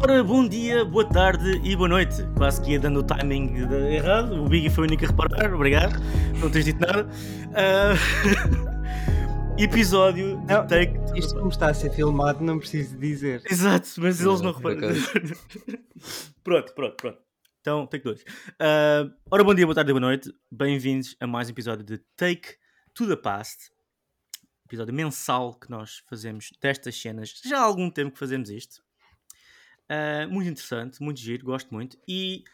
Ora, 0.00 0.22
bom 0.22 0.46
dia, 0.46 0.84
boa 0.84 1.04
tarde 1.04 1.60
e 1.64 1.74
boa 1.74 1.88
noite. 1.88 2.16
Quase 2.36 2.62
que 2.62 2.72
ia 2.72 2.78
dando 2.80 3.00
o 3.00 3.02
timing 3.02 3.66
de- 3.66 3.74
errado. 3.94 4.44
O 4.44 4.48
Biggie 4.48 4.70
foi 4.70 4.84
o 4.84 4.86
único 4.86 5.04
a 5.04 5.08
reparar, 5.08 5.52
obrigado. 5.52 5.94
Não 6.40 6.48
tens 6.50 6.64
dito 6.66 6.78
nada. 6.80 7.08
Ah, 7.54 7.94
Episódio 9.58 10.38
de 10.42 10.46
Não, 10.54 10.66
Take. 10.66 10.94
Isto 11.18 11.34
como 11.34 11.48
está 11.48 11.70
a 11.70 11.74
ser 11.74 11.90
filmado, 11.90 12.44
não 12.44 12.58
preciso 12.60 12.96
dizer. 12.96 13.42
Exato, 13.50 13.88
mas 13.98 14.20
eles 14.20 14.40
não 14.40 14.52
reparam. 14.52 14.78
pronto, 16.44 16.72
pronto, 16.74 16.96
pronto. 16.96 17.18
Então, 17.60 17.86
take 17.88 18.04
dois. 18.04 18.24
Ah, 18.60 19.10
ora, 19.30 19.42
bom 19.42 19.52
dia, 19.54 19.66
boa 19.66 19.74
tarde 19.74 19.90
e 19.90 19.94
boa 19.94 20.00
noite. 20.00 20.30
Bem-vindos 20.50 21.16
a 21.18 21.26
mais 21.26 21.48
um 21.48 21.50
episódio 21.50 21.84
de 21.84 21.98
Take 22.16 22.54
to 22.94 23.06
the 23.08 23.16
Past. 23.16 23.70
Episódio 24.64 24.94
mensal 24.94 25.54
que 25.54 25.68
nós 25.68 26.02
fazemos 26.08 26.50
destas 26.62 26.94
cenas. 27.00 27.40
Já 27.44 27.58
há 27.58 27.62
algum 27.62 27.90
tempo 27.90 28.12
que 28.12 28.18
fazemos 28.18 28.48
isto. 28.48 28.86
Ah, 29.88 30.26
muito 30.28 30.48
interessante, 30.50 31.02
muito 31.02 31.18
giro, 31.20 31.44
gosto 31.44 31.72
muito. 31.72 31.98
E 32.06 32.44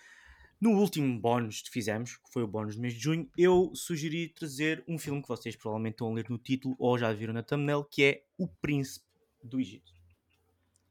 no 0.61 0.71
último 0.79 1.19
bónus 1.21 1.63
que 1.63 1.71
fizemos, 1.71 2.17
que 2.17 2.33
foi 2.33 2.43
o 2.43 2.47
bónus 2.47 2.77
do 2.77 2.81
mês 2.83 2.95
de 2.95 3.01
junho, 3.01 3.29
eu 3.37 3.73
sugeri 3.75 4.29
trazer 4.29 4.83
um 4.89 4.99
filme 4.99 5.21
que 5.21 5.29
vocês 5.29 5.57
provavelmente 5.57 5.95
estão 5.95 6.11
a 6.11 6.15
ler 6.15 6.27
no 6.31 6.39
título 6.39 6.75
ou 6.79 6.97
já 6.99 7.13
viram 7.13 7.35
na 7.35 7.43
thumbnail, 7.43 7.85
que 7.85 8.05
é 8.05 8.23
O 8.39 8.47
Príncipe 8.47 9.07
do 9.43 9.61
Egito. 9.61 9.93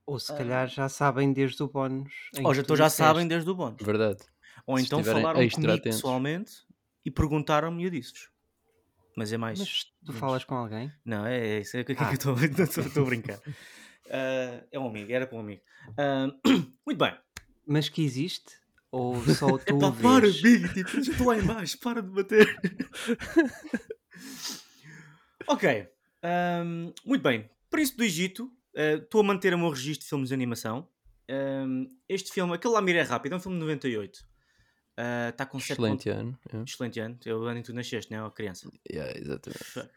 Ou 0.05 0.19
se 0.19 0.35
calhar 0.35 0.67
já 0.67 0.89
sabem 0.89 1.31
desde 1.31 1.63
o 1.63 1.67
bónus. 1.69 2.11
Ou 2.43 2.49
que 2.51 2.55
já, 2.57 2.61
tu 2.61 2.65
então 2.65 2.75
já 2.75 2.89
sabem 2.89 3.25
desde 3.27 3.49
o 3.49 3.55
bónus. 3.55 3.81
Verdade. 3.81 4.19
Ou 4.67 4.77
Se 4.77 4.85
então 4.85 5.01
falaram 5.03 5.39
comigo 5.49 5.71
atentos. 5.71 5.95
pessoalmente 5.95 6.51
e 7.05 7.09
perguntaram-me 7.09 7.81
e 7.83 7.85
eu 7.85 7.89
disse-vos. 7.89 8.29
Mas 9.15 9.31
é 9.31 9.37
mais. 9.37 9.59
Mas 9.59 9.85
tu 10.05 10.11
falas 10.11 10.43
com 10.43 10.55
alguém? 10.55 10.91
Não, 11.05 11.25
é, 11.25 11.37
é 11.39 11.59
isso. 11.61 11.77
É 11.77 11.81
o 11.81 11.85
que 11.85 11.93
é 11.93 11.95
que 11.95 12.03
Ah. 12.03 12.09
eu 12.09 12.13
estou 12.13 12.33
a 13.03 13.05
brincar. 13.05 13.39
Ah, 14.09 14.63
é 14.71 14.79
um 14.79 14.87
amigo, 14.87 15.11
era 15.11 15.27
com 15.27 15.37
um 15.37 15.41
amigo. 15.41 15.61
Ah, 15.97 16.27
muito 16.85 16.97
bem. 16.97 17.15
Mas 17.65 17.89
que 17.89 18.03
existe? 18.03 18.55
Ou 18.91 19.21
só 19.33 19.57
tu 19.65 19.77
Epá, 19.77 19.87
o 19.87 19.93
para? 19.95 20.27
Big, 20.27 20.73
tipo, 20.73 21.01
já 21.03 21.11
estou 21.11 21.27
lá 21.27 21.37
em 21.37 21.45
baixo, 21.45 21.77
para 21.79 22.01
de 22.01 22.09
bater. 22.09 22.47
ok. 25.47 25.87
ahm, 26.21 26.91
muito 27.05 27.21
bem. 27.21 27.49
Príncipe 27.69 27.97
do 27.97 28.03
Egito. 28.03 28.51
ah, 28.75 28.93
Estou 29.01 29.21
a 29.21 29.23
manter 29.23 29.53
o 29.53 29.57
meu 29.57 29.69
registro 29.69 30.03
de 30.03 30.09
filmes 30.09 30.29
de 30.29 30.35
animação. 30.35 30.87
Ahm, 31.29 31.85
este 32.07 32.31
filme, 32.31 32.53
aquele 32.53 32.73
lá 32.73 32.81
mira 32.81 32.99
é 32.99 33.03
rápido, 33.03 33.33
é 33.33 33.35
um 33.37 33.39
filme 33.39 33.57
de 33.57 33.61
98. 33.61 34.19
Ah, 34.97 35.29
Está 35.29 35.45
com 35.45 35.59
7 35.59 35.71
Excelente 35.73 36.09
ano. 36.09 36.37
é. 36.53 36.57
Excelente 36.63 36.99
ano. 36.99 37.17
Eu 37.25 37.43
ano 37.47 37.59
em 37.59 37.61
que 37.61 37.67
tu 37.71 37.73
nasceste, 37.73 38.11
não 38.11 38.19
é? 38.19 38.23
Ó, 38.23 38.29
criança. 38.29 38.69
Yeah, 38.91 39.17
exatamente. 39.17 39.89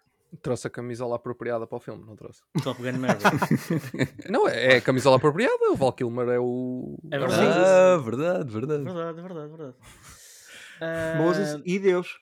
Trouxe 0.43 0.67
a 0.67 0.71
camisola 0.71 1.17
apropriada 1.17 1.67
para 1.67 1.77
o 1.77 1.81
filme, 1.81 2.05
não 2.05 2.17
trouxe? 2.17 2.43
Top 2.63 2.81
Gun 2.83 2.99
Maverick. 2.99 4.29
Não, 4.31 4.49
é, 4.49 4.75
é 4.75 4.77
a 4.77 4.81
camisola 4.81 5.17
apropriada, 5.17 5.71
o 5.71 5.77
Val 5.77 5.93
Kilmer 5.93 6.29
é 6.29 6.39
o. 6.39 6.99
É 7.11 7.19
verdade. 7.19 7.43
Ah, 7.43 7.97
verdade, 7.97 8.53
verdade. 8.53 8.85
verdade, 8.85 9.23
verdade, 9.23 9.49
verdade. 9.49 9.75
Ah, 10.79 11.15
Moses 11.17 11.59
e 11.65 11.79
Deus. 11.79 12.19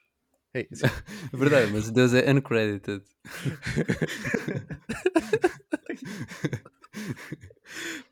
É 0.55 0.69
isso. 0.71 0.85
Verdade, 1.35 1.73
mas 1.73 1.91
Deus 1.91 2.15
é 2.15 2.31
uncredited. 2.31 3.03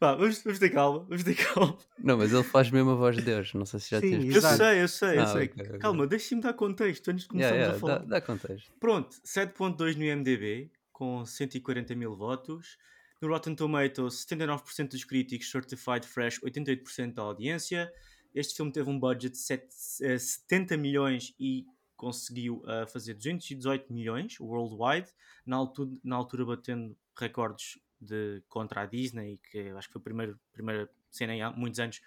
Pá, 0.02 0.14
vamos, 0.16 0.42
vamos 0.42 0.58
ter 0.58 0.70
calma, 0.70 0.98
vamos 1.08 1.22
ter 1.22 1.34
calma. 1.36 1.78
Não, 1.96 2.18
mas 2.18 2.32
ele 2.32 2.42
faz 2.42 2.68
mesmo 2.72 2.90
a 2.90 2.94
voz 2.96 3.14
de 3.14 3.22
Deus. 3.22 3.54
Não 3.54 3.64
sei 3.64 3.78
se 3.78 3.90
já 3.90 4.00
Sim, 4.00 4.18
tinhas 4.18 4.34
Eu 4.34 4.42
sei, 4.42 4.82
eu 4.82 4.88
sei, 4.88 5.18
eu 5.18 5.22
Ah, 5.22 5.26
sei. 5.26 5.44
ok, 5.46 5.62
ok. 5.66 5.78
Calma, 5.78 6.06
deixa-me 6.08 6.40
dar 6.42 6.52
contexto 6.54 7.08
antes 7.10 7.22
de 7.22 7.28
começarmos 7.28 7.58
Yeah, 7.58 7.72
a 7.72 7.78
yeah, 7.78 7.80
falar. 7.80 7.98
dá, 8.00 8.18
dá 8.18 8.26
contexto. 8.26 8.72
Pronto, 8.80 9.16
7.2 9.24 9.94
no 9.96 10.02
IMDB, 10.02 10.72
com 10.92 11.24
140 11.24 11.94
mil 11.94 12.16
votos. 12.16 12.76
No 13.20 13.28
Rotten 13.28 13.54
Tomatoes, 13.54 14.26
79% 14.28 14.88
dos 14.90 15.04
críticos, 15.04 15.48
Certified 15.48 16.04
Fresh, 16.04 16.40
88% 16.42 17.14
da 17.14 17.22
audiência. 17.22 17.92
Este 18.34 18.56
filme 18.56 18.72
teve 18.72 18.90
um 18.90 18.98
budget 18.98 19.30
de 19.30 19.38
sete- 19.38 19.68
eh, 20.02 20.18
70 20.18 20.76
milhões 20.76 21.32
e 21.38 21.64
conseguiu 21.96 22.64
ah, 22.66 22.84
fazer 22.88 23.14
218 23.14 23.92
milhões 23.92 24.40
worldwide, 24.40 25.08
na 25.46 25.54
altura, 25.56 25.90
na 26.02 26.16
altura 26.16 26.44
batendo 26.46 26.96
recordes 27.16 27.78
de, 28.02 28.42
contra 28.48 28.82
a 28.82 28.86
Disney, 28.86 29.38
que 29.50 29.70
acho 29.70 29.88
que 29.88 29.92
foi 29.92 30.00
a 30.00 30.04
primeira, 30.04 30.38
primeira 30.52 30.90
cena 31.10 31.34
em 31.34 31.42
há 31.42 31.50
muitos 31.50 31.78
anos 31.78 32.00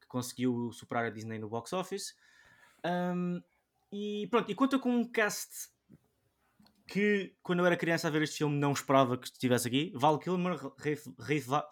que 0.00 0.06
conseguiu 0.06 0.70
superar 0.72 1.04
a 1.04 1.10
Disney 1.10 1.38
no 1.38 1.48
box 1.48 1.72
office. 1.72 2.14
Um, 2.84 3.42
e 3.92 4.26
pronto, 4.28 4.50
e 4.50 4.54
conta 4.54 4.78
com 4.78 4.90
um 4.90 5.04
cast 5.04 5.70
que 6.86 7.34
quando 7.42 7.60
eu 7.60 7.66
era 7.66 7.76
criança 7.76 8.08
a 8.08 8.10
ver 8.10 8.22
este 8.22 8.38
filme 8.38 8.58
não 8.58 8.72
esperava 8.72 9.16
que 9.16 9.26
estivesse 9.26 9.68
aqui. 9.68 9.92
Val 9.94 10.18
Kilmer, 10.18 10.58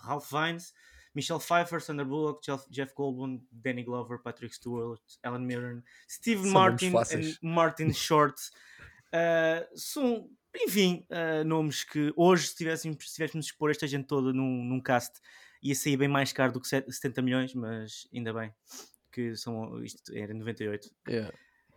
Ralph, 0.01 0.29
Fiennes, 0.29 0.73
Michelle 1.15 1.41
Pfeiffer, 1.41 1.81
Sandra 1.81 2.05
Bullock, 2.05 2.43
Jeff, 2.43 2.65
Jeff 2.71 2.95
Goldblum, 2.95 3.43
Danny 3.51 3.83
Glover, 3.83 4.19
Patrick 4.23 4.55
Stewart, 4.55 5.01
Alan 5.23 5.41
Mirren, 5.41 5.83
Steve 6.09 6.43
São 6.43 6.53
Martin 6.53 6.93
e. 7.13 7.47
Martin 7.47 7.93
Short. 7.93 8.41
Uh, 9.09 9.67
são, 9.77 10.31
enfim, 10.57 11.07
uh, 11.11 11.45
nomes 11.45 11.85
que 11.85 12.13
hoje, 12.17 12.49
se 12.49 12.57
tivéssemos, 12.57 12.97
se 13.09 13.15
tivéssemos 13.15 13.47
de 13.47 13.53
expor 13.53 13.71
esta 13.71 13.87
gente 13.87 14.07
toda 14.07 14.33
num, 14.33 14.65
num 14.65 14.81
cast, 14.81 15.21
ia 15.63 15.75
sair 15.75 15.97
bem 15.97 16.09
mais 16.09 16.33
caro 16.33 16.53
do 16.53 16.61
que 16.61 16.69
set- 16.69 16.91
70 16.91 17.23
milhões, 17.23 17.55
mas 17.55 18.09
ainda 18.13 18.33
bem 18.33 18.53
que 19.13 19.35
são, 19.37 19.83
isto 19.83 20.15
era 20.15 20.33
em 20.33 20.39
98, 20.39 20.91
Yeah. 21.09 21.33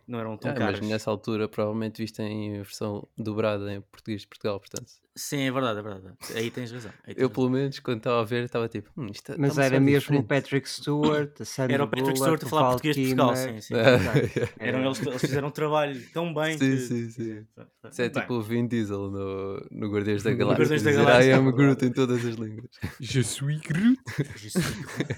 Não 0.06 0.18
eram 0.18 0.36
tão 0.36 0.50
Ah, 0.50 0.54
caros. 0.54 0.80
mas 0.80 0.88
nessa 0.88 1.10
altura 1.10 1.48
provavelmente 1.48 2.02
viste 2.02 2.20
em 2.22 2.54
versão 2.54 3.06
dobrada 3.16 3.72
em 3.72 3.80
português 3.80 4.22
de 4.22 4.28
Portugal, 4.28 4.58
portanto. 4.60 4.92
Sim, 5.16 5.42
é 5.42 5.52
verdade, 5.52 5.78
é 5.78 5.82
verdade. 5.82 6.16
Aí 6.34 6.50
tens 6.50 6.72
razão. 6.72 6.90
aí 7.04 7.14
tens 7.14 7.22
Eu, 7.22 7.28
razão. 7.28 7.34
pelo 7.34 7.50
menos, 7.50 7.78
quando 7.78 7.98
estava 7.98 8.20
a 8.20 8.24
ver, 8.24 8.44
estava 8.44 8.68
tipo, 8.68 8.90
hum, 8.96 9.06
isto 9.12 9.32
Mas 9.38 9.50
está 9.50 9.62
uma 9.62 9.66
era 9.66 9.78
mesmo 9.80 10.18
o. 10.18 10.24
Patrick 10.24 10.68
Stewart, 10.68 11.40
a 11.40 11.44
Sandra 11.44 11.74
Era 11.74 11.84
o 11.84 11.88
Patrick 11.88 12.18
Stewart 12.18 12.42
a 12.42 12.48
falar 12.48 12.70
português 12.70 12.96
de 12.96 13.02
Portugal, 13.14 13.36
sim, 13.36 13.60
sim. 13.60 13.74
Exato. 13.78 14.52
Eram 14.58 14.84
eles, 14.84 15.06
eles 15.06 15.20
fizeram 15.20 15.48
um 15.48 15.50
trabalho 15.52 16.04
tão 16.12 16.34
bem 16.34 16.58
Sim, 16.58 16.70
que... 16.70 16.76
sim, 16.78 17.10
sim. 17.10 17.46
Isso 17.90 18.02
é 18.02 18.08
Bem, 18.08 18.20
tipo 18.22 18.34
o 18.34 18.42
Vin 18.42 18.66
Diesel 18.66 19.08
no, 19.10 19.66
no 19.70 19.88
Guardiões 19.92 20.22
da 20.24 20.32
Galáxia. 20.34 20.58
Guardiões 20.64 20.82
da 20.82 20.90
dizer, 20.90 21.04
Galáxia, 21.04 21.30
I 21.30 21.32
am 21.34 21.48
é 21.48 21.52
Groot 21.52 21.84
em 21.86 21.92
todas 21.92 22.24
as 22.24 22.34
línguas. 22.34 22.70
Je 23.00 23.22
suis 23.22 23.60
Groot. 23.60 24.00
je 24.36 24.50
suis 24.50 24.64
Groot. 24.64 25.16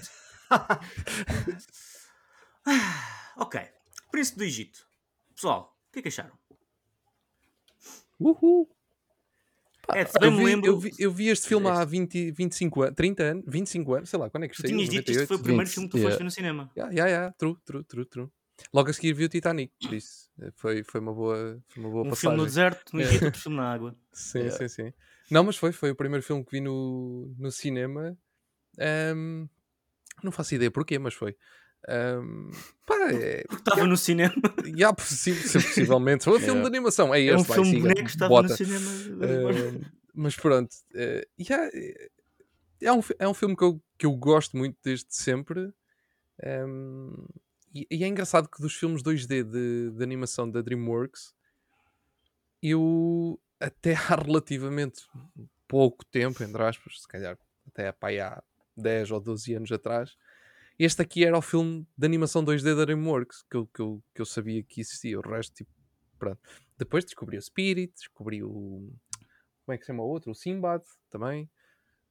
Ah, 2.65 3.33
ok. 3.37 3.59
Príncipe 4.11 4.37
do 4.37 4.43
Egito. 4.43 4.87
Pessoal, 5.35 5.77
o 5.89 5.93
que 5.93 5.99
é 5.99 6.01
que 6.01 6.07
acharam? 6.07 6.37
Uhul. 8.19 8.69
É, 9.93 10.01
Eu 10.25 10.35
vi, 10.35 10.43
lembro... 10.43 10.67
eu, 10.69 10.79
vi, 10.79 10.91
eu 10.99 11.11
vi 11.11 11.27
este 11.29 11.47
filme 11.47 11.67
há 11.69 11.85
20, 11.85 12.31
25 12.31 12.81
anos, 12.81 12.95
30 12.95 13.23
anos, 13.23 13.43
25 13.47 13.93
anos, 13.93 14.09
sei 14.09 14.19
lá, 14.19 14.29
quando 14.29 14.43
é 14.43 14.47
que 14.49 14.55
Tu 14.55 14.61
saiu? 14.63 14.75
tinhas 14.75 14.89
dito 14.89 15.05
que 15.05 15.11
isto 15.11 15.27
foi 15.27 15.37
o 15.37 15.39
98? 15.39 15.43
primeiro 15.43 15.65
20, 15.69 15.73
filme 15.73 15.87
que 15.87 15.91
tu 15.91 15.97
yeah. 15.97 16.09
foste 16.09 16.17
ver 16.19 16.23
no 16.25 16.31
cinema. 16.31 16.71
Yeah, 16.75 16.93
yeah, 16.93 17.09
yeah, 17.09 17.35
true, 17.37 17.57
true, 17.63 17.83
true, 17.85 18.05
true. 18.05 18.29
Logo 18.73 18.89
a 18.89 18.93
seguir 18.93 19.13
vi 19.13 19.23
o 19.23 19.29
Titanic, 19.29 19.71
por 19.81 19.93
isso 19.93 20.29
eh, 20.41 20.51
foi, 20.55 20.83
foi 20.83 20.99
uma 20.99 21.13
boa, 21.13 21.61
foi 21.69 21.83
uma 21.83 21.89
boa 21.91 22.01
Um 22.05 22.09
passagem. 22.09 22.21
filme 22.31 22.37
no 22.37 22.45
deserto, 22.45 22.95
no. 22.95 23.01
Egito, 23.01 23.25
outro 23.25 23.39
filme 23.41 23.57
na 23.57 23.71
água. 23.71 23.95
Sim, 24.11 24.39
Yeah. 24.39 24.57
sim, 24.57 24.83
sim. 24.85 24.93
Não, 25.31 25.43
mas 25.43 25.55
foi, 25.55 25.71
foi 25.71 25.91
o 25.91 25.95
primeiro 25.95 26.23
filme 26.25 26.43
que 26.43 26.51
vi 26.51 26.59
no, 26.59 27.33
no 27.37 27.51
cinema. 27.51 28.17
Ahm, 28.79 29.47
não 30.23 30.31
faço 30.31 30.55
ideia 30.55 30.71
porquê, 30.71 30.97
mas 30.99 31.13
foi. 31.13 31.37
Pá, 31.85 32.17
é, 33.11 33.43
Estava 33.51 33.85
no 33.85 33.97
cinema. 33.97 34.33
se 35.33 35.33
possivelmente. 35.59 36.23
Foi 36.23 36.37
um 36.37 36.39
filme 36.39 36.61
de 36.61 36.67
animação. 36.67 37.13
É 37.13 37.25
É 37.25 37.33
um 37.35 37.39
este, 37.39 37.47
vai, 37.47 37.55
filme 37.57 37.71
de 37.75 37.81
bonecos, 37.81 38.11
estava 38.13 38.29
bota. 38.29 38.49
no 38.49 38.55
cinema. 38.55 38.91
Ahm, 39.25 39.81
mas 40.13 40.35
pronto. 40.35 40.75
eh, 40.95 41.27
yeah, 41.39 41.69
eh, 41.73 42.09
é, 42.81 42.91
um, 42.91 43.01
é 43.19 43.27
um 43.27 43.33
filme 43.33 43.55
que 43.55 43.63
eu, 43.63 43.81
que 43.97 44.05
eu 44.05 44.13
gosto 44.13 44.55
muito 44.57 44.77
desde 44.83 45.07
sempre. 45.09 45.71
Ahm, 46.43 47.25
e, 47.73 47.87
e 47.91 48.03
é 48.03 48.07
engraçado 48.07 48.49
que 48.49 48.61
dos 48.61 48.73
filmes 48.73 49.01
2D 49.03 49.43
de, 49.43 49.91
de 49.91 50.03
animação 50.03 50.49
da 50.49 50.61
DreamWorks, 50.61 51.33
eu 52.61 53.39
até 53.59 53.93
há 53.93 54.15
relativamente 54.15 55.05
pouco 55.67 56.05
tempo, 56.05 56.43
entre 56.43 56.61
aspas, 56.63 57.01
se 57.01 57.07
calhar 57.07 57.37
até 57.67 57.87
há 57.89 57.93
10 58.75 59.11
ou 59.11 59.19
12 59.19 59.53
anos 59.55 59.71
atrás, 59.71 60.15
este 60.79 61.01
aqui 61.01 61.25
era 61.25 61.37
o 61.37 61.41
filme 61.41 61.87
de 61.97 62.05
animação 62.05 62.43
2D 62.43 62.75
da 62.75 62.85
DreamWorks 62.85 63.43
que 63.49 63.57
eu, 63.57 63.67
que 63.67 63.79
eu, 63.81 64.03
que 64.15 64.21
eu 64.21 64.25
sabia 64.25 64.61
que 64.63 64.81
existia. 64.81 65.17
O 65.19 65.21
resto, 65.21 65.53
tipo, 65.53 65.71
pronto. 66.19 66.39
Depois 66.77 67.03
descobri 67.05 67.37
o 67.37 67.41
Spirit, 67.41 67.93
descobri 67.93 68.43
o. 68.43 68.91
Como 69.65 69.73
é 69.73 69.77
que 69.77 69.83
se 69.83 69.87
chama 69.87 70.03
o 70.03 70.07
outro? 70.07 70.31
O 70.31 70.35
Simbad 70.35 70.83
também. 71.09 71.49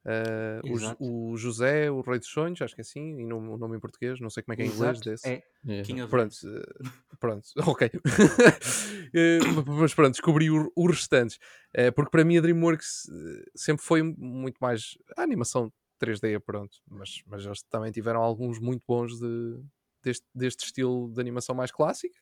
Ah, 0.05 0.61
o, 1.01 1.31
o 1.33 1.37
José, 1.37 1.91
o 1.91 1.99
Rei 2.01 2.17
dos 2.19 2.29
Sonhos, 2.29 2.61
acho 2.61 2.73
que 2.73 2.79
é 2.79 2.83
assim, 2.83 3.19
e 3.19 3.25
não- 3.25 3.39
o 3.53 3.57
nome 3.57 3.75
em 3.75 3.79
português, 3.79 4.21
não 4.21 4.29
sei 4.29 4.41
como 4.41 4.53
é 4.53 4.55
que 4.55 4.61
é 4.61 4.65
em 4.65 4.69
inglês 4.69 4.99
desse. 5.01 5.27
É, 5.27 5.43
Yeah. 5.65 6.07
Pronto, 6.07 6.35
eh, 6.47 6.89
pronto, 7.19 7.47
ok. 7.75 7.91
Eh, 9.13 9.39
mas 9.65 9.93
pronto, 9.93 10.11
descobri 10.13 10.49
o, 10.49 10.71
o 10.75 10.87
restantes. 10.87 11.39
Eh, 11.73 11.91
porque 11.91 12.11
para 12.11 12.23
mim 12.23 12.37
a 12.37 12.41
DreamWorks 12.41 13.09
sempre 13.55 13.83
foi 13.83 14.01
muito 14.01 14.57
mais 14.61 14.97
a 15.17 15.23
animação 15.23 15.71
3D, 15.97 16.39
pronto. 16.39 16.77
Mas, 16.87 17.21
mas 17.25 17.45
eles 17.45 17.61
também 17.63 17.91
tiveram 17.91 18.21
alguns 18.21 18.59
muito 18.59 18.83
bons 18.87 19.19
de, 19.19 19.59
deste, 20.03 20.25
deste 20.33 20.65
estilo 20.65 21.11
de 21.13 21.19
animação 21.19 21.55
mais 21.55 21.71
clássica. 21.71 22.17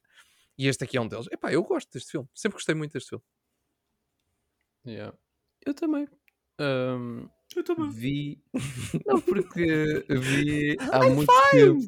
E 0.58 0.68
este 0.68 0.84
aqui 0.84 0.98
é 0.98 1.02
um 1.02 1.08
deles. 1.08 1.28
Epá, 1.32 1.52
eu 1.52 1.64
gosto 1.64 1.92
deste 1.92 2.12
filme. 2.12 2.28
Sempre 2.34 2.58
gostei 2.58 2.76
muito 2.76 2.94
deste 2.94 3.10
filme. 3.10 3.24
Yeah. 4.86 5.18
Eu 5.66 5.74
também. 5.74 6.08
Ahm, 6.60 7.28
Eu 7.56 7.64
também. 7.64 7.90
Vi. 7.90 8.44
Não, 9.06 9.20
porque 9.22 10.06
vi 10.10 10.78
há 10.92 11.10
muito 11.10 11.32
tempo. 11.52 11.80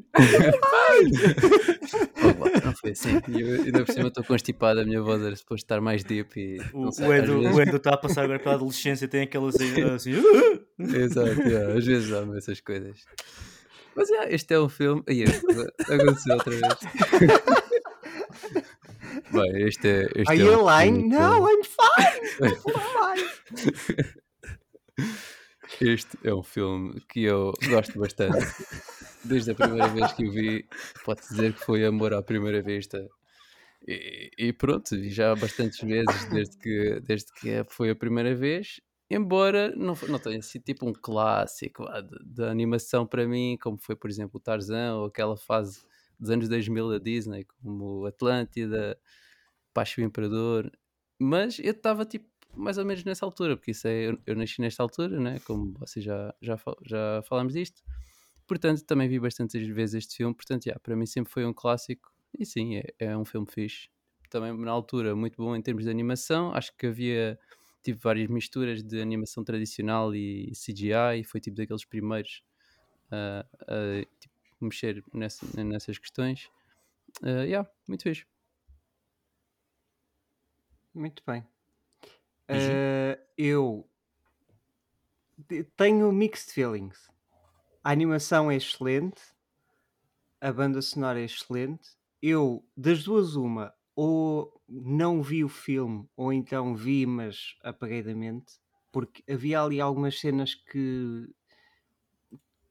Oh, 2.23 2.33
vá, 2.33 2.49
não 2.49 2.56
foi 2.79 2.91
assim. 2.91 3.21
E 3.27 3.41
eu, 3.41 3.61
ainda 3.63 3.85
por 3.85 3.93
cima 3.93 4.07
estou 4.07 4.23
constipado, 4.23 4.79
a 4.81 4.85
minha 4.85 5.01
voz 5.01 5.21
era 5.21 5.35
suposto 5.35 5.65
estar 5.65 5.81
mais 5.81 6.03
deep 6.03 6.39
e. 6.39 6.57
O, 6.73 6.91
sei, 6.91 7.07
o 7.07 7.13
Edu, 7.13 7.39
vezes- 7.41 7.55
o 7.57 7.61
Edu 7.61 7.77
está 7.77 7.93
a 7.93 7.97
passar 7.97 8.23
agora 8.23 8.39
pela 8.39 8.55
adolescência, 8.55 9.07
tem 9.07 9.21
aquelas 9.23 9.55
assim. 9.95 10.13
Exato, 10.79 11.41
yeah, 11.41 11.73
às 11.77 11.85
vezes 11.85 12.09
dá-me 12.09 12.37
essas 12.37 12.59
coisas. 12.61 12.97
Mas 13.95 14.09
yeah, 14.09 14.31
este 14.33 14.53
é 14.53 14.59
um 14.59 14.69
filme. 14.69 15.03
Ai, 15.07 15.23
aconteceu 15.95 16.35
outra 16.35 16.51
vez. 16.51 16.63
Bem, 19.31 19.67
este 19.67 19.87
é. 19.87 20.03
Este 20.15 20.29
Are 20.31 20.39
é 20.39 20.43
you 20.43 20.59
um 20.61 20.65
lying? 20.69 20.93
filme 20.93 21.09
No, 21.09 21.49
I'm 21.49 21.63
fine. 21.63 22.21
I'm 22.41 22.55
fine. 23.95 24.13
Este 25.81 26.17
é 26.23 26.33
um 26.33 26.43
filme 26.43 27.01
que 27.09 27.23
eu 27.23 27.51
gosto 27.69 27.99
bastante. 27.99 28.37
Desde 29.27 29.51
a 29.51 29.55
primeira 29.55 29.87
vez 29.89 30.13
que 30.13 30.25
o 30.25 30.31
vi, 30.31 30.65
pode 31.03 31.21
dizer 31.21 31.53
que 31.53 31.59
foi 31.59 31.85
amor 31.85 32.13
à 32.13 32.21
primeira 32.21 32.61
vista. 32.61 33.07
E, 33.87 34.31
e 34.37 34.53
pronto, 34.53 35.01
já 35.09 35.35
bastantes 35.35 35.79
vezes 35.79 36.25
desde 36.29 36.57
que, 36.57 36.99
desde 37.01 37.31
que 37.33 37.63
foi 37.69 37.89
a 37.89 37.95
primeira 37.95 38.35
vez. 38.35 38.79
Embora 39.09 39.73
não, 39.75 39.95
não 40.09 40.19
tenha 40.19 40.41
sido 40.41 40.63
tipo 40.63 40.85
um 40.87 40.93
clássico 40.93 41.85
de 42.25 42.43
animação 42.43 43.05
para 43.05 43.25
mim, 43.25 43.57
como 43.61 43.77
foi, 43.77 43.95
por 43.95 44.09
exemplo, 44.09 44.37
o 44.37 44.39
Tarzan 44.39 44.95
ou 44.97 45.05
aquela 45.05 45.37
fase 45.37 45.79
dos 46.19 46.29
anos 46.29 46.49
2000 46.49 46.89
da 46.89 46.97
Disney, 46.97 47.45
como 47.61 48.05
Atlântida, 48.05 48.99
Pacho 49.73 50.01
Imperador. 50.01 50.69
Mas 51.17 51.59
eu 51.59 51.71
estava 51.71 52.05
tipo 52.05 52.27
mais 52.53 52.77
ou 52.77 52.85
menos 52.85 53.03
nessa 53.03 53.25
altura, 53.25 53.55
porque 53.55 53.71
isso 53.71 53.87
é, 53.87 54.09
eu, 54.09 54.17
eu 54.25 54.35
nasci 54.35 54.59
nesta 54.59 54.81
altura, 54.81 55.19
né? 55.19 55.39
como 55.45 55.73
vocês 55.79 56.03
já, 56.03 56.33
já, 56.41 56.57
já 56.85 57.21
falámos 57.23 57.53
disto. 57.53 57.81
Portanto, 58.47 58.83
também 58.85 59.07
vi 59.09 59.19
bastantes 59.19 59.67
vezes 59.67 59.95
este 59.95 60.17
filme. 60.17 60.33
Portanto, 60.35 60.65
yeah, 60.65 60.79
para 60.79 60.95
mim 60.95 61.05
sempre 61.05 61.31
foi 61.31 61.45
um 61.45 61.53
clássico. 61.53 62.11
E 62.37 62.45
sim, 62.45 62.77
é, 62.77 62.85
é 62.99 63.17
um 63.17 63.25
filme 63.25 63.47
fixe. 63.49 63.89
Também 64.29 64.57
na 64.57 64.71
altura 64.71 65.15
muito 65.15 65.37
bom 65.37 65.55
em 65.55 65.61
termos 65.61 65.83
de 65.85 65.89
animação. 65.89 66.53
Acho 66.53 66.75
que 66.77 66.87
havia 66.87 67.39
tipo 67.83 67.99
várias 68.01 68.27
misturas 68.29 68.83
de 68.83 69.01
animação 69.01 69.43
tradicional 69.43 70.13
e 70.15 70.51
CGI. 70.55 71.19
E 71.21 71.23
foi 71.23 71.39
tipo 71.41 71.57
daqueles 71.57 71.85
primeiros 71.85 72.43
a 73.11 73.45
a, 73.67 74.05
tipo, 74.19 74.33
mexer 74.61 75.03
nessa- 75.13 75.63
nessas 75.63 75.97
questões. 75.97 76.49
Uh, 77.23 77.43
yeah, 77.45 77.69
muito 77.87 78.03
fixe. 78.03 78.25
Muito 80.93 81.23
bem. 81.25 81.45
Eh, 82.49 83.19
eu 83.37 83.87
te- 85.47 85.63
tenho 85.75 86.11
mixed 86.11 86.51
feelings. 86.53 87.09
A 87.83 87.89
animação 87.89 88.51
é 88.51 88.55
excelente, 88.55 89.19
a 90.41 90.51
banda 90.51 90.81
sonora 90.81 91.19
é 91.19 91.25
excelente. 91.25 91.89
Eu, 92.21 92.65
das 92.75 93.03
duas, 93.03 93.35
uma, 93.35 93.73
ou 93.95 94.61
não 94.67 95.21
vi 95.21 95.43
o 95.43 95.49
filme, 95.49 96.07
ou 96.15 96.31
então 96.33 96.75
vi, 96.75 97.05
mas 97.05 97.55
apaguei 97.63 98.01
da 98.03 98.15
mente, 98.15 98.53
porque 98.91 99.23
havia 99.31 99.61
ali 99.61 99.79
algumas 99.79 100.19
cenas 100.19 100.55
que. 100.55 101.27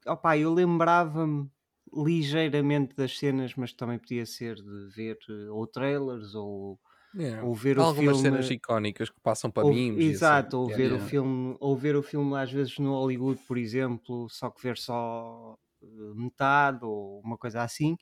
Opá, 0.07 0.37
eu 0.39 0.53
lembrava-me 0.53 1.51
ligeiramente 1.93 2.95
das 2.95 3.19
cenas, 3.19 3.55
mas 3.57 3.73
também 3.73 3.99
podia 3.99 4.25
ser 4.27 4.57
de 4.57 4.89
ver 4.95 5.19
eh, 5.29 5.51
ou 5.51 5.67
trailers 5.67 6.35
ou, 6.35 6.79
Yeah. 7.17 7.47
ou 7.47 7.55
ver 7.55 7.79
Há 7.79 7.83
o 7.83 7.85
algumas 7.85 8.17
filme. 8.17 8.21
cenas 8.21 8.51
icónicas 8.51 9.11
que 9.11 9.21
passam 9.21 9.51
para 9.51 9.65
Ou- 9.65 9.73
memes. 9.73 10.09
e 10.09 10.15
assim. 10.15 10.15
Exato, 10.15 10.59
ou 10.59 10.69
Yeah. 10.69 10.77
ver 10.77 10.93
Yeah. 10.93 11.05
o 11.05 11.09
filme, 11.09 11.57
ou 11.61 11.77
ver 11.77 11.97
o 11.97 12.03
filme 12.03 12.37
às 12.37 12.53
vezes 12.53 12.79
no 12.79 12.91
Hollywood, 12.93 13.41
por 13.47 13.57
exemplo, 13.59 14.29
só 14.31 14.51
que 14.51 14.63
ver 14.63 14.77
só 14.79 15.59
eh, 15.83 15.87
metade 16.15 16.85
ou 16.85 17.21
uma 17.21 17.39
coisa 17.39 17.63
assim. 17.63 17.97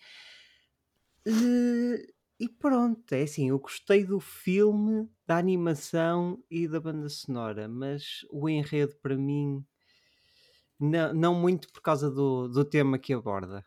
Eh, 1.26 2.06
E 2.40 2.48
pronto, 2.48 3.12
é 3.12 3.22
assim, 3.22 3.48
eu 3.50 3.58
gostei 3.60 4.04
do 4.04 4.18
filme, 4.18 5.08
da 5.24 5.36
animação 5.38 6.42
e 6.50 6.66
da 6.66 6.80
banda 6.80 7.08
sonora, 7.08 7.68
mas 7.68 8.26
o 8.30 8.48
enredo 8.48 8.96
para 8.96 9.16
mim 9.16 9.64
não, 10.78 11.12
não 11.14 11.34
muito 11.34 11.68
por 11.72 11.80
causa 11.82 12.10
do, 12.10 12.48
do 12.48 12.64
tema 12.64 12.98
que 12.98 13.12
aborda. 13.12 13.64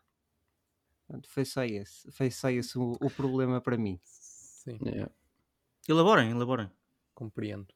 Portanto, 1.06 1.28
foi 1.30 1.44
só 1.44 1.64
esse, 1.64 2.10
foi 2.12 2.30
só 2.30 2.50
esse 2.50 2.78
o, 2.78 2.92
o 3.00 3.10
problema 3.10 3.60
para 3.60 3.76
mim. 3.78 4.00
Sim, 4.02 4.80
Yeah. 4.80 5.12
Elaborem, 5.88 6.30
elaborem. 6.30 6.70
compreendo. 7.14 7.66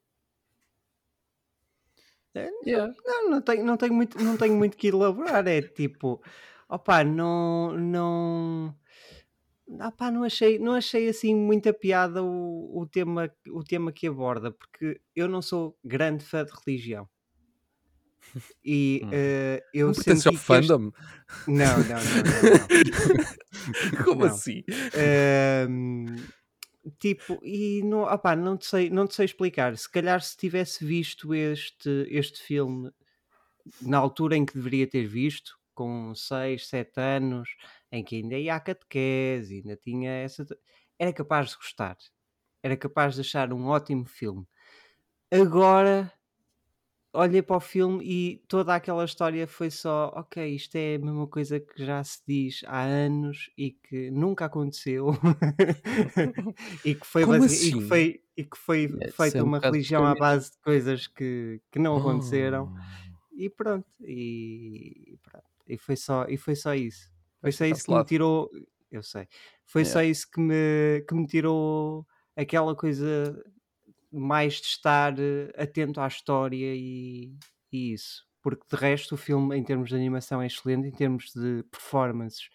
Yeah. 2.64 2.94
Não, 3.04 3.30
não 3.30 3.42
tenho, 3.42 3.64
não 3.64 3.76
tenho, 3.76 3.92
muito, 3.94 4.18
não 4.22 4.36
tenho 4.36 4.56
muito 4.56 4.76
que 4.76 4.88
elaborar. 4.88 5.46
É 5.46 5.60
tipo, 5.60 6.22
opá, 6.68 7.04
não. 7.04 7.76
não 7.76 8.74
opá, 9.86 10.10
não 10.10 10.24
achei, 10.24 10.58
não 10.58 10.72
achei 10.72 11.08
assim 11.08 11.34
muita 11.34 11.72
piada 11.74 12.22
o, 12.22 12.80
o, 12.80 12.86
tema, 12.86 13.30
o 13.50 13.62
tema 13.62 13.92
que 13.92 14.06
aborda, 14.06 14.50
porque 14.50 14.98
eu 15.14 15.28
não 15.28 15.42
sou 15.42 15.78
grande 15.84 16.24
fã 16.24 16.44
de 16.44 16.52
religião. 16.64 17.06
E 18.64 19.02
Hum. 19.04 19.10
eh, 19.12 19.62
eu 19.74 19.88
não 19.88 19.94
senti 19.94 20.28
ao 20.28 20.32
que 20.32 20.38
este- 20.38 20.46
fandom? 20.46 20.90
Não, 21.48 21.76
não, 21.78 21.84
não, 21.84 22.22
não. 22.32 22.58
não. 23.98 24.04
Como 24.04 24.20
Não. 24.24 24.32
assim? 24.34 24.62
Ahm, 24.94 26.06
tipo, 26.98 27.38
e 27.42 27.82
não, 27.84 28.02
opá, 28.02 28.34
não, 28.36 28.56
te 28.56 28.66
sei, 28.66 28.90
não 28.90 29.06
te 29.06 29.14
sei 29.14 29.26
explicar. 29.26 29.76
Se 29.76 29.90
calhar 29.90 30.20
se 30.20 30.36
tivesse 30.36 30.84
visto 30.84 31.34
este, 31.34 32.06
este 32.10 32.40
filme 32.42 32.90
na 33.80 33.98
altura 33.98 34.36
em 34.36 34.44
que 34.44 34.54
deveria 34.54 34.86
ter 34.86 35.06
visto, 35.06 35.58
com 35.74 36.14
6, 36.14 36.66
7 36.68 37.00
anos, 37.00 37.48
em 37.90 38.04
que 38.04 38.16
ainda 38.16 38.36
ia 38.38 38.54
à 38.54 38.60
catequese, 38.60 39.56
ainda 39.56 39.76
tinha 39.76 40.10
essa. 40.10 40.46
Era 40.98 41.12
capaz 41.12 41.50
de 41.50 41.56
gostar. 41.56 41.96
Era 42.62 42.76
capaz 42.76 43.14
de 43.14 43.22
achar 43.22 43.52
um 43.52 43.66
ótimo 43.66 44.04
filme. 44.04 44.46
Agora 45.30 46.12
olhei 47.12 47.42
para 47.42 47.56
o 47.56 47.60
filme 47.60 48.04
e 48.04 48.38
toda 48.48 48.74
aquela 48.74 49.04
história 49.04 49.46
foi 49.46 49.70
só, 49.70 50.08
ok, 50.16 50.54
isto 50.54 50.76
é 50.76 50.96
a 50.96 50.98
mesma 50.98 51.26
coisa 51.26 51.60
que 51.60 51.84
já 51.84 52.02
se 52.04 52.20
diz 52.26 52.62
há 52.66 52.82
anos 52.82 53.50
e 53.56 53.72
que 53.72 54.10
nunca 54.10 54.46
aconteceu 54.46 55.08
e 56.84 56.94
que 56.94 57.06
foi, 57.06 57.24
Como 57.24 57.42
basic- 57.42 57.62
e 57.64 57.72
que 57.72 57.82
assim? 57.82 57.82
foi, 57.82 58.22
e 58.36 58.44
que 58.44 58.56
foi 58.56 58.88
É, 59.00 59.08
feita 59.08 59.42
é 59.42 59.42
um 59.42 59.48
uma 59.48 59.58
religião 59.58 60.04
à 60.06 60.14
base 60.14 60.52
de 60.52 60.58
coisas 60.60 61.06
que, 61.06 61.60
que 61.70 61.78
não 61.78 61.96
aconteceram 61.96 62.70
Oh. 62.70 63.02
e 63.32 63.50
pronto, 63.50 63.86
e, 64.02 65.18
pronto. 65.22 65.46
E 65.68 65.78
foi 65.78 65.96
só, 65.96 66.26
e 66.28 66.36
foi 66.36 66.56
só 66.56 66.74
isso. 66.74 67.10
Foi 67.40 67.52
só 67.52 67.64
isso 67.64 67.84
que 67.84 67.92
me 67.92 68.04
tirou, 68.04 68.50
eu 68.90 69.02
sei, 69.02 69.28
foi 69.66 69.84
só 69.84 70.02
isso 70.02 70.30
que 70.30 70.40
me, 70.40 71.02
que 71.08 71.14
me 71.14 71.26
tirou 71.26 72.06
aquela 72.36 72.76
coisa 72.76 73.42
mais 74.12 74.54
de 74.54 74.66
estar 74.66 75.18
eh, 75.18 75.52
atento 75.56 76.00
à 76.00 76.06
história 76.06 76.74
e, 76.74 77.34
e 77.72 77.92
isso. 77.92 78.24
Porque 78.42 78.64
de 78.70 78.76
resto 78.76 79.14
o 79.14 79.18
filme 79.18 79.56
em 79.56 79.62
termos 79.64 79.88
de 79.88 79.94
animação 79.96 80.42
é 80.42 80.46
excelente, 80.46 80.88
em 80.88 80.90
termos 80.92 81.32
de 81.34 81.62
performances 81.70 82.48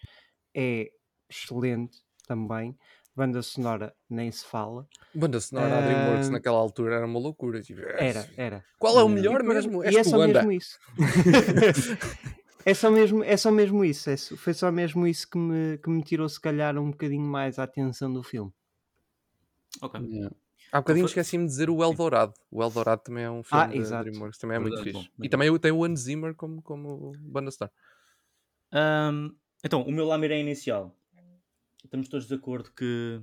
é 0.54 0.90
excelente 1.28 1.98
também. 2.26 2.76
Banda 3.16 3.42
sonora 3.42 3.94
nem 4.08 4.30
se 4.30 4.44
fala. 4.44 4.86
Banda 5.14 5.40
sonora 5.40 5.68
da 5.70 5.80
DreamWorks 5.82 6.30
naquela 6.30 6.58
altura 6.58 6.96
era 6.96 7.06
uma 7.06 7.18
loucura. 7.18 7.60
tipo, 7.62 7.80
Era, 7.80 8.28
era. 8.36 8.64
Qual 8.78 8.94
é 8.98 9.02
o 9.02 9.08
Yeah. 9.08 9.14
melhor 9.20 9.40
E 9.42 9.48
mesmo? 9.48 9.84
E 9.84 9.96
é 9.96 10.04
só 10.04 10.16
anda. 10.20 10.26
mesmo 10.44 10.52
isso. 10.52 10.78
é, 12.64 12.74
só 12.74 12.90
mesmo, 12.90 13.24
é 13.24 13.36
só 13.36 13.50
mesmo 13.50 13.84
isso. 13.84 14.08
é 14.10 14.16
só- 14.16 14.36
foi 14.36 14.54
só 14.54 14.70
mesmo 14.70 15.06
isso 15.06 15.28
que 15.28 15.38
me, 15.38 15.78
que 15.78 15.90
me 15.90 16.02
tirou, 16.02 16.28
se 16.28 16.40
calhar, 16.40 16.76
um 16.78 16.90
bocadinho 16.90 17.26
mais 17.26 17.58
a 17.58 17.64
atenção 17.64 18.12
do 18.12 18.22
filme. 18.22 18.52
Ok. 19.82 20.00
Yeah. 20.00 20.34
Há 20.72 20.80
bocadinho 20.80 21.04
Foi- 21.04 21.06
esqueci-me 21.06 21.44
de 21.44 21.50
dizer 21.50 21.70
o 21.70 21.82
Eldorado. 21.82 22.34
O 22.50 22.62
Eldorado 22.62 23.02
também 23.02 23.24
é 23.24 23.30
um 23.30 23.42
filme 23.42 23.62
Ah, 23.62 23.72
da. 23.72 23.96
DreamWorks, 23.96 24.38
também 24.38 24.56
é 24.56 24.60
muito 24.60 24.80
Verdade, 24.80 24.80
fixe. 24.80 25.04
bom, 25.04 25.08
e 25.22 25.28
muito 25.28 25.30
também 25.30 25.56
tem 25.58 25.72
o 25.72 25.84
Hans 25.84 26.00
Zimmer 26.00 26.34
como, 26.34 26.62
como 26.62 27.12
banda 27.18 27.50
sonora. 27.50 27.72
Ahm, 28.72 29.36
então, 29.64 29.82
o 29.82 29.92
meu 29.92 30.04
lamiré 30.06 30.38
inicial. 30.40 30.94
Estamos 31.84 32.08
todos 32.08 32.28
de 32.28 32.34
acordo 32.34 32.72
que 32.72 33.20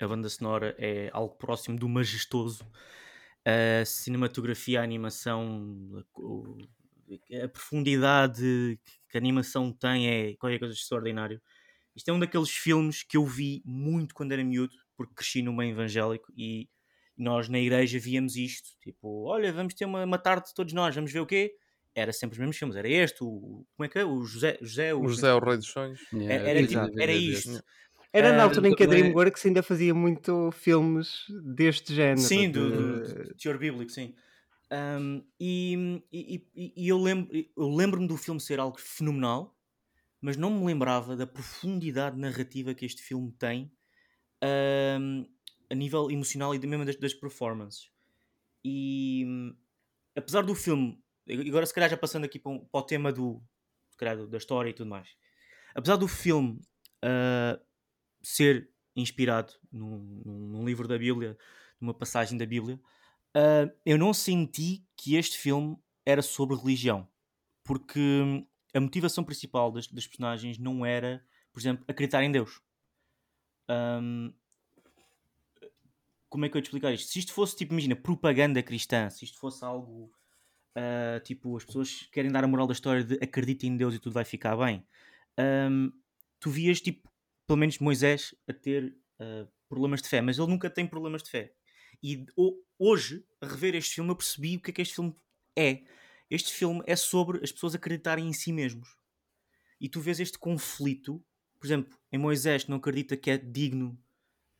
a 0.00 0.08
banda 0.08 0.28
sonora 0.28 0.74
é 0.78 1.10
algo 1.12 1.36
próximo 1.36 1.78
do 1.78 1.88
majestoso. 1.88 2.64
A 3.44 3.84
cinematografia, 3.84 4.80
a 4.80 4.84
animação, 4.84 6.04
a, 7.40 7.44
a 7.44 7.48
profundidade 7.48 8.78
que 9.08 9.16
a 9.16 9.20
animação 9.20 9.72
tem 9.72 10.08
é 10.08 10.36
qualquer 10.36 10.58
coisa 10.58 10.74
de 10.74 10.80
extraordinário. 10.80 11.40
Isto 11.94 12.10
é 12.10 12.14
um 12.14 12.18
daqueles 12.20 12.50
filmes 12.50 13.02
que 13.02 13.16
eu 13.16 13.24
vi 13.26 13.62
muito 13.64 14.14
quando 14.14 14.32
era 14.32 14.44
miúdo, 14.44 14.74
porque 14.96 15.14
cresci 15.14 15.42
no 15.42 15.52
meio 15.52 15.72
evangélico 15.72 16.32
e 16.36 16.68
nós 17.16 17.48
na 17.48 17.58
igreja 17.58 17.98
víamos 17.98 18.36
isto. 18.36 18.68
Tipo, 18.82 19.24
olha, 19.24 19.52
vamos 19.52 19.74
ter 19.74 19.84
uma, 19.84 20.04
uma 20.04 20.18
tarde 20.18 20.52
todos 20.54 20.72
nós, 20.72 20.94
vamos 20.94 21.12
ver 21.12 21.20
o 21.20 21.26
quê? 21.26 21.54
Era 21.94 22.12
sempre 22.12 22.34
os 22.34 22.38
mesmos 22.38 22.56
filmes. 22.58 22.76
Era 22.76 22.88
este, 22.88 23.24
o, 23.24 23.64
como 23.76 23.84
é 23.84 23.88
que 23.88 23.98
é? 23.98 24.04
O 24.04 24.22
José, 24.24 24.58
José, 24.60 24.94
O 24.94 25.08
José, 25.08 25.32
o 25.32 25.38
Rei 25.38 25.56
dos 25.56 25.66
Sonhos. 25.66 26.00
Yeah, 26.12 26.34
era, 26.34 26.50
era, 26.50 26.66
tipo- 26.66 27.00
era 27.00 27.12
isto. 27.12 27.64
Era 28.12 28.32
na 28.34 28.44
altura 28.44 28.68
em 28.68 28.74
que 28.74 28.82
a 28.82 28.86
é- 28.86 28.88
DreamWorks 28.88 29.44
ainda 29.46 29.62
fazia 29.62 29.94
muito 29.94 30.50
filmes 30.52 31.24
deste 31.54 31.94
género. 31.94 32.20
Sim, 32.20 32.50
do, 32.50 32.70
de- 32.70 33.14
do, 33.14 33.24
do 33.28 33.34
teor 33.34 33.58
bíblico, 33.58 33.90
sim. 33.90 34.14
Um, 34.72 35.22
e, 35.38 36.02
e, 36.12 36.46
e- 36.54 36.72
e 36.76 36.88
eu 36.88 36.98
lembro- 36.98 37.30
eu 37.34 37.68
lembro-me 37.68 38.06
do 38.08 38.16
filme 38.16 38.40
ser 38.40 38.58
algo 38.58 38.78
fenomenal, 38.80 39.54
mas 40.20 40.36
não 40.36 40.50
me 40.50 40.64
lembrava 40.66 41.14
da 41.14 41.26
profundidade 41.26 42.18
narrativa 42.18 42.74
que 42.74 42.84
este 42.86 43.02
filme 43.02 43.30
tem 43.38 43.70
um, 45.00 45.26
a 45.70 45.74
nível 45.74 46.10
emocional 46.10 46.54
e 46.54 46.58
mesmo 46.66 46.84
das, 46.84 46.96
das 46.96 47.14
performances. 47.14 47.90
E 48.64 49.26
apesar 50.16 50.42
do 50.42 50.54
filme, 50.54 51.02
agora 51.28 51.66
se 51.66 51.74
calhar 51.74 51.90
já 51.90 51.96
passando 51.96 52.24
aqui 52.24 52.38
para, 52.38 52.52
um- 52.52 52.64
para 52.64 52.80
o 52.80 52.84
tema 52.84 53.12
do, 53.12 53.42
calhar, 53.98 54.26
da 54.26 54.38
história 54.38 54.70
e 54.70 54.74
tudo 54.74 54.90
mais, 54.90 55.08
apesar 55.74 55.96
do 55.96 56.08
filme 56.08 56.60
ah, 57.02 57.60
ser 58.22 58.70
inspirado 58.96 59.54
num, 59.72 60.22
num- 60.24 60.66
livro 60.66 60.88
da 60.88 60.98
Bíblia, 60.98 61.38
numa 61.80 61.94
passagem 61.94 62.38
da 62.38 62.46
Bíblia, 62.46 62.80
ah, 63.36 63.70
eu 63.86 63.98
não 63.98 64.14
senti 64.14 64.86
que 64.96 65.16
este 65.16 65.38
filme 65.38 65.78
era 66.06 66.22
sobre 66.22 66.56
religião, 66.56 67.08
porque 67.64 68.00
hum, 68.00 68.46
a 68.74 68.80
motivação 68.80 69.24
principal 69.24 69.72
das, 69.72 69.86
das 69.88 70.06
personagens 70.06 70.58
não 70.58 70.86
era, 70.86 71.24
por 71.52 71.60
exemplo, 71.60 71.84
acreditar 71.88 72.24
em 72.24 72.32
Deus. 72.32 72.60
Ahm, 73.68 74.32
como 76.36 76.44
é 76.44 76.50
que 76.50 76.56
eu 76.58 76.60
te 76.62 76.66
explicar 76.66 76.92
isto? 76.92 77.10
Se 77.10 77.18
isto 77.18 77.32
fosse 77.32 77.56
tipo, 77.56 77.72
imagina, 77.72 77.96
propaganda 77.96 78.62
cristã, 78.62 79.08
se 79.08 79.24
isto 79.24 79.38
fosse 79.38 79.64
algo 79.64 80.12
ah, 80.76 81.20
tipo, 81.24 81.56
as 81.56 81.64
pessoas 81.64 82.08
querem 82.12 82.30
dar 82.30 82.44
a 82.44 82.48
moral 82.48 82.66
da 82.66 82.74
história 82.74 83.02
de 83.02 83.14
acreditem 83.22 83.70
em 83.72 83.76
Deus 83.76 83.94
e 83.94 83.98
tudo 83.98 84.12
vai 84.12 84.24
ficar 84.24 84.54
bem, 84.56 84.86
ahm, 85.38 85.88
tu 86.38 86.50
vias 86.50 86.80
tipo, 86.80 87.08
pelo 87.46 87.58
menos 87.58 87.78
Moisés 87.78 88.34
a 88.46 88.52
ter 88.52 88.94
ah, 89.18 89.48
problemas 89.68 90.02
de 90.02 90.08
fé, 90.10 90.20
mas 90.20 90.38
ele 90.38 90.48
nunca 90.48 90.68
tem 90.68 90.86
problemas 90.86 91.22
de 91.22 91.30
fé. 91.30 91.54
E 92.02 92.26
ho- 92.36 92.62
hoje, 92.78 93.24
a 93.40 93.46
rever 93.46 93.74
este 93.74 93.94
filme, 93.94 94.10
eu 94.10 94.16
percebi 94.16 94.56
o 94.56 94.60
que 94.60 94.70
é 94.70 94.74
que 94.74 94.82
este 94.82 94.94
filme 94.96 95.16
é. 95.58 95.84
Este 96.30 96.52
filme 96.52 96.82
é 96.86 96.94
sobre 96.96 97.42
as 97.42 97.50
pessoas 97.50 97.74
acreditarem 97.74 98.28
em 98.28 98.32
si 98.34 98.52
mesmos. 98.52 98.88
E 99.80 99.88
tu 99.88 100.00
vês 100.00 100.20
este 100.20 100.38
conflito, 100.38 101.24
por 101.58 101.66
exemplo, 101.66 101.98
em 102.12 102.18
Moisés 102.18 102.64
que 102.64 102.70
não 102.70 102.78
acredita 102.78 103.16
que 103.16 103.30
é 103.30 103.38
digno 103.38 103.98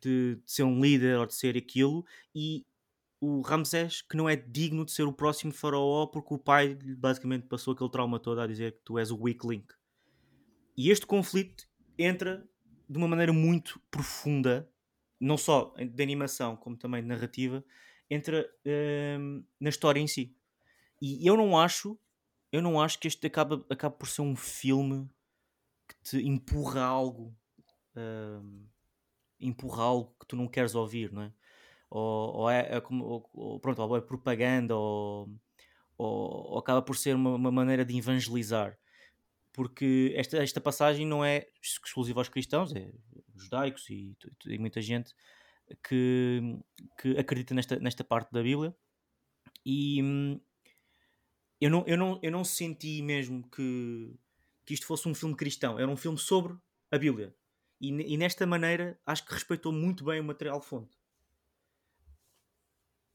de, 0.00 0.37
de 0.37 0.53
ser 0.53 0.62
um 0.62 0.81
líder 0.81 1.19
ou 1.19 1.26
de 1.26 1.35
ser 1.35 1.57
aquilo, 1.57 2.05
e 2.35 2.65
o 3.21 3.41
Ramsés 3.41 4.03
que 4.03 4.17
não 4.17 4.29
é 4.29 4.37
digno 4.37 4.85
de 4.85 4.93
ser 4.93 5.05
o 5.05 5.12
próximo 5.12 5.53
faraó 5.53 6.07
porque 6.07 6.35
o 6.35 6.38
pai 6.38 6.75
basicamente 6.99 7.47
passou 7.47 7.73
aquele 7.73 7.91
trauma 7.91 8.19
todo 8.21 8.41
a 8.41 8.47
dizer 8.47 8.73
que 8.73 8.81
tu 8.85 8.99
és 8.99 9.11
o 9.11 9.19
weak 9.21 9.47
link. 9.47 9.73
E 10.76 10.91
este 10.91 11.07
conflito 11.07 11.67
entra 11.99 12.47
de 12.88 12.99
uma 12.99 13.09
maneira 13.09 13.33
muito 13.33 13.81
profunda, 13.91 14.71
não 15.19 15.37
só 15.37 15.75
de 15.76 16.03
animação 16.03 16.57
como 16.57 16.76
também 16.76 17.03
de 17.03 17.09
narrativa, 17.09 17.65
entra 18.11 18.49
hum, 19.19 19.45
na 19.59 19.71
história 19.71 20.00
em 20.00 20.07
si. 20.07 20.37
E 21.00 21.26
eu 21.26 21.37
não 21.37 21.59
acho, 21.59 21.99
eu 22.53 22.62
não 22.62 22.81
acho 22.81 22.99
que 22.99 23.09
este 23.09 23.26
acaba, 23.26 23.65
acaba 23.69 23.95
por 23.95 24.09
ser 24.09 24.23
um 24.23 24.37
filme 24.37 25.09
que 25.88 25.97
te 26.03 26.26
empurra 26.26 26.83
algo, 26.83 27.35
hum, 27.97 28.67
empurra 29.40 29.85
algo 29.85 30.14
que 30.21 30.26
tu 30.26 30.37
não 30.37 30.49
queres 30.49 30.75
ouvir, 30.75 31.12
não 31.12 31.23
é? 31.23 31.33
Ou, 31.90 32.35
ou 32.37 32.50
é, 32.50 32.76
é 32.76 32.81
como, 32.81 33.05
ou- 33.35 33.61
pronto, 33.61 33.81
ou 33.83 33.97
é 33.97 34.00
propaganda, 34.00 34.76
ou, 34.76 35.31
ou, 35.99 36.59
acaba 36.59 36.83
por 36.83 36.97
ser 36.97 37.14
uma, 37.16 37.35
uma 37.37 37.52
maneira 37.52 37.85
de 37.85 37.97
evangelizar. 37.99 38.78
Porque 39.52 40.12
esta, 40.16 40.38
esta 40.38 40.61
passagem 40.61 41.07
não 41.07 41.25
é 41.25 41.38
ex- 41.62 41.81
exclusiva 41.85 42.21
aos 42.21 42.28
cristãos, 42.28 42.75
é 42.75 42.93
judaicos 43.37 43.88
e, 43.90 44.16
e 44.47 44.59
muita 44.59 44.81
gente 44.83 45.14
que, 45.88 46.40
que 47.00 47.19
acredita 47.19 47.55
nesta, 47.55 47.78
nesta 47.81 48.05
parte 48.05 48.33
da 48.33 48.43
Bíblia. 48.43 48.75
E 49.66 50.02
hum, 50.02 50.40
eu 51.61 51.71
não, 51.71 51.85
eu 51.87 51.97
não, 51.97 52.21
eu 52.23 52.31
não 52.31 52.45
senti 52.45 53.00
mesmo 53.02 53.49
que, 53.50 54.14
que 54.64 54.75
isto 54.75 54.87
fosse 54.87 55.09
um 55.09 55.14
filme 55.14 55.37
cristão, 55.37 55.78
era 55.78 55.88
um 55.90 55.97
filme 55.97 56.19
sobre 56.19 56.57
a 56.90 56.99
Bíblia. 56.99 57.35
E, 57.80 58.14
e 58.14 58.16
nesta 58.16 58.47
maneira 58.47 58.99
acho 59.04 59.25
que 59.26 59.35
respeitou 59.35 59.73
muito 59.73 60.04
bem 60.04 60.21
o 60.21 60.25
material 60.25 60.61
fonte. 60.61 60.97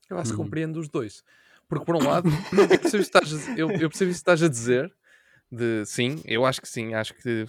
Eu 0.10 0.18
acho 0.18 0.32
que 0.32 0.38
Uhum. 0.38 0.44
compreendo 0.46 0.80
os 0.80 0.90
dois. 0.90 1.24
Porque, 1.68 1.86
por 1.86 1.96
um 1.96 2.04
lado, 2.08 2.28
eu 2.52 2.68
percebo 2.68 3.02
isso 3.02 3.12
que 3.12 3.18
estás 3.18 3.50
a, 3.50 3.52
eu, 3.58 3.72
eu 3.72 3.90
percebo 3.90 4.12
isso 4.12 4.20
que 4.20 4.30
estás 4.30 4.44
a 4.44 4.48
dizer. 4.48 4.94
De, 5.52 5.86
sim, 5.86 6.22
eu 6.26 6.46
acho 6.46 6.62
que 6.62 6.68
sim. 6.68 6.94
Acho 6.94 7.14
que 7.16 7.46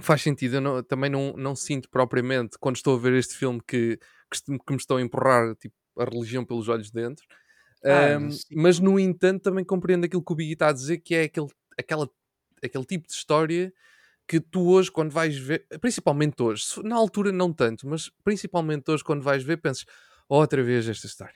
faz 0.00 0.22
sentido. 0.22 0.56
Eu 0.56 0.60
não- 0.60 0.82
também 0.82 1.08
não, 1.10 1.32
não 1.36 1.54
sinto 1.56 1.88
propriamente, 1.88 2.58
quando 2.58 2.76
estou 2.76 2.96
a 2.96 3.00
ver 3.00 3.14
este 3.14 3.34
filme, 3.36 3.60
que, 3.66 3.98
que, 4.30 4.40
que 4.58 4.72
me 4.72 4.76
estão 4.78 4.96
a 4.96 5.02
empurrar 5.02 5.54
tipo, 5.56 5.74
a 5.98 6.04
religião 6.04 6.44
pelos 6.44 6.68
olhos 6.68 6.90
dentro. 6.90 7.24
Ah, 7.84 8.18
sim. 8.30 8.46
mas, 8.56 8.78
no 8.78 8.98
entanto, 8.98 9.42
também 9.42 9.64
compreendo 9.64 10.04
aquilo 10.04 10.22
que 10.24 10.32
o 10.32 10.36
Biggie 10.36 10.52
está 10.52 10.68
a 10.68 10.72
dizer, 10.72 10.98
que 10.98 11.14
é 11.14 11.22
aquele, 11.22 11.48
aquela, 11.78 12.10
aquele 12.62 12.84
tipo 12.84 13.06
de 13.06 13.14
história 13.14 13.72
que 14.30 14.40
tu 14.40 14.68
hoje, 14.70 14.90
quando 14.92 15.10
vais 15.12 15.36
ver, 15.36 15.66
principalmente 15.80 16.42
hoje, 16.42 16.64
na 16.84 16.94
altura 16.96 17.32
não 17.32 17.52
tanto, 17.52 17.88
mas 17.88 18.10
principalmente 18.24 18.88
hoje, 18.90 19.02
quando 19.04 19.22
vais 19.22 19.42
ver, 19.42 19.56
pensas 19.58 19.84
outra 20.28 20.62
vez 20.62 20.88
esta 20.88 21.06
história. 21.06 21.34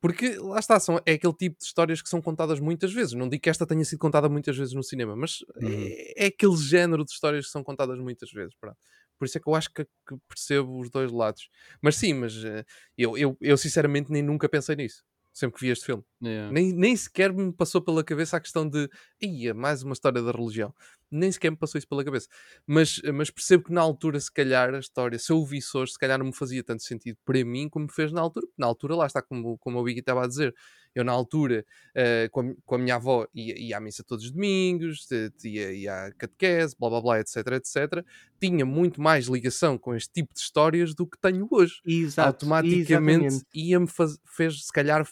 Porque 0.00 0.36
lá 0.38 0.58
está, 0.58 0.78
são, 0.80 1.00
é 1.06 1.12
aquele 1.12 1.32
tipo 1.34 1.58
de 1.58 1.64
histórias 1.64 2.02
que 2.02 2.08
são 2.08 2.20
contadas 2.22 2.60
muitas 2.60 2.92
vezes. 2.92 3.14
Não 3.14 3.28
digo 3.28 3.42
que 3.42 3.50
esta 3.50 3.66
tenha 3.66 3.84
sido 3.84 3.98
contada 3.98 4.28
muitas 4.28 4.56
vezes 4.56 4.74
no 4.74 4.82
cinema, 4.82 5.16
mas 5.16 5.40
Uhum. 5.60 5.94
é, 6.16 6.24
é 6.24 6.26
aquele 6.26 6.56
género 6.56 7.04
de 7.04 7.10
histórias 7.12 7.46
que 7.46 7.52
são 7.52 7.64
contadas 7.64 7.98
muitas 7.98 8.30
vezes. 8.32 8.54
pronto. 8.60 8.76
Por 9.18 9.24
isso 9.24 9.38
é 9.38 9.40
que 9.40 9.48
eu 9.48 9.54
acho 9.54 9.72
que, 9.74 9.84
que 9.84 10.16
percebo 10.28 10.78
os 10.80 10.90
dois 10.90 11.10
lados. 11.10 11.48
Mas 11.82 11.96
sim, 11.96 12.14
mas 12.14 12.44
eh, 12.44 12.64
eu, 12.96 13.18
eu, 13.18 13.36
eu 13.40 13.56
sinceramente 13.58 14.12
nem 14.12 14.22
nunca 14.22 14.48
pensei 14.48 14.76
nisso. 14.76 15.02
Sempre 15.38 15.60
que 15.60 15.66
vi 15.66 15.70
este 15.70 15.86
filme. 15.86 16.02
Yeah. 16.20 16.50
Nem, 16.50 16.72
nem 16.72 16.96
sequer 16.96 17.32
me 17.32 17.52
passou 17.52 17.80
pela 17.80 18.02
cabeça 18.02 18.36
a 18.36 18.40
questão 18.40 18.68
de 18.68 18.90
ia, 19.22 19.54
mais 19.54 19.84
uma 19.84 19.92
história 19.92 20.20
da 20.20 20.32
religião. 20.32 20.74
Nem 21.08 21.30
sequer 21.30 21.52
me 21.52 21.56
passou 21.56 21.78
isso 21.78 21.86
pela 21.86 22.04
cabeça. 22.04 22.26
Mas, 22.66 23.00
mas 23.14 23.30
percebo 23.30 23.62
que 23.62 23.72
na 23.72 23.80
altura, 23.80 24.18
se 24.18 24.32
calhar, 24.32 24.74
a 24.74 24.80
história, 24.80 25.16
se 25.16 25.30
eu 25.30 25.38
o 25.38 25.46
visse 25.46 25.76
hoje, 25.76 25.92
se 25.92 25.98
calhar 25.98 26.18
não 26.18 26.26
me 26.26 26.34
fazia 26.34 26.64
tanto 26.64 26.82
sentido 26.82 27.16
para 27.24 27.44
mim 27.44 27.68
como 27.68 27.86
me 27.86 27.92
fez 27.92 28.10
na 28.10 28.20
altura. 28.20 28.48
Na 28.58 28.66
altura, 28.66 28.96
lá 28.96 29.06
está, 29.06 29.22
como, 29.22 29.56
como 29.58 29.78
o 29.78 29.84
Biggie 29.84 30.00
estava 30.00 30.24
a 30.24 30.26
dizer. 30.26 30.52
Eu, 30.92 31.04
na 31.04 31.12
altura, 31.12 31.64
eh, 31.94 32.28
com, 32.32 32.40
a, 32.40 32.54
com 32.64 32.74
a 32.74 32.78
minha 32.78 32.96
avó, 32.96 33.24
ia, 33.32 33.56
ia 33.56 33.76
à 33.76 33.80
missa 33.80 34.02
todos 34.02 34.24
os 34.24 34.32
domingos, 34.32 35.06
ia, 35.44 35.72
ia 35.72 36.06
à 36.06 36.12
catequese, 36.12 36.74
blá 36.76 36.90
blá 36.90 37.00
blá, 37.00 37.20
etc, 37.20 37.36
etc. 37.52 38.04
Tinha 38.40 38.66
muito 38.66 39.00
mais 39.00 39.26
ligação 39.26 39.78
com 39.78 39.94
este 39.94 40.12
tipo 40.12 40.34
de 40.34 40.40
histórias 40.40 40.96
do 40.96 41.06
que 41.06 41.16
tenho 41.18 41.46
hoje 41.48 41.80
Exato, 41.86 42.46
automaticamente 42.46 43.44
ia-me 43.54 43.86
fez, 43.86 44.64
se 44.64 44.72
calhar 44.72 45.06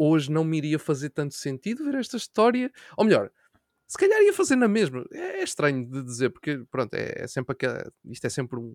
hoje 0.00 0.30
não 0.30 0.44
me 0.44 0.56
iria 0.56 0.78
fazer 0.78 1.10
tanto 1.10 1.34
sentido 1.34 1.84
ver 1.84 1.96
esta 1.96 2.16
história, 2.16 2.72
ou 2.96 3.04
melhor, 3.04 3.30
se 3.86 3.98
calhar 3.98 4.22
ia 4.22 4.32
fazer 4.32 4.56
na 4.56 4.68
mesma. 4.68 5.04
É, 5.12 5.40
é 5.40 5.42
estranho 5.42 5.84
de 5.86 6.02
dizer, 6.02 6.30
porque 6.30 6.64
pronto, 6.70 6.94
é, 6.94 7.24
é 7.24 7.26
sempre 7.26 7.52
aquela, 7.52 7.92
isto 8.06 8.24
é 8.26 8.30
sempre 8.30 8.58
um 8.58 8.74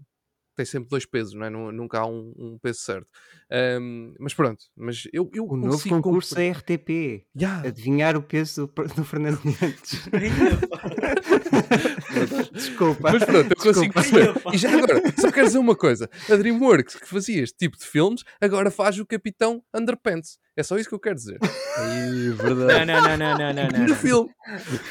tem 0.55 0.65
sempre 0.65 0.89
dois 0.89 1.05
pesos, 1.05 1.33
não 1.33 1.45
é? 1.45 1.49
Nu- 1.49 1.71
Nunca 1.71 1.99
há 1.99 2.05
um, 2.07 2.33
um 2.37 2.57
peso 2.61 2.79
certo. 2.79 3.07
Ahm, 3.51 4.13
mas 4.19 4.33
pronto, 4.33 4.63
mas 4.75 5.03
eu, 5.13 5.29
eu 5.33 5.45
O 5.45 5.55
novo 5.55 5.71
consigo 5.73 5.95
concurso 6.01 6.35
compre- 6.35 6.51
da 6.51 6.57
RTP. 6.59 7.25
Ya, 7.39 7.59
Adivinhar 7.61 8.17
o 8.17 8.23
peso 8.23 8.67
do, 8.75 8.83
do 8.95 9.03
Fernando 9.05 9.39
Mendes. 9.43 10.01
Desculpa. 12.51 13.11
Mas 13.11 13.23
pronto, 13.23 13.51
eu 13.51 13.55
consigo 13.55 13.93
Desculpa. 13.93 14.33
perceber. 14.33 14.41
E 14.53 14.57
já 14.57 14.73
agora, 14.75 15.01
só 15.19 15.31
quero 15.31 15.47
dizer 15.47 15.59
uma 15.59 15.75
coisa: 15.75 16.09
a 16.31 16.35
Dreamworks, 16.35 16.95
que 16.95 17.07
fazia 17.07 17.43
este 17.43 17.57
tipo 17.57 17.77
de 17.77 17.85
filmes, 17.85 18.23
agora 18.41 18.71
faz 18.71 18.97
o 18.99 19.05
Capitão 19.05 19.61
Underpants. 19.73 20.37
É 20.57 20.63
só 20.63 20.77
isso 20.77 20.87
que 20.87 20.95
eu 20.95 20.99
quero 20.99 21.15
dizer. 21.15 21.37
Não, 21.41 22.35
verdade. 22.37 22.85
não, 22.85 23.01
não, 23.01 23.17
não, 23.17 23.37
não, 23.37 23.53
não, 23.53 23.67
não, 23.67 23.79
No 23.81 23.87
não. 23.89 23.95
filme. 23.95 24.29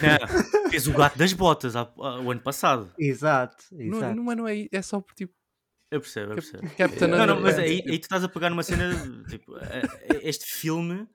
Não, 0.02 0.70
Fez 0.70 0.86
o 0.86 0.92
gato 0.92 1.16
das 1.16 1.32
botas 1.32 1.74
há- 1.74 1.90
há- 1.98 2.20
o 2.20 2.30
ano 2.30 2.40
passado. 2.40 2.92
Exato, 2.98 3.64
Não, 3.72 3.96
exato. 3.98 4.14
não, 4.14 4.30
é- 4.30 4.34
não 4.34 4.48
é, 4.48 4.66
é 4.70 4.82
só 4.82 5.00
por 5.00 5.14
tipo. 5.14 5.32
Eu 5.94 6.00
percebo, 6.00 6.32
eu 6.32 6.36
percebo. 6.36 6.68
Captain 6.76 7.08
Não, 7.08 7.26
não, 7.26 7.40
mas 7.40 7.58
aí, 7.58 7.82
aí 7.88 7.98
tu 7.98 8.02
estás 8.02 8.24
a 8.24 8.28
pegar 8.28 8.50
numa 8.50 8.62
cena. 8.62 9.24
Tipo, 9.28 9.52
este 10.22 10.44
filme 10.46 11.06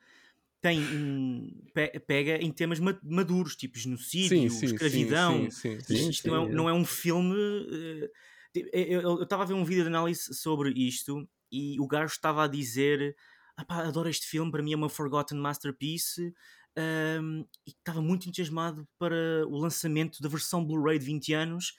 tem 0.61 0.79
um, 0.79 1.49
pe- 1.73 1.99
pega 2.01 2.37
em 2.37 2.51
temas 2.51 2.79
ma- 2.79 2.99
maduros, 3.03 3.55
tipo 3.55 3.77
genocídio, 3.77 4.47
escravidão. 4.63 5.49
sim, 5.51 5.79
sim, 5.79 5.79
Sim, 5.97 6.09
Isto 6.09 6.29
não, 6.29 6.45
é, 6.45 6.49
não 6.53 6.69
é 6.69 6.73
um 6.73 6.85
filme. 6.85 7.35
eh, 7.71 8.09
tipo, 8.53 8.69
eu- 8.73 9.23
estava 9.23 9.43
a 9.43 9.45
ver 9.45 9.53
um 9.53 9.65
vídeo 9.65 9.83
de 9.83 9.89
análise 9.89 10.33
sobre 10.33 10.71
isto 10.71 11.27
e 11.51 11.79
o 11.79 11.87
gajo 11.87 12.13
estava 12.13 12.45
a 12.45 12.47
dizer: 12.47 13.15
ah 13.57 13.65
pá, 13.65 13.83
adoro 13.85 14.09
este 14.09 14.27
filme, 14.27 14.51
para 14.51 14.63
mim 14.63 14.73
é 14.73 14.75
uma 14.77 14.89
Forgotten 14.89 15.37
Masterpiece. 15.39 16.33
ahm, 16.77 17.43
e 17.67 17.71
estava 17.71 18.01
muito 18.01 18.27
entusiasmado 18.29 18.87
para 18.97 19.45
o 19.47 19.57
lançamento 19.57 20.21
da 20.21 20.29
versão 20.29 20.63
Blu-ray 20.63 20.99
de 20.99 21.05
20 21.05 21.33
anos 21.33 21.73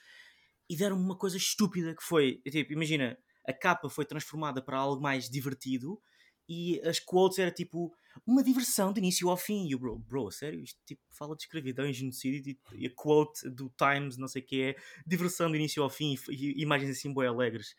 e 0.71 0.75
deram-me 0.77 1.03
uma 1.03 1.17
coisa 1.17 1.35
estúpida 1.35 1.93
que 1.93 2.01
foi: 2.01 2.41
tipo, 2.49 2.71
imagina, 2.71 3.17
a 3.45 3.51
capa 3.51 3.89
foi 3.89 4.05
transformada 4.05 4.61
para 4.61 4.77
algo 4.77 5.01
mais 5.01 5.29
divertido 5.29 6.01
e 6.47 6.79
as 6.85 6.97
quotes 6.97 7.39
era 7.39 7.51
tipo 7.51 7.93
uma 8.25 8.41
diversão 8.41 8.93
de 8.93 8.99
início 8.99 9.29
ao 9.29 9.35
fim. 9.35 9.67
E 9.67 9.75
o 9.75 9.79
bro, 9.79 9.99
bro, 9.99 10.31
sério, 10.31 10.61
isto 10.61 10.79
tipo, 10.85 11.01
fala 11.11 11.35
de 11.35 11.43
escravidão 11.43 11.85
e 11.85 11.91
genocídio 11.91 12.55
e, 12.71 12.83
e 12.83 12.87
a 12.87 12.91
quote 12.95 13.49
do 13.49 13.69
Times, 13.77 14.17
não 14.17 14.29
sei 14.29 14.41
o 14.41 14.45
que 14.45 14.61
é, 14.61 14.75
diversão 15.05 15.51
de 15.51 15.57
início 15.57 15.83
ao 15.83 15.89
fim 15.89 16.15
e, 16.29 16.59
e 16.59 16.61
imagens 16.61 16.97
assim 16.97 17.13
bem 17.13 17.27
alegres. 17.27 17.75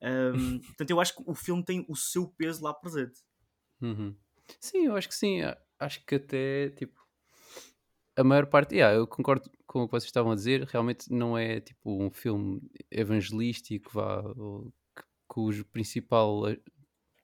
Ahm, 0.00 0.60
portanto, 0.64 0.90
eu 0.90 0.98
acho 0.98 1.14
que 1.16 1.22
o 1.26 1.34
filme 1.34 1.62
tem 1.62 1.84
o 1.90 1.94
seu 1.94 2.26
peso 2.26 2.64
lá 2.64 2.72
presente. 2.72 3.20
Uhum. 3.82 4.16
Sim, 4.58 4.86
eu 4.86 4.96
acho 4.96 5.08
que 5.10 5.14
sim. 5.14 5.40
Acho 5.78 6.02
que 6.06 6.14
até, 6.14 6.70
tipo, 6.70 6.98
a 8.16 8.24
maior 8.24 8.46
parte, 8.46 8.74
yeah, 8.74 8.96
eu 8.96 9.06
concordo 9.06 9.50
com 9.66 9.82
o 9.82 9.86
que 9.86 9.92
vocês 9.92 10.08
estavam 10.08 10.32
a 10.32 10.34
dizer, 10.34 10.64
realmente 10.64 11.12
não 11.12 11.36
é 11.38 11.60
tipo 11.60 12.02
um 12.02 12.10
filme 12.10 12.60
evangelístico, 12.90 13.90
vá, 13.92 14.20
ou 14.36 14.72
cujo 15.28 15.64
principal 15.66 16.48
eh, 16.48 16.58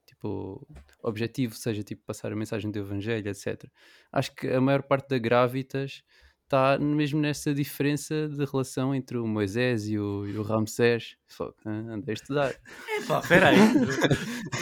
tipo, 0.07 0.67
objetivo 1.03 1.55
seja 1.55 1.83
tipo 1.83 2.03
passar 2.05 2.33
a 2.33 2.37
mensagem 2.37 2.71
do 2.71 2.79
Evangelho, 2.79 3.29
etc. 3.29 3.65
Acho 4.13 4.35
que 4.35 4.49
a 4.49 4.61
maior 4.61 4.83
parte 4.83 5.09
da 5.09 5.19
Gravitas 5.19 6.03
está 6.47 6.79
mesmo 6.79 7.21
nessa 7.21 7.53
diferença 7.53 8.29
de 8.29 8.45
relação 8.45 8.95
entre 8.95 9.19
o 9.19 9.27
Moisés 9.27 9.89
e 9.89 9.99
o, 9.99 10.25
e 10.27 10.39
o 10.39 10.43
Ramsés. 10.43 11.17
Ah, 11.65 11.71
andei 11.71 12.13
a 12.13 12.15
estudar. 12.15 12.55
Epá, 13.01 13.21
peraí. 13.21 13.57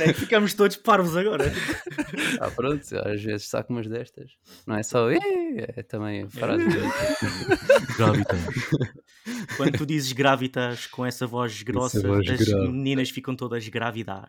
É 0.01 0.07
que 0.13 0.21
ficamos 0.21 0.55
todos 0.55 0.77
parvos 0.77 1.15
agora. 1.17 1.53
Ah, 2.41 2.51
pronto, 2.51 2.83
às 3.07 3.23
vezes 3.23 3.49
saco 3.49 3.73
umas 3.73 3.87
destas. 3.87 4.33
Não 4.67 4.77
é 4.77 4.83
só 4.83 5.11
"Eh", 5.11 5.19
é 5.77 5.83
também 5.83 6.29
frase. 6.29 6.65
Gravitas. 7.99 8.41
Quando 9.57 9.79
tu 9.79 9.87
dizes 9.87 10.13
gravitas 10.13 10.87
com 10.87 11.05
essa 11.05 11.27
voz 11.27 11.63
grossa, 11.63 12.01
voz 12.07 12.29
as 12.29 12.41
grave. 12.41 12.69
meninas 12.73 13.11
ficam 13.11 13.37
todas 13.37 13.69
grávidas. 13.69 14.29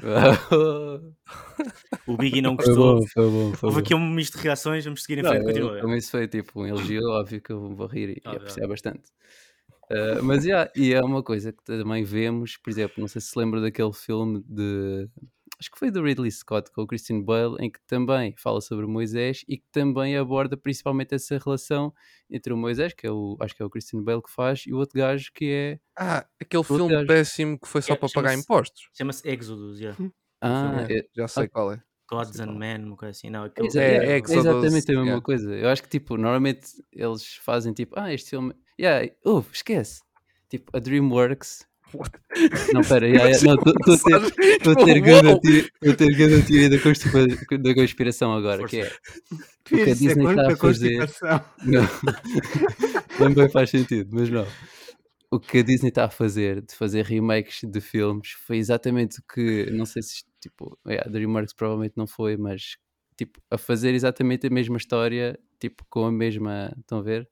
Foi 0.00 0.10
O 2.06 2.16
Biggie 2.16 2.42
não 2.42 2.56
gostou. 2.56 3.06
foi 3.08 3.30
bom. 3.30 3.52
Foi 3.54 3.68
Houve 3.68 3.80
bom. 3.80 3.84
aqui 3.86 3.94
um 3.94 4.10
misto 4.10 4.36
de 4.36 4.42
reações, 4.44 4.84
vamos 4.84 5.02
seguir 5.02 5.18
em 5.20 5.24
frente. 5.24 5.44
Continua. 5.44 5.80
como 5.80 5.94
isso 5.94 6.10
foi 6.10 6.28
tipo 6.28 6.60
um 6.60 6.66
elogio, 6.66 7.00
óbvio 7.10 7.40
que 7.40 7.50
eu 7.52 7.74
vou 7.74 7.86
rir 7.86 8.10
e 8.18 8.22
Ah, 8.24 8.32
apreciar 8.32 8.66
bastante. 8.68 9.02
Uh, 9.90 10.22
mas 10.22 10.44
yeah, 10.44 10.70
e 10.74 10.94
é 10.94 11.00
uma 11.02 11.22
coisa 11.22 11.52
que 11.52 11.62
também 11.62 12.04
vemos, 12.04 12.56
por 12.56 12.70
exemplo, 12.70 12.94
não 12.98 13.08
sei 13.08 13.20
se 13.20 13.28
se 13.28 13.38
lembra 13.38 13.60
daquele 13.60 13.92
filme 13.92 14.42
de 14.48 15.08
acho 15.60 15.70
que 15.70 15.78
foi 15.78 15.90
do 15.90 16.02
Ridley 16.02 16.30
Scott 16.30 16.70
com 16.72 16.82
o 16.82 16.86
Christian 16.86 17.20
Bale, 17.22 17.56
em 17.60 17.70
que 17.70 17.80
também 17.86 18.34
fala 18.36 18.60
sobre 18.60 18.86
Moisés 18.86 19.44
e 19.48 19.56
que 19.58 19.66
também 19.70 20.16
aborda 20.16 20.56
principalmente 20.56 21.14
essa 21.14 21.38
relação 21.38 21.92
entre 22.30 22.52
o 22.52 22.56
Moisés, 22.56 22.92
que 22.92 23.06
é 23.06 23.10
o 23.10 23.36
acho 23.40 23.54
que 23.54 23.62
é 23.62 23.66
o 23.66 23.70
Christian 23.70 24.02
Bale 24.02 24.22
que 24.22 24.30
faz, 24.30 24.64
e 24.66 24.72
o 24.72 24.78
outro 24.78 24.98
gajo 24.98 25.30
que 25.32 25.50
é 25.52 25.80
Ah, 25.96 26.26
aquele 26.40 26.64
filme 26.64 26.88
gajo. 26.88 27.06
péssimo 27.06 27.58
que 27.58 27.68
foi 27.68 27.82
só 27.82 27.94
É, 27.94 27.96
para 27.96 28.08
pagar 28.08 28.34
impostos. 28.34 28.88
Chama-se 28.96 29.28
Exodus, 29.28 29.80
yeah. 29.80 29.96
ah, 30.40 30.86
É, 30.88 30.98
é, 30.98 31.06
já 31.14 31.28
sei 31.28 31.48
qual 31.48 31.72
é. 31.72 31.82
Gods 32.06 32.38
and 32.38 32.52
Men, 32.52 32.84
uma 32.84 32.96
coisa 32.96 33.10
assim. 33.12 33.30
Não, 33.30 33.44
aquele... 33.44 33.68
É, 33.68 33.80
yeah, 33.80 34.06
é 34.06 34.10
é 34.12 34.16
Exodus, 34.18 34.44
exatamente 34.44 34.90
a 34.90 34.94
mesma 34.94 35.04
yeah. 35.06 35.22
coisa. 35.22 35.54
Eu 35.54 35.68
acho 35.70 35.82
que, 35.82 35.88
tipo, 35.88 36.16
normalmente 36.18 36.66
eles 36.92 37.36
fazem 37.36 37.72
tipo, 37.72 37.98
ah, 37.98 38.12
este 38.12 38.30
filme. 38.30 38.54
Yeah, 38.78 39.10
uh, 39.24 39.44
esquece. 39.52 40.02
Tipo, 40.50 40.76
a 40.76 40.80
Dreamworks. 40.80 41.66
Não, 42.72 42.82
pera, 42.82 43.06
yeah, 43.06 43.30
yeah, 43.30 43.44
não, 43.44 43.54
estou 43.54 43.94
a 43.94 44.20
ter, 44.30 44.58
tô 44.58 44.70
a 44.70 44.84
ter 44.84 45.00
grande 45.00 45.26
Uou! 45.28 45.40
teoria- 45.40 45.70
tô 45.80 45.90
a 45.90 45.94
ter 45.94 46.16
grande 46.16 46.46
teoria 46.46 46.70
da, 46.70 47.58
da 47.58 47.74
conspiração 47.74 48.32
agora, 48.34 48.66
que 48.66 48.80
é. 48.80 48.92
que 49.64 49.82
a 49.82 49.84
Disney 49.94 50.26
está 50.26 50.48
a 50.52 50.56
fazer-. 50.56 50.98
Não. 51.64 51.88
Também 53.18 53.48
faz 53.48 53.70
sentido, 53.70 54.10
mas 54.12 54.28
não. 54.28 54.46
O 55.30 55.40
que 55.40 55.58
a 55.58 55.62
Disney 55.62 55.88
está 55.88 56.04
a 56.04 56.10
fazer, 56.10 56.60
de 56.62 56.74
fazer 56.74 57.04
remakes 57.04 57.60
de 57.64 57.80
filmes, 57.80 58.30
foi 58.46 58.56
exatamente 58.58 59.18
o 59.18 59.22
que, 59.32 59.70
não 59.70 59.84
sei 59.86 60.02
se, 60.02 60.22
tipo, 60.40 60.78
a 60.84 61.08
DreamWorks 61.08 61.52
provavelmente 61.54 61.94
não 61.96 62.06
foi, 62.06 62.36
mas, 62.36 62.76
tipo, 63.16 63.40
a 63.50 63.58
fazer 63.58 63.94
exatamente 63.94 64.46
a 64.46 64.50
mesma 64.50 64.76
história, 64.76 65.38
tipo, 65.58 65.84
com 65.90 66.04
a 66.06 66.12
mesma, 66.12 66.72
estão 66.78 66.98
a 66.98 67.02
ver? 67.02 67.28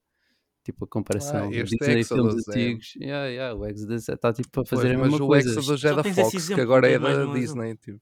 Tipo, 0.65 0.85
a 0.85 0.89
comparação 0.89 1.51
de 1.51 1.59
este 1.59 1.77
Disney 1.77 2.01
e 2.01 2.05
filmes 2.05 2.27
Exodus 2.35 2.49
é- 2.49 2.51
antigos. 2.53 2.95
Yeah, 2.97 3.27
yeah, 3.27 3.55
o 3.59 3.67
Exodus 3.67 4.09
está, 4.09 4.33
tipo, 4.33 4.49
a 4.49 4.65
Pois, 4.65 4.69
fazer 4.69 4.95
a 4.95 4.99
mas 4.99 5.11
mesma 5.11 5.25
o 5.25 5.29
coisa. 5.29 5.49
Exodus 5.51 5.85
é 5.85 5.95
da 5.95 6.05
Fox, 6.05 6.49
que 6.49 6.61
agora 6.61 6.89
é 6.89 6.99
da 6.99 7.07
um 7.09 7.11
exemplo. 7.11 7.35
Disney. 7.35 7.77
Tipo. 7.77 8.01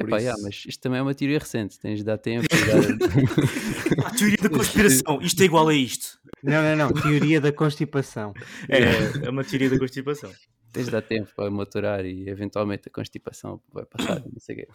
Epá, 0.00 0.18
yeah, 0.18 0.40
mas 0.42 0.62
isto 0.66 0.80
também 0.80 1.00
é 1.00 1.02
uma 1.02 1.12
teoria 1.14 1.38
recente, 1.40 1.80
tens 1.80 1.98
de 1.98 2.04
dar 2.04 2.18
tempo. 2.18 2.44
e 2.44 2.48
dar- 2.48 4.06
A 4.06 4.10
teoria 4.10 4.36
da 4.40 4.48
conspiração. 4.48 5.20
Isto 5.22 5.42
é 5.42 5.44
igual 5.46 5.66
a 5.68 5.74
isto. 5.74 6.18
Não, 6.42 6.62
não, 6.62 6.76
não. 6.76 6.92
Teoria 7.02 7.40
da 7.40 7.50
constipação. 7.52 8.32
É, 8.68 9.26
é 9.26 9.30
uma 9.30 9.42
teoria 9.42 9.70
da 9.70 9.78
constipação. 9.78 10.30
tens 10.72 10.84
de 10.84 10.92
dar 10.92 11.02
tempo 11.02 11.28
para 11.34 11.50
maturar 11.50 12.04
e 12.04 12.28
eventualmente 12.28 12.88
a 12.88 12.92
constipação 12.92 13.60
vai 13.72 13.84
passar, 13.86 14.20
não 14.20 14.38
sei 14.38 14.54
o 14.54 14.58
quê. 14.58 14.68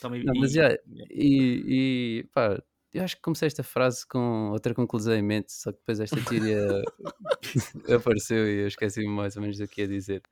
Também- 0.00 0.22
Não, 0.24 0.34
mas 0.38 0.52
já, 0.52 0.72
e, 1.10 2.20
e 2.20 2.24
pá, 2.32 2.62
eu 2.92 3.04
acho 3.04 3.16
que 3.16 3.22
comecei 3.22 3.46
esta 3.46 3.62
frase 3.62 4.06
com 4.06 4.50
outra 4.50 4.74
conclusão 4.74 5.14
em 5.14 5.22
mente, 5.22 5.52
só 5.52 5.72
que 5.72 5.78
depois 5.78 6.00
esta 6.00 6.20
teoria 6.22 6.82
apareceu 7.94 8.46
e 8.46 8.62
eu 8.62 8.68
esqueci-me 8.68 9.08
mais 9.08 9.36
ou 9.36 9.42
menos 9.42 9.58
do 9.58 9.68
que 9.68 9.82
ia 9.82 9.88
dizer. 9.88 10.22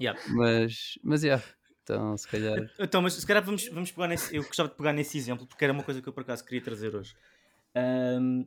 Yeah. 0.00 0.20
Mas, 0.28 0.98
mas 1.02 1.22
já, 1.22 1.42
então 1.82 2.16
se 2.16 2.28
calhar. 2.28 2.70
Então, 2.78 3.02
mas 3.02 3.14
se 3.14 3.26
calhar 3.26 3.42
vamos, 3.44 3.68
vamos 3.68 3.90
pegar 3.90 4.08
nesse. 4.08 4.34
Eu 4.34 4.42
gostava 4.44 4.68
de 4.68 4.76
pegar 4.76 4.92
nesse 4.92 5.18
exemplo, 5.18 5.46
porque 5.46 5.64
era 5.64 5.72
uma 5.72 5.82
coisa 5.82 6.00
que 6.00 6.08
eu 6.08 6.12
por 6.12 6.22
acaso 6.22 6.44
queria 6.44 6.62
trazer 6.62 6.94
hoje. 6.94 7.14
Ahm, 7.74 8.44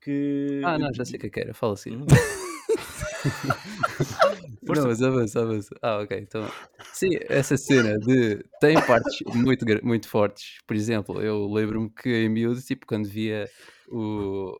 que. 0.00 0.62
Ah, 0.64 0.78
não, 0.78 0.92
já 0.94 1.04
sei 1.04 1.16
o 1.16 1.20
que 1.20 1.26
é 1.26 1.30
que 1.30 1.40
era, 1.40 1.54
fala 1.54 1.74
assim. 1.74 2.06
Não, 4.62 4.84
mas 4.86 5.02
avança, 5.02 5.40
avança. 5.42 5.74
Ah, 5.82 5.98
ok. 6.00 6.18
Então, 6.18 6.48
sim, 6.92 7.10
essa 7.28 7.56
cena 7.56 7.98
de. 7.98 8.44
Tem 8.60 8.74
partes 8.84 9.18
muito, 9.34 9.64
muito 9.84 10.08
fortes. 10.08 10.58
Por 10.66 10.74
exemplo, 10.76 11.20
eu 11.22 11.46
lembro-me 11.52 11.90
que 11.90 12.08
em 12.08 12.28
miúdo, 12.28 12.60
tipo, 12.60 12.86
quando 12.86 13.08
via 13.08 13.48
o. 13.88 14.58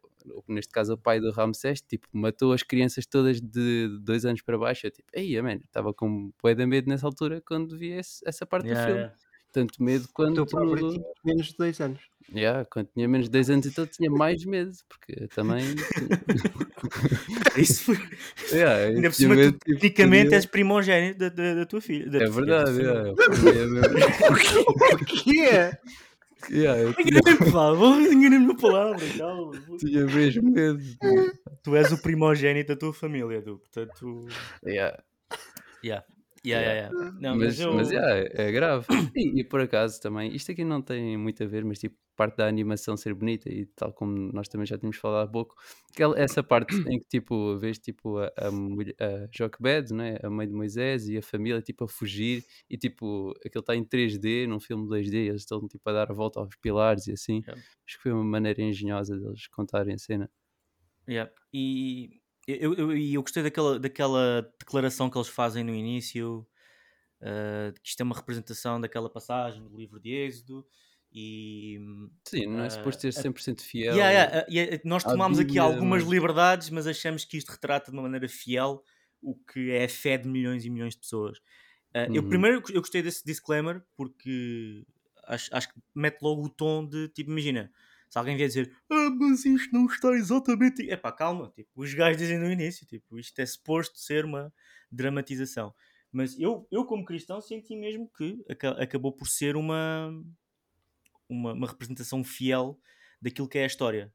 Neste 0.48 0.72
caso, 0.72 0.94
o 0.94 0.98
pai 0.98 1.20
do 1.20 1.30
Ramsés, 1.30 1.80
tipo, 1.80 2.08
matou 2.12 2.52
as 2.52 2.62
crianças 2.62 3.06
todas 3.06 3.40
de 3.40 3.88
dois 4.02 4.24
anos 4.24 4.42
para 4.42 4.58
baixo. 4.58 4.86
Eu, 4.86 4.90
tipo, 4.90 5.08
ei, 5.12 5.40
man, 5.40 5.54
estava 5.64 5.94
com 5.94 6.32
bué 6.42 6.52
de 6.54 6.66
medo 6.66 6.88
nessa 6.88 7.06
altura 7.06 7.40
quando 7.46 7.78
vi 7.78 7.92
esse- 7.92 8.22
essa 8.26 8.44
parte 8.44 8.66
Yeah, 8.66 8.80
do 8.82 8.86
filme. 8.86 9.00
yeah. 9.02 9.16
Tanto 9.56 9.82
medo 9.82 10.06
quanto. 10.12 10.44
Tu 10.44 10.50
próprio 10.50 10.90
tinhas 10.90 11.04
menos 11.24 11.46
de 11.46 11.56
dois 11.56 11.80
anos. 11.80 12.00
Yeah, 12.34 12.66
quando 12.70 12.88
tinha 12.92 13.08
menos 13.08 13.26
de 13.26 13.30
10 13.30 13.50
anos, 13.50 13.66
então 13.66 13.86
tinha 13.86 14.10
mais 14.10 14.44
medo, 14.44 14.72
porque 14.88 15.28
também. 15.28 15.64
Isso 17.56 17.84
foi. 17.84 17.96
yeah, 18.52 18.84
Ainda 18.84 19.08
por 19.08 19.16
tinha 19.16 19.28
cima, 19.30 19.34
medo, 19.36 19.52
tu, 19.52 19.58
tipo, 19.64 19.80
tecnicamente 19.80 20.24
podia- 20.24 20.36
és 20.38 20.44
primogénito 20.46 21.18
da, 21.20 21.28
da, 21.28 21.54
da 21.54 21.66
tua 21.66 21.80
filha. 21.80 22.10
da 22.10 22.18
É 22.24 22.28
verdade, 22.28 22.80
yeah, 22.82 23.12
O 24.92 25.04
quê? 25.06 25.70
yeah, 26.50 26.80
eu 26.82 26.92
tinha, 26.98 27.20
Enganei-me, 28.12 28.46
na 28.46 28.54
palavra. 28.56 29.06
calma. 29.16 29.52
tinha 29.78 30.04
mesmo 30.04 30.50
medo. 30.50 30.82
Tu 31.62 31.76
és 31.76 31.92
o 31.92 31.98
primogénito 32.02 32.74
da 32.74 32.76
tua 32.78 32.92
família, 32.92 33.40
Du. 33.40 33.58
Portanto. 33.58 34.26
Yeah, 34.66 34.98
Yeah. 35.84 36.04
Yeah, 36.46 36.64
yeah, 36.64 36.94
yeah. 36.94 37.18
Não, 37.20 37.36
mas, 37.36 37.58
mas, 37.58 37.60
eu. 37.60 37.74
mas 37.74 37.90
yeah, 37.90 38.18
é 38.18 38.48
é 38.48 38.52
grave. 38.52 38.86
E, 39.16 39.40
e 39.40 39.44
por 39.44 39.60
acaso 39.60 40.00
também, 40.00 40.34
isto 40.34 40.52
aqui 40.52 40.62
não 40.64 40.80
tem 40.82 41.16
muito 41.16 41.42
a 41.42 41.46
ver, 41.46 41.64
mas 41.64 41.78
tipo, 41.78 41.96
parte 42.14 42.36
da 42.36 42.46
animação 42.46 42.96
ser 42.96 43.14
bonita 43.14 43.48
e 43.50 43.66
tal 43.66 43.92
como 43.92 44.30
nós 44.32 44.46
também 44.48 44.66
já 44.66 44.76
tínhamos 44.78 44.96
falado 44.98 45.28
há 45.28 45.30
pouco, 45.30 45.54
aquela- 45.92 46.18
essa 46.18 46.42
parte 46.42 46.68
em 46.94 46.98
que 46.98 47.06
tipo, 47.08 47.56
vês 47.58 47.78
tipo 47.78 48.18
a, 48.18 48.26
a, 48.26 48.48
a 48.48 49.28
Joquebed, 49.30 49.92
né? 49.92 50.18
a 50.22 50.30
mãe 50.30 50.46
de 50.46 50.52
Moisés 50.54 51.08
e 51.08 51.16
a 51.18 51.22
família 51.22 51.60
tipo 51.62 51.84
a 51.84 51.88
fugir 51.88 52.44
e 52.70 52.76
tipo, 52.78 53.32
aquilo 53.44 53.60
está 53.60 53.74
em 53.74 53.84
3D, 53.84 54.46
num 54.46 54.60
filme 54.60 54.86
2D, 54.88 55.14
eles 55.28 55.42
estão 55.42 55.66
tipo 55.66 55.88
a 55.88 55.92
dar 55.92 56.10
a 56.10 56.14
volta 56.14 56.40
aos 56.40 56.54
pilares 56.56 57.06
e 57.06 57.12
assim. 57.12 57.40
Yeah. 57.46 57.60
Acho 57.86 57.96
que 57.96 58.02
foi 58.02 58.12
uma 58.12 58.24
maneira 58.24 58.62
engenhosa 58.62 59.16
deles 59.18 59.46
contarem 59.48 59.94
a 59.94 59.98
cena. 59.98 60.30
Yeah. 61.08 61.30
E 61.52 62.20
eu, 62.46 62.74
eu, 62.74 62.96
e 62.96 63.14
eu 63.14 63.22
gostei 63.22 63.42
daquela, 63.42 63.78
daquela 63.78 64.42
declaração 64.58 65.10
que 65.10 65.18
eles 65.18 65.28
fazem 65.28 65.64
no 65.64 65.74
início, 65.74 66.46
uh, 67.22 67.72
que 67.82 67.88
isto 67.90 68.00
é 68.00 68.04
uma 68.04 68.16
representação 68.16 68.80
daquela 68.80 69.10
passagem 69.10 69.62
do 69.62 69.76
livro 69.76 70.00
de 70.00 70.10
Êxodo. 70.12 70.66
E 71.12 71.78
Sim, 72.28 72.46
não 72.48 72.64
é 72.64 72.68
Ah, 72.68 72.70
suposto 72.70 73.02
ser 73.02 73.12
a- 73.16 73.22
100% 73.22 73.62
fiel. 73.62 73.98
Yeah, 73.98 74.10
yeah, 74.12 74.40
uh, 74.42 74.46
yeah, 74.52 74.80
nós 74.84 75.04
à 75.04 75.10
tomámos 75.10 75.38
aqui 75.40 75.58
algumas 75.58 76.02
mas- 76.02 76.06
liberdades, 76.06 76.70
mas 76.70 76.86
achamos 76.88 77.24
que 77.24 77.36
isto 77.38 77.50
retrata 77.52 77.90
de 77.90 77.96
uma 77.96 78.02
maneira 78.04 78.28
fiel 78.28 78.82
o 79.22 79.34
que 79.36 79.70
é 79.72 79.84
a 79.84 79.88
fé 79.88 80.18
de 80.18 80.28
milhões 80.28 80.64
e 80.64 80.70
milhões 80.70 80.94
de 80.94 81.00
pessoas. 81.00 81.38
Uh, 81.94 82.08
Eu 82.12 82.22
Uhum. 82.22 82.28
primeiro 82.28 82.62
eu 82.70 82.80
gostei 82.80 83.02
desse 83.02 83.24
disclaimer 83.24 83.82
porque 83.96 84.84
acho, 85.26 85.54
acho 85.54 85.68
que 85.72 85.80
mete 85.94 86.22
logo 86.22 86.44
o 86.44 86.50
tom 86.50 86.86
de 86.88 87.08
tipo, 87.10 87.30
imagina, 87.30 87.72
se 88.08 88.18
alguém 88.18 88.36
vier 88.36 88.48
dizer 88.48 88.76
ah, 88.90 89.10
mas 89.10 89.44
isto 89.44 89.72
não 89.72 89.86
está 89.86 90.10
exatamente. 90.12 90.88
É 90.90 90.96
pá, 90.96 91.12
calma, 91.12 91.50
tipo, 91.54 91.70
os 91.76 91.92
gajos 91.94 92.18
dizem 92.18 92.38
no 92.38 92.50
início, 92.50 92.86
tipo, 92.86 93.18
isto 93.18 93.38
é 93.40 93.46
suposto 93.46 93.98
ser 93.98 94.24
uma 94.24 94.52
dramatização. 94.90 95.74
Mas 96.12 96.38
eu, 96.38 96.66
eu 96.70 96.84
como 96.86 97.04
cristão, 97.04 97.40
senti 97.40 97.76
mesmo 97.76 98.10
que 98.16 98.42
aca- 98.48 98.82
acabou 98.82 99.12
por 99.12 99.28
ser 99.28 99.56
uma, 99.56 100.10
uma, 101.28 101.52
uma 101.52 101.66
representação 101.66 102.22
fiel 102.24 102.78
daquilo 103.20 103.48
que 103.48 103.58
é 103.58 103.64
a 103.64 103.66
história. 103.66 104.12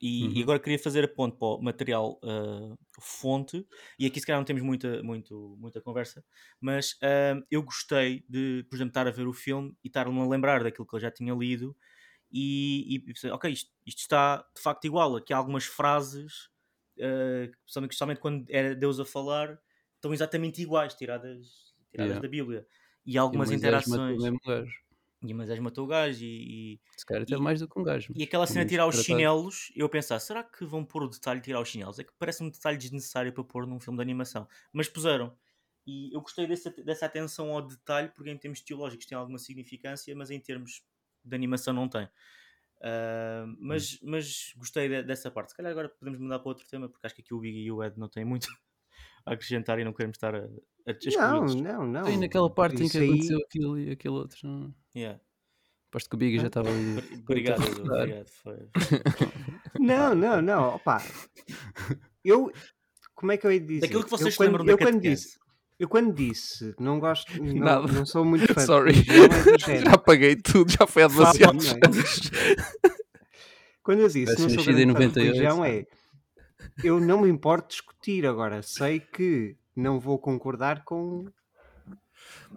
E, 0.00 0.40
e 0.40 0.42
Uhum. 0.42 0.44
agora 0.44 0.60
queria 0.60 0.78
fazer 0.78 1.04
a 1.04 1.08
ponte 1.08 1.38
para 1.38 1.48
o 1.48 1.62
material 1.62 2.20
ah, 2.24 2.76
fonte, 3.00 3.66
e 3.98 4.06
aqui 4.06 4.20
se 4.20 4.26
calhar 4.26 4.40
não 4.40 4.46
temos 4.46 4.62
muita, 4.62 5.02
muito, 5.02 5.56
muita 5.58 5.80
conversa, 5.80 6.24
mas 6.60 6.96
ah, 7.02 7.40
eu 7.50 7.62
gostei 7.62 8.24
de, 8.28 8.64
por 8.70 8.76
exemplo, 8.76 8.90
estar 8.90 9.08
a 9.08 9.12
ver 9.12 9.26
o 9.28 9.32
filme 9.34 9.76
e 9.84 9.88
estar-me 9.88 10.20
a 10.20 10.26
lembrar 10.28 10.64
daquilo 10.64 10.86
que 10.86 10.96
eu 10.96 11.00
já 11.00 11.10
tinha 11.10 11.34
lido 11.34 11.76
e, 12.34 12.96
e 12.96 13.00
pensei, 13.00 13.30
ok, 13.30 13.52
isto, 13.52 13.70
isto 13.86 14.00
está 14.00 14.38
de 14.56 14.62
facto 14.62 14.86
igual. 14.86 15.16
Aqui 15.16 15.32
há 15.32 15.38
algumas 15.38 15.64
frases, 15.66 16.50
principalmente, 17.62 17.88
principalmente 17.88 18.20
quando 18.20 18.46
era 18.50 18.74
Deus 18.74 19.00
a 19.00 19.04
falar, 19.04 19.58
estão 19.96 20.12
exatamente 20.12 20.62
iguais, 20.62 20.94
tiradas, 20.94 21.74
tiradas 21.90 22.18
Yeah. 22.18 22.20
da 22.20 22.28
Bíblia. 22.28 22.66
E 23.06 23.18
E 23.32 23.36
algumas 23.36 23.50
o 23.50 23.52
interações. 23.52 24.32
E 25.22 25.32
Moisés 25.34 25.58
matou 25.60 25.84
o 25.84 25.88
gajo 25.88 26.24
e, 26.24 26.74
e, 26.74 26.80
Se 26.96 27.06
calhar 27.06 27.22
até 27.22 27.36
E- 27.36 27.38
mais 27.38 27.60
do 27.60 27.68
que 27.68 27.78
um 27.78 27.84
gajo. 27.84 28.12
e 28.14 28.24
aquela 28.24 28.46
cena 28.46 28.64
de 28.64 28.70
tirar 28.70 28.86
os 28.88 28.96
chinelos, 28.96 29.72
eu 29.76 29.88
pensar, 29.88 30.20
será 30.20 30.44
que 30.44 30.64
vão 30.64 30.84
pôr 30.84 31.02
o 31.04 31.08
detalhe 31.08 31.40
de 31.40 31.46
tirar 31.46 31.60
os 31.60 31.68
chinelos? 31.68 31.98
É 31.98 32.04
que 32.04 32.12
parece 32.18 32.42
um 32.44 32.50
detalhe 32.50 32.78
desnecessário 32.78 33.32
para 33.32 33.44
pôr 33.44 33.66
num 33.66 33.80
filme 33.80 33.98
de 33.98 34.02
animação. 34.02 34.48
Mas 34.72 34.88
puseram. 34.88 35.36
E 35.86 36.14
eu 36.14 36.20
gostei 36.22 36.46
dessa, 36.46 36.70
dessa 36.70 37.06
atenção 37.06 37.50
ao 37.52 37.62
detalhe, 37.62 38.10
porque 38.10 38.30
em 38.30 38.38
termos 38.38 38.60
teológicos 38.62 39.06
tem 39.06 39.16
alguma 39.18 39.38
significância, 39.38 40.14
mas 40.16 40.30
em 40.30 40.40
termos 40.40 40.82
de 41.24 41.34
animação 41.34 41.72
não 41.74 41.88
tem. 41.88 42.08
Ah, 42.82 43.46
mas, 43.58 43.98
mas 44.02 44.52
gostei 44.56 44.88
de- 44.88 45.02
dessa 45.04 45.30
parte. 45.30 45.50
Se 45.50 45.56
calhar 45.56 45.72
agora 45.72 45.88
podemos 45.88 46.18
mudar 46.20 46.38
para 46.38 46.48
outro 46.48 46.66
tema, 46.68 46.88
porque 46.88 47.06
acho 47.06 47.14
que 47.14 47.22
aqui 47.22 47.32
o 47.34 47.40
Big 47.40 47.58
e 47.58 47.72
o 47.72 47.82
Ed 47.82 47.98
não 47.98 48.08
têm 48.08 48.24
muito 48.24 48.46
a 49.24 49.32
acrescentar 49.32 49.78
e 49.78 49.84
não 49.84 49.92
queremos 49.92 50.16
estar 50.16 50.34
a, 50.34 50.38
a, 50.40 50.42
a 50.42 51.30
Não, 51.40 51.46
não, 51.46 51.86
não. 51.86 52.08
E 52.10 52.16
naquela 52.18 52.52
parte 52.52 52.74
em 52.76 52.78
que 52.80 52.84
Isso 52.84 52.98
aí- 52.98 53.08
aconteceu 53.08 53.38
aquilo 53.38 53.78
e 53.78 53.90
aquele 53.90 54.14
outro. 54.14 54.38
Não... 54.46 54.74
Yeah. 54.94 55.18
Aposto 55.88 56.10
que 56.10 56.16
o 56.16 56.18
Biggie 56.18 56.38
já 56.38 56.44
Ah. 56.44 56.46
estava 56.48 56.68
ali. 56.68 56.94
Bri- 57.00 57.20
Obrigado, 57.22 57.62
obrigado. 57.90 58.28
Foi... 58.28 58.68
Não, 59.78 60.14
não, 60.14 60.40
não. 60.42 60.74
Opa, 60.76 61.02
eu. 62.24 62.50
Como 63.14 63.32
é 63.32 63.36
que 63.36 63.46
eu 63.46 63.52
ia 63.52 63.60
dizer? 63.60 63.80
Daquilo 63.82 64.04
que 64.04 64.10
vocês 64.10 64.36
eu, 64.38 64.44
lembram 64.44 64.64
da 64.64 64.72
eu 64.72 64.78
quando 64.78 65.00
disse, 65.00 65.38
eu 65.78 65.88
quando 65.88 66.12
disse 66.14 66.74
não 66.78 66.98
gosto, 67.00 67.42
não, 67.42 67.54
Nada. 67.54 67.92
não 67.92 68.06
sou 68.06 68.24
muito 68.24 68.52
fã 68.54 68.60
Sorry. 68.60 68.92
de 68.92 69.10
é. 69.70 69.78
Já 69.84 69.92
apaguei 69.94 70.36
tudo, 70.36 70.70
já 70.70 70.86
foi 70.86 71.02
há 71.04 71.08
demasiados 71.08 71.72
anos. 71.72 72.30
Quando 73.82 74.00
eu 74.00 74.08
disse 74.08 74.24
não 74.40 74.48
sou 74.48 74.64
grande 74.64 74.64
fã 74.64 74.74
de 74.74 74.86
98, 74.86 75.18
religião 75.26 75.64
é 75.64 75.84
eu 76.82 76.98
não 76.98 77.20
me 77.22 77.28
importo 77.28 77.68
discutir 77.68 78.26
agora. 78.26 78.62
Sei 78.62 78.98
que 79.00 79.56
não 79.76 80.00
vou 80.00 80.18
concordar 80.18 80.82
com 80.84 81.26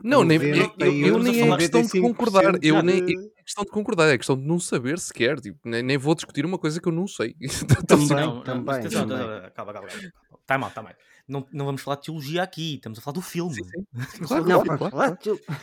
Não, 0.04 0.24
nem, 0.24 0.38
eu, 0.42 0.56
90 0.56 0.86
eu- 0.86 1.08
eu 1.08 1.20
nem 1.20 1.42
é 1.52 1.58
questão 1.58 1.82
de 1.82 1.88
95% 1.88 2.02
concordar. 2.02 2.54
Eu 2.64 2.82
nem 2.82 3.04
de- 3.06 3.14
é 3.18 3.42
questão 3.44 3.64
de 3.66 3.72
concordar, 3.72 4.08
é 4.10 4.18
questão 4.18 4.38
de 4.38 4.44
não 4.48 4.60
saber 4.60 4.98
sequer. 5.00 5.40
Tipo, 5.40 5.58
nem, 5.66 5.84
nem 5.84 5.98
vou 5.98 6.16
discutir 6.16 6.46
uma 6.46 6.58
coisa 6.58 6.80
que 6.80 6.88
eu 6.88 6.94
não 6.94 7.08
sei. 7.08 7.36
Também, 7.88 8.08
não, 8.08 8.36
não, 8.36 8.44
também, 8.44 8.76
atenção, 8.76 9.08
também. 9.08 9.52
calma, 9.52 9.74
calma, 9.74 9.88
calma. 9.90 10.12
Tá 10.46 10.58
mal, 10.58 10.72
tá 10.72 10.82
mal. 10.84 10.94
Não, 11.28 11.46
não 11.52 11.66
vamos 11.66 11.82
falar 11.82 11.98
de 11.98 12.04
teologia 12.04 12.42
aqui, 12.42 12.76
estamos 12.76 13.00
a 13.00 13.02
falar 13.02 13.16
do 13.16 13.22
filme. 13.22 13.54
Sim, 13.56 13.64
sim. 13.66 13.84
Claro, 14.28 14.46
Não, 14.46 14.64
claro, 14.64 14.92
claro, 14.92 15.18
filme. 15.22 15.40
A 15.50 15.54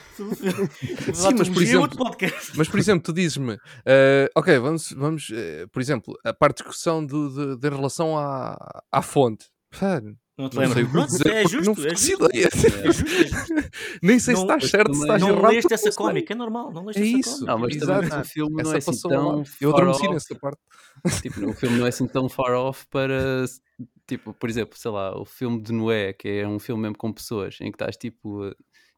falar 1.14 1.30
Sim, 1.30 1.34
mas 1.38 1.48
por 1.48 1.60
é 1.60 1.64
exemplo- 1.64 1.82
outro 1.82 1.96
podcast. 1.98 2.52
Mas, 2.56 2.68
por 2.68 2.78
exemplo, 2.78 3.02
tu 3.02 3.12
dizes-me, 3.12 3.58
eh, 3.86 4.30
ok, 4.36 4.58
vamos, 4.58 4.92
vamos 4.92 5.30
eh, 5.32 5.66
por 5.72 5.80
exemplo, 5.80 6.14
a 6.24 6.34
parte 6.34 6.58
de 6.58 6.64
discussão 6.64 7.04
de, 7.04 7.56
de 7.56 7.68
relação 7.68 8.18
à, 8.18 8.82
à 8.92 9.00
fonte. 9.02 9.46
Não 10.36 10.48
te 10.48 10.56
não 10.56 10.66
sei 10.66 10.74
lembro. 10.74 10.82
o 10.82 10.86
que 10.86 10.92
Pronto, 10.92 11.08
dizer, 11.10 11.26
é 11.28 11.42
porque 11.42 11.56
não 11.56 11.62
justo, 11.74 11.86
é 11.86 11.90
justo. 11.94 12.28
É 12.32 12.42
justo, 12.42 12.66
é 12.66 12.92
justo. 13.32 13.70
Nem 14.02 14.18
sei 14.18 14.34
se 14.36 14.44
Não- 14.44 14.56
estás 14.56 14.62
mas 14.62 14.70
certo, 14.70 14.94
se 14.94 15.00
estás 15.00 15.20
Não 15.22 15.28
errado. 15.30 15.42
leste 15.44 15.62
porque 15.62 15.74
essa 15.74 15.84
não 15.86 15.92
sei. 15.92 16.04
cómica, 16.06 16.32
é 16.32 16.36
normal, 16.36 16.72
não 16.72 16.84
leste 16.84 17.02
É 17.02 17.08
essa 17.08 17.18
isso. 17.18 17.30
cómica. 17.46 17.52
Não, 17.52 17.58
mas 17.58 17.76
Exato. 17.76 18.02
também 18.08 18.20
o 18.20 18.24
filme 18.24 18.50
não 18.52 18.60
Essa 18.74 18.74
é 18.74 18.78
assim 18.92 19.08
tão. 19.08 19.44
Eu 19.60 19.70
adormeci 19.74 20.08
nessa 20.08 20.34
parte. 20.34 20.60
Tipo, 21.22 21.50
o 21.50 21.52
filme 21.54 21.78
não 21.78 21.86
é 21.86 21.88
assim 21.88 22.06
tão 22.08 22.28
far 22.28 22.52
off 22.52 22.84
para. 22.90 23.44
Tipo, 24.06 24.34
por 24.34 24.50
exemplo, 24.50 24.76
sei 24.78 24.90
lá, 24.90 25.18
o 25.18 25.24
filme 25.24 25.62
de 25.62 25.72
Noé, 25.72 26.12
que 26.12 26.28
é 26.28 26.46
um 26.46 26.58
filme 26.58 26.82
mesmo 26.82 26.96
com 26.98 27.12
pessoas, 27.12 27.56
em 27.60 27.70
que 27.70 27.76
estás 27.76 27.96
tipo. 27.96 28.44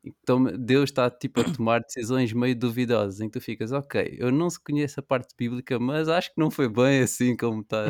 em 0.05 0.11
que 0.11 0.17
toma- 0.27 0.53
Deus 0.53 0.91
está 0.91 1.09
tipo 1.11 1.41
a 1.41 1.45
tomar 1.63 1.81
decisões 1.81 2.33
meio 2.33 2.55
duvidosas, 2.57 3.21
em 3.21 3.29
que 3.29 3.39
tu 3.39 3.41
ficas, 3.41 3.71
ok, 3.73 4.17
eu 4.19 4.31
não 4.33 4.49
se 4.51 4.63
conheço 4.63 4.99
a 5.01 5.03
parte 5.03 5.35
bíblica, 5.39 5.79
mas 5.79 6.09
acho 6.09 6.29
que 6.35 6.41
não 6.41 6.51
foi 6.51 6.69
bem 6.69 7.01
assim 7.03 7.37
como 7.37 7.63
tá, 7.65 7.85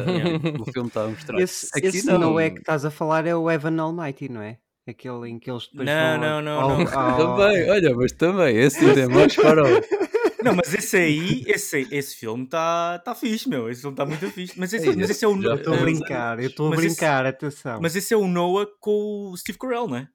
o 0.60 0.64
filme 0.72 0.88
está 0.88 1.04
a 1.04 1.08
mostrar. 1.08 1.38
Esse, 1.40 1.68
Aqui 1.76 1.86
esse 1.86 2.06
não. 2.06 2.38
é 2.40 2.50
que 2.50 2.58
estás 2.60 2.84
a 2.84 2.90
falar, 2.90 3.26
é 3.26 3.34
o 3.34 3.50
Evan 3.50 3.78
Almighty, 3.80 4.28
não 4.30 4.40
é? 4.42 4.58
Aquele 4.88 5.28
em 5.30 5.38
que 5.38 5.50
eles 5.50 5.66
depois 5.68 5.88
Não, 5.88 6.10
vão 6.12 6.20
não, 6.20 6.34
ao- 6.36 6.42
não, 6.42 6.60
ao- 6.60 6.78
não. 6.84 6.98
ao- 6.98 7.36
Também, 7.36 7.70
olha, 7.70 7.94
mas 7.96 8.12
também, 8.12 8.56
esse 8.56 8.84
é 8.84 9.06
mais 9.08 9.36
off. 9.38 9.88
Não, 10.42 10.54
mas 10.54 10.72
esse 10.74 10.96
aí, 10.96 11.42
esse, 11.46 11.88
esse 11.90 12.16
filme 12.16 12.44
está 12.44 12.98
tá 13.00 13.14
fixe, 13.14 13.48
meu. 13.48 13.68
Esse 13.70 13.80
filme 13.80 13.94
está 13.94 14.04
muito 14.06 14.30
fixe. 14.30 14.52
Mas 14.58 14.72
esse, 14.72 14.88
Ei, 14.88 14.96
mas 14.96 15.10
esse 15.10 15.24
é 15.24 15.28
o. 15.28 15.42
Eu 15.42 15.54
estou 15.56 15.74
a 15.74 15.76
brincar, 15.78 16.38
eu 16.40 16.48
estou 16.48 16.66
a 16.66 16.70
mas 16.70 16.78
esse- 16.80 16.88
brincar, 16.96 17.26
atenção. 17.26 17.78
Mas 17.80 17.96
esse 17.96 18.12
é 18.14 18.16
o 18.16 18.26
Noah 18.28 18.66
com 18.80 19.30
o 19.30 19.36
Steve 19.36 19.58
Carell, 19.58 19.88
não 19.88 19.96
é? 19.96 20.08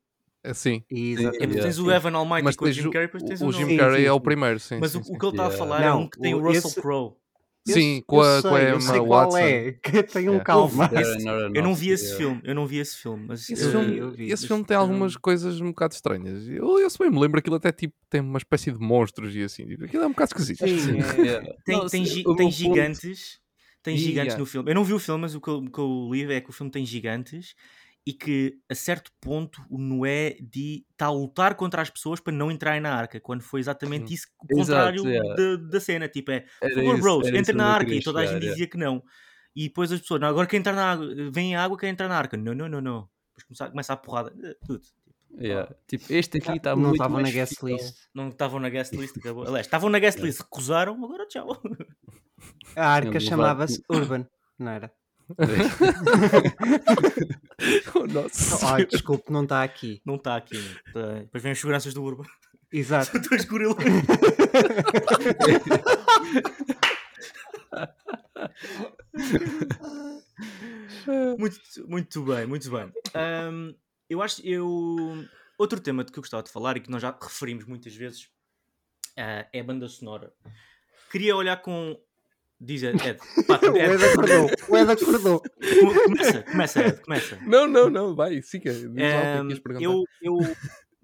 Sim. 0.54 0.84
É, 0.92 0.96
Exatamente. 0.96 1.32
porque 1.40 1.44
Yeah. 1.54 1.62
tens 1.64 1.80
o 1.80 1.92
Evan 1.92 2.14
Almighty 2.18 2.44
Mas 2.44 2.56
com 2.56 2.66
o 2.66 2.72
Jim 2.72 2.90
Carrey, 2.90 3.08
depois 3.08 3.24
tens 3.24 3.42
o, 3.42 3.46
o 3.46 3.52
Noah. 3.52 3.64
Jim 3.64 3.70
Sim, 3.70 3.78
Carrey 3.78 4.02
sim, 4.02 4.08
é 4.08 4.12
o 4.12 4.16
sim. 4.16 4.22
primeiro, 4.22 4.60
sim. 4.60 4.78
Mas 4.80 4.92
sim, 4.92 4.98
o, 5.00 5.04
sim. 5.04 5.16
o 5.16 5.20
que 5.20 5.26
ele 5.26 5.34
está 5.34 5.48
a 5.48 5.52
falar 5.52 5.84
é 5.84 5.94
um 5.94 6.08
que 6.10 6.20
tem 6.20 6.34
o 6.34 6.38
o- 6.38 6.42
Russell 6.42 6.70
esse- 6.72 6.82
Crowe. 6.82 7.14
Sim, 7.68 8.02
com 8.08 8.16
eu 8.18 8.22
a- 8.24 8.42
com 8.42 8.48
a 8.48 8.52
sei, 8.60 8.66
eu 8.66 8.70
Emma 8.72 8.82
sei 8.82 9.00
qual 9.00 9.08
Watson. 9.32 9.38
é, 9.38 9.72
que 9.84 10.04
tenham 10.04 10.34
Yeah. 10.34 10.44
calma. 10.44 10.90
Esse- 10.94 11.28
Eu 11.28 11.64
não 11.64 11.76
vi 11.76 11.90
esse 11.92 12.06
Aronofsky, 12.06 12.18
filme, 12.18 12.42
eu 12.44 12.56
não 12.56 12.66
vi 12.66 12.78
esse 12.80 12.98
filme. 12.98 13.26
Mas 13.28 13.50
Esse, 13.50 13.64
eu- 13.64 13.72
filme, 13.72 13.98
eu 13.98 14.12
vi, 14.12 14.32
esse 14.32 14.48
filme 14.48 14.64
tem 14.66 14.76
algumas 14.78 15.14
não- 15.14 15.22
coisas 15.22 15.62
um 15.62 15.68
bocado 15.68 15.94
estranhas. 15.94 16.48
Eu, 16.48 16.80
eu 16.80 16.88
bem 17.00 17.12
me 17.12 17.20
lembro, 17.20 17.40
aquilo 17.40 17.56
até 17.56 17.72
tipo, 17.72 17.94
tem 18.10 18.20
uma 18.22 18.38
espécie 18.40 18.72
de 18.72 18.80
monstros 18.80 19.36
e 19.36 19.44
assim. 19.44 19.66
Tipo, 19.68 19.86
aquilo 19.86 20.04
é 20.04 20.08
um 20.08 20.12
bocado 20.12 20.30
esquisito. 20.30 20.58
Sim, 20.68 20.98
é. 21.22 21.22
Yeah. 21.22 21.54
Tem, 21.64 21.78
Não, 21.78 21.88
tem, 21.88 22.04
tem 22.36 22.52
gigantes. 22.52 23.40
Tem 23.84 23.96
Yeah. 23.96 24.10
gigantes 24.12 24.38
no 24.38 24.46
filme. 24.46 24.70
Eu 24.72 24.76
não 24.76 24.84
vi 24.84 24.94
o 24.94 25.00
filme, 25.00 25.22
mas 25.22 25.34
o 25.36 25.42
que 25.42 25.48
eu, 25.50 25.58
o 25.58 25.72
que 25.72 25.80
eu 25.80 26.10
li 26.12 26.32
é 26.34 26.40
que 26.42 26.50
o 26.50 26.54
filme 26.54 26.72
tem 26.72 26.86
gigantes 26.86 27.56
e 28.06 28.14
que 28.14 28.60
a 28.70 28.74
certo 28.74 29.12
ponto 29.22 29.64
o 29.70 29.78
Noé 29.78 30.38
está 30.90 31.06
a 31.06 31.12
lutar 31.12 31.56
contra 31.56 31.82
as 31.82 31.90
pessoas 31.90 32.20
para 32.20 32.34
não 32.34 32.52
entrarem 32.52 32.82
na 32.82 32.94
arca, 32.94 33.20
quando 33.20 33.42
foi 33.42 33.60
exatamente 33.60 34.14
isso 34.14 34.28
o 34.50 34.60
Exato, 34.60 34.98
contrário 34.98 35.08
yeah. 35.08 35.36
da, 35.36 35.56
da 35.56 35.80
cena. 35.80 36.08
Tipo, 36.08 36.32
é 36.32 36.46
por 36.60 36.74
favor, 36.74 37.00
bros, 37.00 37.28
entra 37.28 37.54
na 37.54 37.68
arca. 37.68 37.94
E 37.94 38.02
toda 38.02 38.20
a 38.20 38.26
gente 38.26 38.38
yeah. 38.38 38.52
dizia 38.52 38.68
que 38.68 38.78
não. 38.78 39.04
E 39.56 39.68
depois 39.68 39.92
as 39.92 40.00
pessoas, 40.00 40.22
não, 40.22 40.28
agora 40.28 40.48
quem 40.48 40.60
entrar 40.60 40.74
na 40.74 40.92
água, 40.92 41.08
vem 41.32 41.56
a 41.56 41.64
água, 41.64 41.78
quem 41.78 41.90
entrar 41.90 42.08
na 42.08 42.18
arca. 42.18 42.38
Não, 42.38 42.56
não, 42.56 42.68
não, 42.68 42.82
não. 42.82 43.10
Depois 43.36 43.44
começa, 43.44 43.70
começa 43.70 43.94
a 43.94 43.98
porrada. 43.98 44.34
Eh, 44.44 44.56
Tudo. 44.66 44.82
Yeah. 45.40 45.74
Tipo, 45.88 46.12
este 46.12 46.40
aqui 46.40 46.58
está 46.58 46.72
não 46.72 46.82
muito 46.82 46.96
estavam 46.96 47.22
na 47.22 47.32
guest 47.32 47.64
list. 47.64 47.96
Não 48.14 48.30
estavam 48.30 48.60
na 48.60 48.70
guest 48.70 48.94
list, 48.94 49.18
acabou. 49.18 49.44
Aliás, 49.44 49.66
estavam 49.66 49.90
na 49.90 50.00
guest 50.00 50.20
list, 50.20 50.40
recusaram, 50.40 51.04
agora 51.04 51.26
tchau. 51.28 51.62
A 52.76 52.88
arca 52.88 53.20
chamava-se 53.20 53.82
Urban, 53.90 54.28
não 54.58 54.72
era? 54.72 54.92
Oh, 57.96 58.08
nossa. 58.08 58.74
Ai, 58.74 58.86
desculpe, 58.86 59.32
não 59.32 59.44
está 59.44 59.64
aqui. 59.64 60.02
Não 60.06 60.16
está 60.16 60.36
aqui. 60.36 60.58
né? 60.58 60.76
Tá- 60.94 61.14
Depois 61.20 61.44
vêm 61.44 61.52
as 61.52 61.60
seguranças 61.60 61.94
do 61.94 62.04
Urban. 62.04 62.26
Exato. 62.72 63.20
Dois 63.30 63.46
gorilas. 63.46 63.76
muito, 71.38 71.60
muito 71.88 72.24
bem, 72.24 72.46
muito 72.46 72.70
bem. 72.72 72.92
Ahm, 73.14 73.74
eu 74.10 74.22
acho 74.22 74.42
eu 74.46 74.68
outro 75.58 75.80
tema 75.80 76.04
de 76.04 76.12
que 76.12 76.20
eu 76.20 76.22
gostava 76.22 76.44
de 76.44 76.52
falar 76.52 76.78
e 76.78 76.82
que 76.82 76.90
nós 76.90 77.02
já 77.02 77.18
referimos 77.22 77.66
muitas 77.66 77.96
vezes 77.96 78.30
ah, 79.18 79.48
é 79.52 79.60
a 79.60 79.64
banda 79.64 79.88
sonora. 79.88 80.34
Queria 81.12 81.36
olhar 81.36 81.58
com 81.62 82.00
diz 82.62 82.84
Ed, 82.84 83.02
Ed, 83.04 83.20
pá, 83.48 83.60
O 83.66 83.76
Ed, 83.76 84.06
acordou. 84.06 84.50
O 84.70 84.78
Ed 84.78 84.92
acordou. 84.92 85.42
começa, 86.06 86.44
começa, 86.44 86.88
Ed, 86.88 87.02
começa. 87.02 87.36
Não, 87.42 87.68
não, 87.68 87.90
não, 87.90 88.16
vai, 88.16 88.42
siga. 88.42 88.72
Diz 88.72 88.86
que 88.86 89.02
é 89.02 89.60
perguntar. 89.60 89.84
eu, 89.84 90.04
eu, 90.22 90.38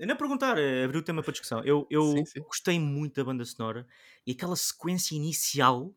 não 0.06 0.14
é 0.14 0.16
perguntar, 0.16 0.58
é 0.60 0.84
abrir 0.84 1.00
o 1.00 1.04
tema 1.04 1.24
para 1.24 1.32
discussão. 1.32 1.64
Eu, 1.64 1.88
eu 1.90 2.04
Sim, 2.12 2.26
sim. 2.26 2.40
gostei 2.42 2.80
muito 2.80 3.16
da 3.16 3.24
banda 3.24 3.44
sonora 3.44 3.88
e 4.26 4.32
aquela 4.32 4.56
sequência 4.56 5.16
inicial, 5.16 5.92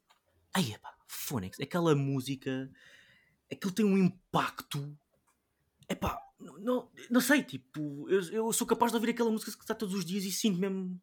ai 0.54 0.72
epá, 0.72 0.94
Phoenix, 1.06 1.60
aquela 1.60 1.94
música, 1.94 2.70
aquilo 3.52 3.72
tem 3.72 3.84
um 3.84 3.98
impacto, 3.98 4.96
epá, 5.88 6.18
não, 6.40 6.58
não, 6.58 6.90
não 7.10 7.20
sei, 7.20 7.42
tipo, 7.42 8.08
eu, 8.08 8.20
eu 8.32 8.52
sou 8.52 8.66
capaz 8.66 8.92
de 8.92 8.96
ouvir 8.96 9.10
aquela 9.10 9.30
música 9.30 9.52
que 9.52 9.58
está 9.58 9.74
todos 9.74 9.94
os 9.94 10.04
dias 10.04 10.24
e 10.24 10.32
sinto 10.32 10.58
mesmo. 10.58 10.98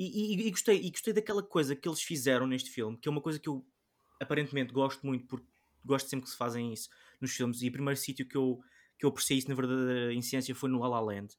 E, 0.00 0.34
e- 0.34 0.48
e 0.48 0.52
gostei, 0.52 0.78
e 0.82 0.90
gostei 0.90 1.12
daquela 1.12 1.42
coisa 1.42 1.76
que 1.76 1.88
eles 1.88 2.02
fizeram 2.02 2.46
neste 2.46 2.70
filme, 2.70 2.96
que 2.98 3.08
é 3.08 3.12
uma 3.12 3.20
coisa 3.22 3.38
que 3.40 3.48
eu 3.50 3.66
aparentemente 4.20 4.72
gosto 4.72 5.06
muito, 5.06 5.26
porque 5.26 5.46
gosto 5.84 6.08
sempre 6.08 6.24
que 6.26 6.30
se 6.32 6.38
fazem 6.38 6.72
isso 6.72 6.88
nos 7.20 7.32
filmes. 7.32 7.62
E 7.62 7.68
o 7.68 7.72
primeiro 7.72 7.98
sítio 8.00 8.26
que 8.28 8.36
eu, 8.36 8.60
que 8.98 9.06
eu 9.06 9.10
apreciei 9.10 9.38
isso 9.38 9.48
na 9.50 9.54
verdadeira 9.56 10.14
essência 10.14 10.54
foi 10.54 10.70
no 10.70 10.80
La 10.80 10.88
La 10.88 11.00
Land, 11.00 11.36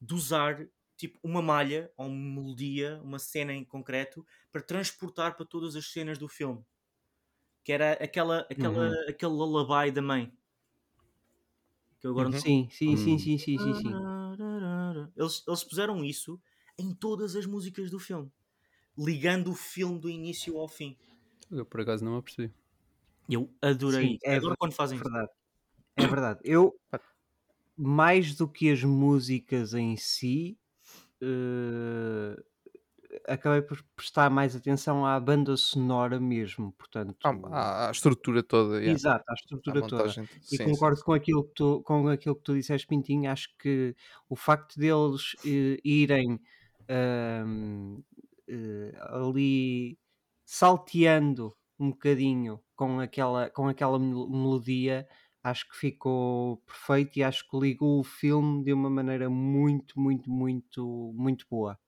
de 0.00 0.14
usar 0.14 0.68
tipo 0.96 1.18
uma 1.24 1.42
malha 1.42 1.92
ou 1.96 2.06
uma 2.08 2.40
melodia, 2.42 3.00
uma 3.02 3.18
cena 3.18 3.52
em 3.52 3.64
concreto, 3.64 4.24
para 4.52 4.62
transportar 4.62 5.36
para 5.36 5.46
todas 5.46 5.74
as 5.76 5.86
cenas 5.90 6.18
do 6.18 6.28
filme. 6.28 6.64
Que 7.64 7.72
era 7.72 7.92
aquela, 7.94 8.46
aquela, 8.50 8.86
aquele 9.08 9.32
lullaby 9.32 9.90
da 9.92 10.02
mãe. 10.02 10.32
Que 12.00 12.06
eu 12.06 12.10
agora 12.12 12.28
não 12.28 12.34
Uhum. 12.36 12.40
Sim, 12.40 12.68
sim, 12.70 12.96
sim, 12.96 13.18
sim, 13.18 13.38
sim, 13.38 13.58
sim, 13.58 13.74
sim. 13.74 14.08
eles, 15.16 15.42
eles 15.46 15.64
puseram 15.64 16.04
isso 16.04 16.40
em 16.78 16.92
todas 16.94 17.36
as 17.36 17.46
músicas 17.46 17.90
do 17.90 17.98
filme, 17.98 18.30
ligando 18.98 19.50
o 19.50 19.54
filme 19.54 19.98
do 19.98 20.08
início 20.10 20.58
ao 20.58 20.68
fim. 20.68 20.96
Eu 21.50 21.64
por 21.64 21.80
acaso 21.80 22.04
não 22.04 22.12
me 22.12 22.18
apercebi. 22.18 22.52
Eu 23.28 23.50
adorei. 23.62 24.08
Sim, 24.08 24.14
isso. 24.14 24.26
é 24.26 24.36
Adoro 24.36 24.56
quando 24.58 24.72
fazem 24.72 24.96
isso. 24.98 25.04
verdade. 25.04 25.30
É 25.96 26.06
verdade. 26.06 26.40
Eu, 26.44 26.74
mais 27.76 28.34
do 28.36 28.48
que 28.48 28.70
as 28.70 28.82
músicas 28.84 29.74
em 29.74 29.96
si, 29.96 30.58
eh, 31.22 32.42
acabei 33.28 33.62
por 33.62 33.82
prestar 33.96 34.30
mais 34.30 34.54
atenção 34.56 35.06
à 35.06 35.18
banda 35.20 35.56
sonora 35.56 36.20
mesmo. 36.20 36.72
Portanto, 36.72 37.16
Ah, 37.24 37.86
à, 37.86 37.88
à 37.88 37.90
estrutura 37.90 38.42
toda. 38.42 38.80
yeah. 38.80 38.92
exato, 38.92 39.24
à 39.28 39.32
À 39.32 39.34
estrutura 39.34 39.82
toda. 39.82 40.04
montagem. 40.04 40.28
E 40.50 40.58
Sim, 40.58 40.64
concordo 40.64 40.96
sim, 40.98 41.04
com 41.04 41.12
aquilo, 41.12 41.44
que 41.44 41.54
tu, 41.54 41.82
com 41.82 42.08
aquilo 42.08 42.36
que 42.36 42.42
tu 42.42 42.54
disseste, 42.54 42.86
Pintinho. 42.86 43.30
Acho 43.30 43.48
que 43.58 43.94
o 44.28 44.36
facto 44.36 44.78
deles 44.78 45.36
eh, 45.44 45.78
irem 45.84 46.40
ahm, 46.88 48.02
eh, 48.48 48.92
ali 49.00 49.98
salteando 50.44 51.56
um 51.78 51.90
bocadinho 51.90 52.60
com 52.76 53.00
aquela, 53.00 53.50
com 53.50 53.68
aquela 53.68 53.98
mel- 53.98 54.28
melodia, 54.28 55.08
acho 55.42 55.68
que 55.68 55.76
ficou 55.76 56.58
perfeito 56.58 57.18
e 57.18 57.22
acho 57.24 57.48
que 57.48 57.58
ligou 57.58 58.00
o 58.00 58.04
filme 58.04 58.64
de 58.64 58.72
uma 58.72 58.90
maneira 58.90 59.28
muito, 59.30 59.98
muito, 60.00 60.30
muito, 60.30 61.12
muito 61.16 61.46
boa. 61.50 61.78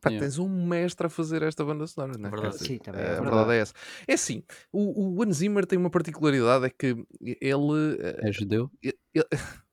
Pá, 0.00 0.10
Yeah. 0.10 0.18
Tens 0.18 0.38
um 0.38 0.48
mestre 0.66 1.06
a 1.06 1.10
fazer 1.10 1.42
esta 1.42 1.64
banda 1.64 1.86
sonora, 1.86 2.18
não 2.18 2.28
é? 2.28 2.32
Verdade. 2.32 2.58
Quer 2.58 2.58
dizer, 2.58 2.66
Sim, 2.66 2.78
também 2.78 3.08
a 3.08 3.14
é 3.14 3.20
verdade 3.20 3.52
verdade. 3.52 3.52
é 3.52 3.58
essa. 3.58 3.72
É 4.08 4.14
assim, 4.14 4.42
o, 4.72 5.16
o 5.18 5.22
Hans 5.22 5.36
Zimmer 5.36 5.64
tem 5.66 5.78
uma 5.78 5.90
particularidade, 5.90 6.66
é 6.66 6.70
que 6.70 6.86
ele, 7.20 7.98
eh, 8.00 8.26
É 8.26 8.32
judeu? 8.32 8.72
ele, 8.82 8.98
ele 9.14 9.26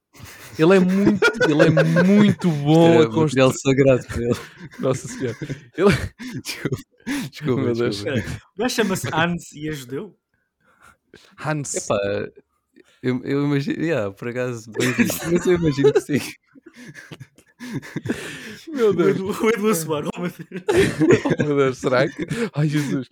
é 0.59 0.79
muito, 0.79 1.25
ele 1.49 1.63
é 1.63 2.03
muito 2.03 2.49
bom 2.51 2.93
Era 2.93 3.03
a 3.03 3.07
construir. 3.07 3.43
material 3.43 3.53
sagrado 3.53 4.07
para 4.07 4.23
ele. 4.23 4.39
Nossa 4.79 5.07
senhora. 5.07 5.37
Ele... 5.77 6.41
Desculpa, 6.41 6.77
desculpa. 7.31 7.61
Meu 7.61 7.73
Deus. 7.73 8.01
O 8.01 8.05
gajo 8.57 8.75
chama-se 8.75 9.07
Hans 9.13 9.51
e 9.53 9.69
é 9.69 9.71
judeu. 9.71 10.15
Hans. 11.37 11.75
Epá, 11.75 11.97
eu, 13.01 13.21
eu 13.23 13.45
imagino, 13.45 13.81
yeah, 13.81 14.11
por 14.11 14.27
acaso, 14.27 14.69
bem 14.71 14.91
visto, 14.91 15.31
mas 15.31 15.45
eu 15.45 15.53
imagino 15.53 15.93
que 15.93 16.01
sim. 16.01 16.19
Meu 18.67 18.93
Deus. 18.93 19.19
O 19.19 19.49
Edu 19.49 19.69
a 19.69 19.75
suar. 19.75 20.03
Oh, 20.15 20.21
meu 20.21 21.55
Deus. 21.55 21.77
Será 21.79 22.07
que. 22.07 22.25
Ai 22.53 22.67
Jesus. 22.67 23.07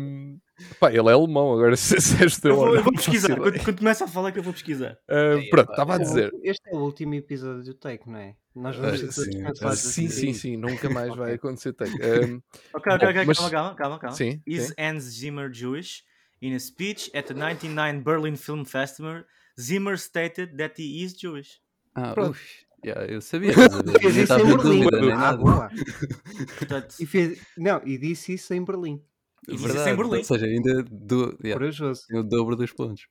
Um, 0.00 0.38
pá, 0.78 0.90
ele 0.92 1.08
é 1.08 1.12
alemão, 1.12 1.52
agora 1.52 1.74
se, 1.76 1.94
és 1.96 2.36
Eu 2.36 2.40
teu. 2.40 2.56
vou, 2.56 2.74
eu 2.76 2.82
vou 2.82 2.92
não 2.92 2.98
faço 2.98 3.10
pesquisar. 3.10 3.36
Quando, 3.36 3.64
quando 3.64 3.78
começa 3.78 4.04
a 4.04 4.08
falar 4.08 4.32
que 4.32 4.38
eu 4.38 4.42
vou 4.42 4.52
pesquisar. 4.52 4.96
Um, 5.10 5.48
pronto, 5.50 5.70
estava 5.70 5.94
a 5.94 5.98
dizer. 5.98 6.30
Este 6.42 6.70
é 6.70 6.74
o 6.76 6.80
último 6.80 7.14
episódio 7.14 7.62
do 7.64 7.74
Take, 7.74 8.08
não 8.08 8.18
é? 8.18 8.34
Nós 8.54 8.76
Ah, 8.76 8.80
vamos 8.82 9.00
todos 9.00 9.14
sim. 9.14 9.42
cancelados 9.42 9.80
Sim, 9.80 10.08
sim, 10.08 10.34
sim, 10.34 10.56
nunca 10.56 10.88
mais 10.90 11.08
vai 11.08 11.30
Ok. 11.30 11.34
acontecer. 11.34 11.72
take. 11.72 11.92
Um, 11.94 12.40
Ok, 12.74 12.92
ok, 12.92 12.98
Bom, 12.98 13.06
ok. 13.10 13.24
mas- 13.26 13.38
Calma, 13.38 13.50
calma, 13.50 13.74
calma, 13.76 13.98
calma. 13.98 14.16
Sim, 14.16 14.40
Is 14.46 14.66
sim. 14.68 14.74
Hans 14.78 15.04
Zimmer 15.04 15.50
Jewish? 15.52 16.04
In 16.40 16.54
a 16.54 16.60
speech 16.60 17.10
at 17.14 17.26
the 17.28 17.34
99 17.34 18.02
Berlin 18.02 18.36
Film 18.36 18.64
Festival, 18.64 19.24
Zimmer 19.58 19.96
stated 19.96 20.56
that 20.58 20.74
he 20.76 21.02
is 21.04 21.14
Jewish. 21.14 21.60
Ah, 21.94 22.12
Pronto. 22.14 22.30
uf, 22.32 22.40
yeah, 22.84 23.04
eu 23.12 23.20
sabia? 23.20 23.52
Fez 24.00 24.16
isso 24.16 24.32
em 24.34 24.46
Berlim. 24.56 24.84
dúvida, 24.84 25.14
Ah, 25.14 25.16
nada. 25.16 25.36
boa. 25.38 25.70
Portanto, 26.58 26.94
E 27.00 27.06
fez... 27.06 27.40
Não, 27.56 27.80
e 27.84 27.96
disse 27.98 28.34
isso 28.34 28.52
em 28.54 28.64
Berlim. 28.64 29.02
E 29.48 29.52
disse 29.56 29.68
isso 29.76 29.88
em 29.88 29.96
Berlim. 29.96 30.18
Ou 30.18 30.24
seja, 30.24 30.46
ainda 30.46 30.82
do, 30.84 31.38
yeah, 31.44 31.64
tem 32.08 32.18
o 32.18 32.22
dobro 32.22 32.56
dos 32.56 32.72
pontos. 32.72 33.06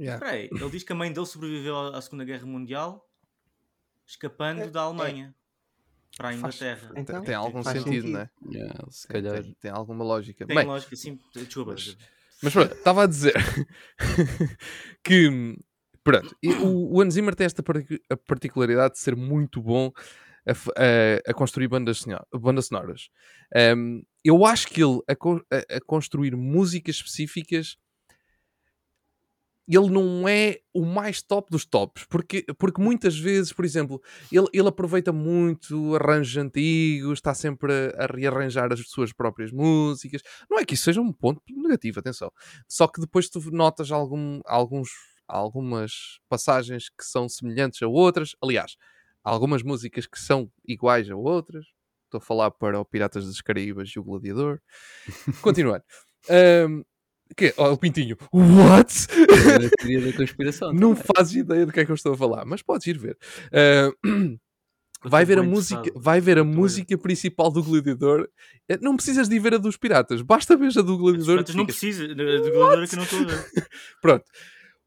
Yeah. 0.00 0.16
espera 0.24 0.40
aí, 0.42 0.48
ele 0.50 0.70
diz 0.70 0.82
que 0.82 0.92
a 0.92 0.96
mãe 0.96 1.12
dele 1.12 1.26
sobreviveu 1.26 1.78
à 1.94 2.00
Segunda 2.02 2.24
Guerra 2.24 2.44
Mundial 2.46 3.06
escapando 4.06 4.68
da 4.70 4.80
Alemanha 4.82 5.34
para 6.16 6.28
a 6.30 6.32
Faz- 6.38 6.56
Inglaterra. 6.56 6.92
Então, 6.96 7.16
Tem, 7.16 7.24
tem 7.26 7.34
algum 7.34 7.62
faz 7.62 7.78
sentido, 7.78 8.02
sentido. 8.06 8.18
né? 8.18 8.30
Yeah, 8.50 8.84
se 8.90 9.06
Tem, 9.06 9.22
calhar. 9.22 9.42
tem, 9.42 9.56
tem 9.60 9.70
alguma 9.70 10.04
lógica. 10.04 10.44
Tem 10.46 10.56
Bem, 10.56 10.66
lógica, 10.66 10.96
sim. 10.96 11.18
Desculpa. 11.34 11.72
mas- 11.72 11.96
Mas 12.42 12.52
pronto, 12.52 12.74
estava 12.74 13.04
a 13.04 13.06
dizer 13.06 13.34
que 15.04 15.56
pronto, 16.04 16.34
o, 16.64 16.96
o 16.96 17.00
Hans 17.00 17.14
Zimmer 17.14 17.34
tem 17.34 17.44
esta 17.46 17.62
particularidade 18.26 18.94
de 18.94 19.00
ser 19.00 19.16
muito 19.16 19.60
bom 19.62 19.90
a, 20.46 20.52
a- 20.52 21.30
a 21.30 21.34
construir 21.34 21.68
bandas, 21.68 22.04
bandas 22.32 22.66
sonoras. 22.66 23.08
Hum, 23.76 24.02
eu 24.24 24.44
acho 24.46 24.68
que 24.68 24.82
ele 24.82 25.00
a- 25.08 25.76
a 25.76 25.80
construir 25.86 26.36
músicas 26.36 26.96
específicas 26.96 27.76
ele 29.68 29.88
não 29.90 30.28
é 30.28 30.58
o 30.74 30.84
mais 30.84 31.22
top 31.22 31.48
dos 31.50 31.64
tops, 31.64 32.04
porque, 32.10 32.44
porque 32.58 32.82
muitas 32.82 33.16
vezes, 33.16 33.52
por 33.52 33.64
exemplo, 33.64 34.02
ele, 34.30 34.46
ele 34.52 34.68
aproveita 34.68 35.12
muito 35.12 35.94
arranjos 35.94 36.36
antigos, 36.36 37.12
está 37.18 37.32
sempre 37.32 37.72
a, 37.96 38.04
a 38.04 38.06
rearranjar 38.06 38.72
as 38.72 38.80
suas 38.88 39.12
próprias 39.12 39.52
músicas. 39.52 40.20
Não 40.50 40.58
é 40.58 40.64
que 40.64 40.74
isso 40.74 40.82
seja 40.84 41.00
um 41.00 41.12
ponto 41.12 41.40
negativo, 41.48 42.00
atenção. 42.00 42.30
Só 42.68 42.88
que 42.88 43.00
depois 43.00 43.28
tu 43.30 43.40
notas 43.52 43.92
algum, 43.92 44.40
alguns, 44.44 44.90
algumas 45.28 46.18
passagens 46.28 46.88
que 46.88 47.04
são 47.04 47.28
semelhantes 47.28 47.80
a 47.82 47.88
outras. 47.88 48.34
Aliás, 48.42 48.76
algumas 49.22 49.62
músicas 49.62 50.06
que 50.06 50.18
são 50.18 50.50
iguais 50.66 51.10
a 51.10 51.16
outras. 51.16 51.66
Estou 52.04 52.18
a 52.18 52.20
falar 52.20 52.50
para 52.50 52.78
o 52.78 52.84
Piratas 52.84 53.26
das 53.26 53.40
Caraíbas 53.40 53.88
e 53.90 53.98
o 53.98 54.04
Gladiador. 54.04 54.60
Continuando. 55.40 55.82
Ahm, 56.28 56.82
que, 57.36 57.54
oh, 57.56 57.72
o 57.72 57.78
Pintinho. 57.78 58.16
What? 58.32 59.06
Era 59.48 59.66
a 59.66 59.70
teoria 59.70 60.00
da 60.10 60.16
conspiração. 60.16 60.72
Não 60.74 60.94
fazes 60.94 61.36
ideia 61.36 61.64
do 61.64 61.72
que 61.72 61.80
é 61.80 61.84
que 61.84 61.90
eu 61.90 61.94
estou 61.94 62.12
a 62.12 62.16
falar, 62.16 62.44
mas 62.44 62.62
podes 62.62 62.86
ir 62.86 62.98
ver. 62.98 63.16
Ah, 63.52 63.90
vai 65.04 65.24
ver 65.24 65.38
a 65.38 65.42
música, 65.42 65.90
vai 65.96 66.20
ver 66.20 66.38
a 66.38 66.44
música 66.44 66.96
principal 66.98 67.50
do 67.50 67.62
Gladiador. 67.62 68.28
Eh, 68.68 68.78
Não 68.80 68.94
precisas 68.96 69.28
de 69.28 69.36
ir 69.36 69.38
ver 69.38 69.54
a 69.54 69.58
dos 69.58 69.76
piratas, 69.76 70.20
basta 70.22 70.56
ver 70.56 70.70
a 70.76 70.82
do 70.82 70.98
Gladiador. 70.98 71.36
piratas 71.36 71.54
não 71.54 71.64
de 71.64 71.72
gladiador 72.14 72.88
que 72.88 72.94
eu 72.94 72.96
não 72.98 73.04
estou 73.04 73.20
a 73.20 73.24
ver. 73.24 73.68
Pronto. 74.02 74.24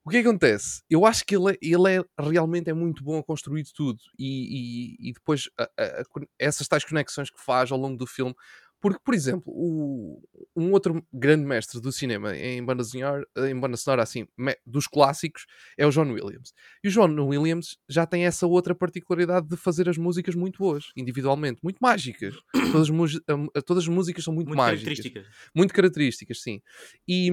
O 0.06 0.10
que 0.10 0.18
acontece? 0.18 0.82
Eu 0.90 1.06
acho 1.06 1.26
que 1.26 1.36
ele 1.36 1.54
é, 1.54 1.58
ele 1.62 1.96
é 1.98 2.04
realmente 2.30 2.70
é 2.70 2.74
muito 2.74 3.04
bom 3.04 3.18
a 3.18 3.24
construir 3.24 3.64
tudo 3.74 4.00
e, 4.20 4.98
e- 5.00 5.10
e 5.10 5.14
depois 5.14 5.50
a- 5.58 5.70
a- 5.80 6.04
essas 6.38 6.68
tais 6.68 6.86
conexões 6.86 7.32
que 7.32 7.42
faz 7.44 7.72
ao 7.72 7.80
longo 7.80 7.98
do 7.98 8.06
filme. 8.06 8.36
Porque, 8.80 9.00
por 9.04 9.16
exemplo, 9.16 9.46
o- 9.48 10.22
um 10.56 10.72
outro 10.72 11.04
grande 11.12 11.44
mestre 11.44 11.82
do 11.82 11.92
cinema 11.92 12.38
em 12.38 12.64
banda 12.64 12.84
sonora, 12.84 13.26
em 13.50 13.60
banda 13.60 13.76
sonora 13.78 14.04
assim, 14.04 14.28
dos 14.64 14.86
clássicos, 14.86 15.48
é 15.76 15.88
o 15.88 15.90
John 15.90 16.12
Williams. 16.12 16.54
E 16.84 16.88
o 16.90 16.92
John 16.92 17.10
Williams 17.28 17.78
já 17.90 18.06
tem 18.06 18.28
essa 18.28 18.46
outra 18.46 18.76
particularidade 18.76 19.48
de 19.48 19.58
fazer 19.58 19.90
as 19.90 19.98
músicas 19.98 20.36
muito 20.36 20.60
boas, 20.60 20.92
individualmente, 20.96 21.62
muito 21.64 21.80
mágicas. 21.82 22.36
Todas, 22.86 22.90
as 22.92 23.22
a- 23.56 23.62
todas 23.64 23.84
as 23.86 23.90
músicas 23.90 24.24
são 24.24 24.36
muito, 24.36 24.50
Muito 24.50 24.58
mágicas 24.60 24.84
características. 24.84 25.26
muito 25.56 25.74
características, 25.74 26.42
sim. 26.44 26.62
E, 27.08 27.32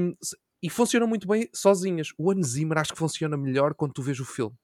e 0.62 0.70
funcionam 0.70 1.07
muito 1.07 1.27
bem 1.27 1.48
sozinhas. 1.53 2.12
O 2.16 2.31
Hans 2.31 2.48
Zimmer 2.48 2.79
acho 2.79 2.92
que 2.92 2.98
funciona 2.98 3.37
melhor 3.37 3.75
quando 3.75 3.92
tu 3.92 4.03
vês 4.03 4.20
o 4.20 4.25
filme. 4.25 4.57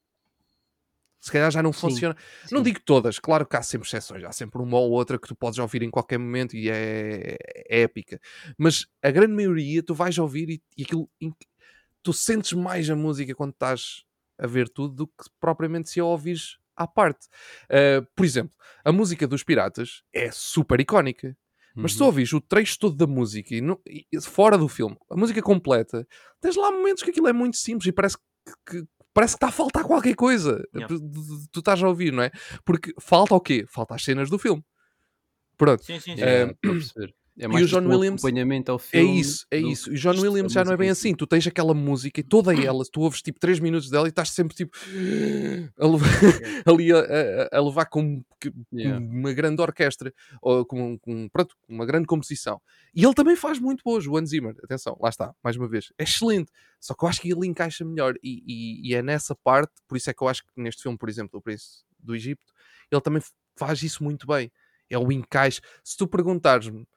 Se 1.19 1.31
calhar 1.31 1.51
já 1.51 1.61
não 1.61 1.73
Sim, 1.73 1.81
funciona. 1.81 2.15
Não 2.49 2.59
sim. 2.59 2.63
digo 2.63 2.79
todas, 2.85 3.19
claro 3.19 3.45
que 3.45 3.57
há 3.57 3.61
sempre 3.61 3.85
exceções, 3.85 4.23
há 4.23 4.31
sempre 4.31 4.61
uma 4.61 4.77
ou 4.77 4.91
outra 4.91 5.19
que 5.19 5.27
tu 5.27 5.35
podes 5.35 5.59
ouvir 5.59 5.83
em 5.83 5.89
qualquer 5.89 6.17
momento 6.17 6.55
e 6.55 6.69
é, 6.69 7.35
é 7.67 7.81
épica. 7.81 8.21
Mas 8.57 8.87
a 9.03 9.11
grande 9.11 9.33
maioria 9.33 9.83
tu 9.83 9.93
vais 9.93 10.17
ouvir 10.17 10.49
e, 10.49 10.63
e 10.77 10.83
aquilo 10.83 11.09
tu 12.01 12.13
sentes 12.13 12.53
mais 12.53 12.89
a 12.89 12.95
música 12.95 13.35
quando 13.35 13.51
estás 13.51 14.05
a 14.37 14.47
ver 14.47 14.69
tudo 14.69 14.95
do 14.95 15.07
que 15.07 15.29
propriamente 15.41 15.89
se 15.89 15.99
a 15.99 16.05
ouvires 16.05 16.57
à 16.75 16.87
parte. 16.87 17.27
Uh, 17.65 18.07
por 18.15 18.23
exemplo, 18.23 18.55
a 18.85 18.91
música 18.91 19.27
dos 19.27 19.43
Piratas 19.43 20.01
é 20.13 20.31
super 20.31 20.79
icónica. 20.79 21.35
Mas 21.81 21.91
se 21.93 21.97
tu 21.97 22.01
Uhum. 22.01 22.07
ouvis 22.07 22.33
o 22.33 22.41
trecho 22.41 22.77
todo 22.79 22.95
da 22.95 23.07
música 23.07 23.55
e, 23.55 23.61
não- 23.61 23.79
e- 23.87 24.05
fora 24.21 24.57
do 24.57 24.67
filme, 24.67 24.97
a 25.09 25.15
música 25.15 25.41
completa, 25.41 26.05
tens 26.41 26.55
lá 26.55 26.71
momentos 26.71 27.03
que 27.03 27.09
aquilo 27.09 27.27
é 27.27 27.33
muito 27.33 27.57
simples 27.57 27.87
e 27.87 27.91
parece 27.91 28.17
que, 28.17 28.53
que- 28.81 28.87
parece 29.13 29.33
que 29.33 29.37
está 29.37 29.47
a 29.47 29.51
faltar 29.51 29.83
qualquer 29.83 30.15
coisa. 30.15 30.63
Yeah. 30.75 30.87
Tu- 31.51 31.59
estás 31.59 31.81
a 31.81 31.87
ouvir, 31.87 32.11
não 32.13 32.23
é? 32.23 32.31
Porque 32.65 32.93
falta 32.99 33.33
o 33.35 33.39
quê? 33.41 33.65
Falta 33.67 33.95
as 33.95 34.03
cenas 34.03 34.29
do 34.29 34.37
filme. 34.39 34.63
Pronto. 35.57 35.83
Sim, 35.83 35.99
sim, 35.99 36.15
sim. 36.15 36.23
Estou 36.23 37.18
a 37.45 37.45
perceber. 37.45 37.45
É 37.45 37.47
o 37.47 37.51
mais 37.53 37.69
John 37.69 37.77
tipo 37.81 37.89
um 37.89 37.97
Williams- 37.97 38.23
acompanhamento 38.23 38.71
ao 38.71 38.77
É 38.77 38.79
filme. 38.79 39.19
isso, 39.19 39.45
é 39.51 39.59
do 39.61 39.67
isso. 39.69 39.91
E 39.91 39.95
o 39.95 39.97
John 39.99 40.19
Williams 40.21 40.51
já 40.53 40.63
não 40.65 40.73
é 40.73 40.77
bem 40.77 40.89
em 40.89 40.93
si. 40.93 41.07
assim. 41.07 41.15
Tu 41.15 41.25
tens 41.27 41.47
aquela 41.47 41.73
música 41.73 42.19
e 42.19 42.23
toda 42.23 42.53
ela, 42.53 42.83
tu 42.91 43.01
ouves 43.01 43.21
tipo 43.21 43.39
3 43.39 43.59
minutos 43.59 43.89
dela 43.89 44.07
e 44.07 44.09
estás 44.09 44.29
sempre 44.31 44.55
tipo 44.55 44.77
a 45.77 45.87
levar- 45.87 46.09
ali 46.65 46.91
a, 46.91 46.99
a- 46.99 47.57
a 47.57 47.61
levar 47.61 47.85
com, 47.85 48.23
Yeah. 48.71 49.05
uma 49.05 49.33
grande 49.33 49.61
orquestra 49.61 50.13
ou 50.41 50.65
com, 50.65 50.97
com- 50.99 51.27
pronto, 51.27 51.55
uma 51.67 51.85
grande 51.85 52.05
composição. 52.07 52.61
E 52.95 53.03
ele 53.03 53.13
também 53.13 53.35
faz 53.35 53.59
muito 53.59 53.83
boas, 53.83 54.07
o 54.07 54.15
Hans 54.17 54.29
Zimmer. 54.29 54.55
Atenção, 54.63 54.97
lá 55.01 55.09
está, 55.09 55.33
mais 55.43 55.57
uma 55.57 55.67
vez. 55.67 55.91
É 55.97 56.03
excelente. 56.03 56.49
Só 56.79 56.93
que 56.93 57.03
eu 57.03 57.09
acho 57.09 57.19
que 57.21 57.29
ele 57.31 57.45
encaixa 57.45 57.83
melhor. 57.83 58.15
E, 58.23 58.41
e- 58.47 58.89
e 58.89 58.95
é 58.95 59.01
nessa 59.01 59.35
parte, 59.35 59.73
por 59.87 59.97
isso 59.97 60.09
é 60.09 60.13
que 60.13 60.23
eu 60.23 60.27
acho 60.29 60.43
que 60.43 60.49
neste 60.55 60.81
filme, 60.83 60.97
por 60.97 61.09
exemplo, 61.09 61.37
O 61.37 61.41
Príncipe 61.41 61.83
do 61.99 62.15
Egito, 62.15 62.41
ele 62.89 63.01
também 63.01 63.21
faz 63.57 63.83
isso 63.83 64.03
muito 64.03 64.25
bem. 64.25 64.49
É 64.89 64.97
o 64.97 65.11
encaixe. 65.11 65.59
Se 65.83 65.97
tu 65.97 66.07
perguntares-me 66.07 66.87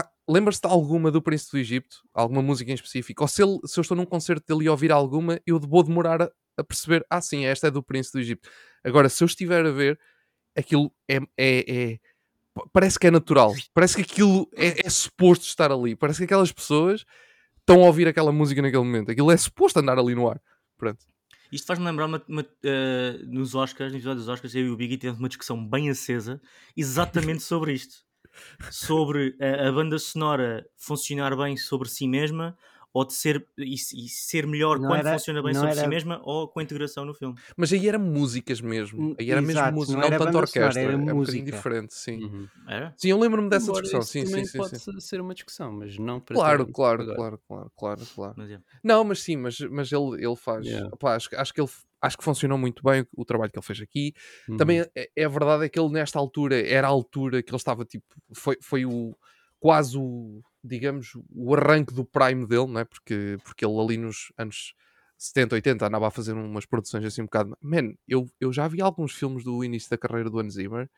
ah, 0.00 0.10
lembras-te 0.28 0.62
de 0.66 0.72
alguma 0.72 1.10
do 1.10 1.22
Príncipe 1.22 1.52
do 1.52 1.58
Egito? 1.58 1.96
Alguma 2.12 2.42
música 2.42 2.70
em 2.70 2.74
específico? 2.74 3.22
Ou 3.22 3.28
se, 3.28 3.42
ele- 3.42 3.60
se 3.66 3.78
eu 3.78 3.82
estou 3.82 3.96
num 3.96 4.04
concerto 4.06 4.44
dele 4.46 4.66
e 4.66 4.68
ouvir 4.68 4.90
alguma, 4.92 5.40
eu 5.46 5.58
vou 5.60 5.82
demorar 5.82 6.22
a, 6.22 6.30
a 6.56 6.64
perceber, 6.64 7.04
ah 7.10 7.20
sim, 7.20 7.44
esta 7.44 7.68
é 7.68 7.70
do 7.70 7.82
Príncipe 7.82 8.18
do 8.18 8.20
Egito. 8.22 8.48
Agora, 8.82 9.08
se 9.08 9.22
eu 9.22 9.26
estiver 9.26 9.64
a 9.66 9.70
ver, 9.70 9.98
aquilo 10.56 10.92
é, 11.08 11.16
é- 11.36 11.64
é- 11.92 11.98
pa- 12.54 12.66
parece 12.72 12.98
que 12.98 13.06
é 13.06 13.10
natural. 13.10 13.52
Parece 13.72 13.96
que 13.96 14.02
aquilo 14.02 14.48
é, 14.54 14.86
é 14.86 14.90
suposto 14.90 15.44
estar 15.46 15.70
ali. 15.72 15.94
Parece 15.96 16.18
que 16.18 16.24
aquelas 16.24 16.52
pessoas 16.52 17.04
estão 17.60 17.82
a 17.82 17.86
ouvir 17.86 18.06
aquela 18.08 18.30
música 18.32 18.60
naquele 18.62 18.84
momento. 18.84 19.10
Aquilo 19.10 19.30
é 19.30 19.36
suposto 19.36 19.78
andar 19.80 19.98
ali 19.98 20.14
no 20.14 20.28
ar. 20.28 20.40
Pronto. 20.76 21.04
Isto 21.52 21.66
faz-me 21.68 21.84
lembrar 21.86 22.06
uma, 22.06 22.22
uma, 22.28 22.44
eh, 22.64 23.18
nos 23.26 23.54
Oscars, 23.54 23.92
no 23.92 23.98
episódio 23.98 24.18
dos 24.18 24.28
Oscars, 24.28 24.54
eu 24.56 24.66
e 24.66 24.70
o 24.70 24.76
Biggie 24.76 24.96
tivemos 24.98 25.20
uma 25.20 25.28
discussão 25.28 25.64
bem 25.64 25.88
acesa 25.88 26.40
exatamente 26.76 27.42
sobre 27.44 27.72
isto. 27.72 28.04
Sobre 28.70 29.36
a, 29.40 29.68
a 29.68 29.72
banda 29.72 29.98
sonora 29.98 30.66
funcionar 30.76 31.36
bem 31.36 31.56
sobre 31.56 31.88
si 31.88 32.06
mesma 32.08 32.56
ou 32.92 33.04
de 33.04 33.12
ser, 33.12 33.44
e, 33.58 33.74
e 33.74 34.08
ser 34.08 34.46
melhor 34.46 34.78
Não 34.78 34.88
quando 34.88 35.00
era- 35.00 35.10
funciona 35.10 35.42
bem 35.42 35.52
sobre 35.52 35.74
si 35.74 35.80
era- 35.80 35.88
mesma 35.88 36.20
ou 36.22 36.48
com 36.48 36.60
a 36.60 36.62
integração 36.62 37.04
no 37.04 37.12
filme. 37.14 37.34
Mas 37.56 37.72
aí 37.72 37.88
era 37.88 37.98
músicas 37.98 38.60
mesmo. 38.60 39.00
Hum, 39.00 39.14
Aí 39.18 39.30
era 39.30 39.42
mesmo 39.42 39.62
exato, 39.62 39.72
música, 39.72 39.96
não 39.96 40.10
não, 40.10 40.16
tanto 40.16 40.26
banda 40.26 40.46
sonora, 40.46 40.72
orquestra. 40.72 40.80
era 40.80 40.92
é 40.92 40.96
um 40.96 41.00
bocadinho 41.00 41.44
música. 41.44 41.44
diferente, 41.44 41.94
sim. 41.94 42.18
Uhum. 42.18 42.48
Era? 42.68 42.94
Sim, 42.96 43.08
eu 43.10 43.18
lembro-me 43.18 43.50
dessa 43.50 43.64
Embora 43.64 43.72
discussão. 43.72 44.00
Sim, 44.04 44.24
sim, 44.24 44.26
também 44.26 44.44
sim, 44.44 44.58
pode 44.58 44.78
sim. 44.78 45.00
ser 45.00 45.20
uma 45.20 45.34
discussão, 45.34 45.72
mas 45.72 45.98
não 45.98 46.20
para 46.20 46.36
Claro, 46.36 46.66
claro, 46.68 47.02
agora. 47.02 47.16
claro, 47.16 47.38
claro, 47.46 47.72
claro, 47.76 48.06
claro. 48.14 48.34
Mas 48.36 48.50
é. 48.50 48.60
Não, 48.82 49.04
mas 49.04 49.20
sim, 49.20 49.36
mas, 49.36 49.58
mas 49.60 49.92
ele, 49.92 50.24
ele 50.24 50.36
faz. 50.36 50.64
Yeah. 50.66 50.88
Opá, 50.92 51.16
acho, 51.16 51.28
acho 51.36 51.52
que 51.54 51.60
ele 51.60 51.70
acho 52.04 52.18
que 52.18 52.24
funcionou 52.24 52.58
muito 52.58 52.82
bem 52.82 53.06
o, 53.16 53.24
trabalho 53.24 53.50
que 53.50 53.58
ele 53.58 53.66
fez 53.66 53.80
aqui. 53.80 54.14
Uhum. 54.48 54.56
Também 54.56 54.80
é, 54.94 55.10
é 55.16 55.28
verdade 55.28 55.64
é 55.64 55.68
que 55.68 55.78
ele 55.78 55.90
nesta 55.90 56.18
altura 56.18 56.60
era 56.60 56.86
a 56.86 56.90
altura 56.90 57.42
que 57.42 57.50
ele 57.50 57.56
estava 57.56 57.84
tipo. 57.84 58.04
Foi, 58.34 58.58
foi 58.60 58.84
o 58.84 59.16
quase 59.58 59.96
o 59.96 60.42
digamos 60.62 61.12
o 61.34 61.54
arranque 61.54 61.94
do 61.94 62.04
prime 62.04 62.46
dele, 62.46 62.66
não 62.66 62.80
é? 62.80 62.84
Porque, 62.84 63.38
porque 63.42 63.64
ele 63.64 63.78
ali 63.78 63.96
nos 63.96 64.32
anos 64.36 64.74
70, 65.16 65.54
80 65.54 65.86
andava 65.86 66.08
a 66.08 66.10
fazer 66.10 66.32
umas 66.32 66.66
produções 66.66 67.04
assim 67.04 67.22
um 67.22 67.26
bocado. 67.26 67.56
Man, 67.62 67.94
eu, 68.06 68.28
eu 68.40 68.52
já 68.52 68.68
vi 68.68 68.80
alguns 68.80 69.12
filmes 69.12 69.44
do 69.44 69.64
início 69.64 69.88
da 69.88 69.98
carreira 69.98 70.28
do 70.28 70.38
Hans 70.38 70.54
Zimmer. 70.54 70.90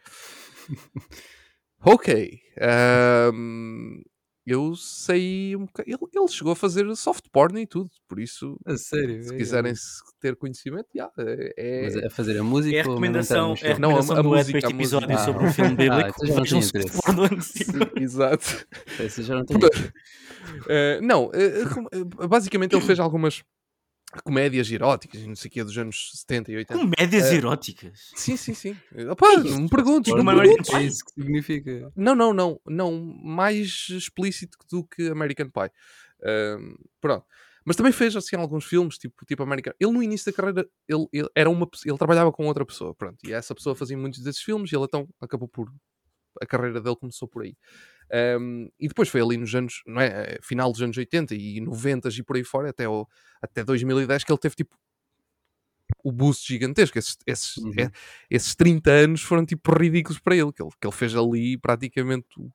ok. 1.85 2.41
ahm, 2.61 4.03
eu 4.47 4.75
sei 4.77 5.57
um 5.57 5.67
bocado. 5.67 5.89
Ele, 5.91 5.99
ele 6.15 6.29
chegou 6.29 6.53
a 6.53 6.57
fazer 6.57 6.95
soft 6.97 7.25
porn 7.33 7.61
e 7.61 7.67
tudo, 7.67 7.91
por 8.09 8.21
isso, 8.21 8.57
A 8.65 8.77
sério? 8.77 9.23
se 9.25 9.35
é, 9.35 9.37
quiserem 9.37 9.73
é. 9.73 9.75
ter 10.21 10.37
conhecimento, 10.37 10.87
yeah, 10.95 11.13
é. 11.19 11.83
Mas 11.85 11.97
é 11.97 12.09
fazer 12.11 12.39
a 12.39 12.43
música 12.45 12.77
É 12.77 12.81
a 12.81 12.85
recomendação, 12.85 13.51
é 13.51 13.53
a 13.53 13.57
filme? 13.57 13.81
Não, 13.81 13.91
a- 13.91 14.01
recomendação 14.01 14.17
a 14.19 14.23
música, 14.37 14.59
este 14.59 14.67
a 14.67 14.71
música. 14.77 14.97
episódio 14.97 15.17
Ah, 15.17 15.25
sobre 15.25 15.45
um 15.47 15.53
filme 15.53 15.73
ah, 15.73 15.75
bíblico. 15.77 16.25
então 16.25 16.37
não 16.37 16.59
interesse. 16.61 17.01
for 17.05 17.15
do 17.15 17.23
ano 17.25 17.37
de 17.37 17.45
cima. 17.45 17.91
Exato. 17.97 18.67
Esse 19.01 19.23
já 19.23 19.35
não 19.35 19.45
tenho. 19.45 19.61
Eh, 20.69 21.01
não, 21.03 21.31
eh, 21.35 21.65
com- 21.75 21.87
eh, 22.23 22.27
basicamente 22.29 22.75
ele 22.75 22.85
fez 22.85 22.99
algumas 23.01 23.43
comédias 24.23 24.71
eróticas 24.71 25.21
e 25.21 25.27
não 25.27 25.37
sei 25.37 25.49
o 25.49 25.53
que 25.53 25.65
dos 25.65 25.77
anos 25.79 26.11
70 26.15 26.53
e 26.53 26.57
80. 26.57 26.81
Comédias 26.81 27.25
Eh, 27.31 27.35
eróticas. 27.37 28.13
Sim, 28.15 28.37
sim, 28.37 28.55
sim. 28.55 28.77
Opá, 29.11 29.37
não 29.39 29.61
me 29.63 29.69
perguntes, 29.69 30.13
não 30.15 30.25
me 30.25 30.35
perguntes. 30.35 30.73
É 30.75 30.83
isso 30.83 31.05
que 31.05 31.13
significa. 31.13 31.93
Não, 31.97 32.15
não, 32.15 32.33
não, 32.33 32.61
não. 32.67 32.93
Mais 33.23 33.87
explícito 33.91 34.59
do 34.71 34.85
que 34.85 35.09
American 35.09 35.51
Pie. 35.51 35.71
Ahm, 36.25 36.75
pronto. 37.01 37.25
Mas 37.65 37.75
também 37.75 37.91
fez 37.93 38.15
assim 38.15 38.37
alguns 38.37 38.65
filmes, 38.65 38.97
tipo, 38.97 39.25
tipo 39.27 39.43
American. 39.43 39.73
Ele 39.81 39.91
no 39.93 40.03
início 40.03 40.31
da 40.31 40.37
carreira, 40.37 40.69
ele, 40.89 41.07
ele 41.13 41.29
era 41.35 41.51
uma, 41.51 41.69
ele 41.85 41.99
trabalhava 41.99 42.31
com 42.31 42.47
outra 42.47 42.65
pessoa, 42.65 42.95
pronto. 42.95 43.19
E 43.27 43.33
essa 43.33 43.55
pessoa 43.57 43.75
fazia 43.75 43.97
muitos 43.99 44.23
desses 44.23 44.41
filmes 44.41 44.71
e 44.71 44.77
ele 44.77 44.85
então 44.85 45.09
acabou 45.21 45.49
por 45.49 45.73
a 46.41 46.47
carreira 46.47 46.81
dele 46.81 46.95
começou 46.97 47.27
por 47.27 47.43
aí. 47.43 47.57
Ahm, 48.13 48.69
e 48.79 48.89
depois 48.89 49.09
foi 49.09 49.21
ali 49.21 49.37
nos 49.37 49.55
anos, 49.55 49.83
não 49.87 50.01
é, 50.01 50.35
eh, 50.35 50.39
final 50.43 50.71
dos 50.71 50.81
anos 50.83 50.97
80 50.97 51.35
e 51.35 51.61
90 51.61 52.09
e 52.09 52.23
por 52.23 52.37
aí 52.37 52.45
fora, 52.45 52.71
até, 52.71 52.89
o, 52.89 53.07
até 53.43 53.65
2010, 53.65 54.25
que 54.25 54.33
ele 54.33 54.39
teve 54.39 54.55
tipo 54.55 54.77
o 56.03 56.13
boost 56.13 56.47
gigantesco. 56.47 56.99
Esses, 56.99 57.17
esses, 57.27 57.57
Uhum. 57.59 57.73
é- 57.79 57.91
esses 58.31 58.55
30 58.55 58.91
anos 58.91 59.23
foram 59.23 59.45
tipo 59.45 59.73
ridículos 59.73 60.19
para 60.19 60.37
ele, 60.37 60.53
que 60.53 60.63
ele, 60.63 60.71
que 60.81 60.87
ele 60.87 60.95
fez 60.95 61.15
ali 61.17 61.59
praticamente 61.59 62.27
o, 62.39 62.51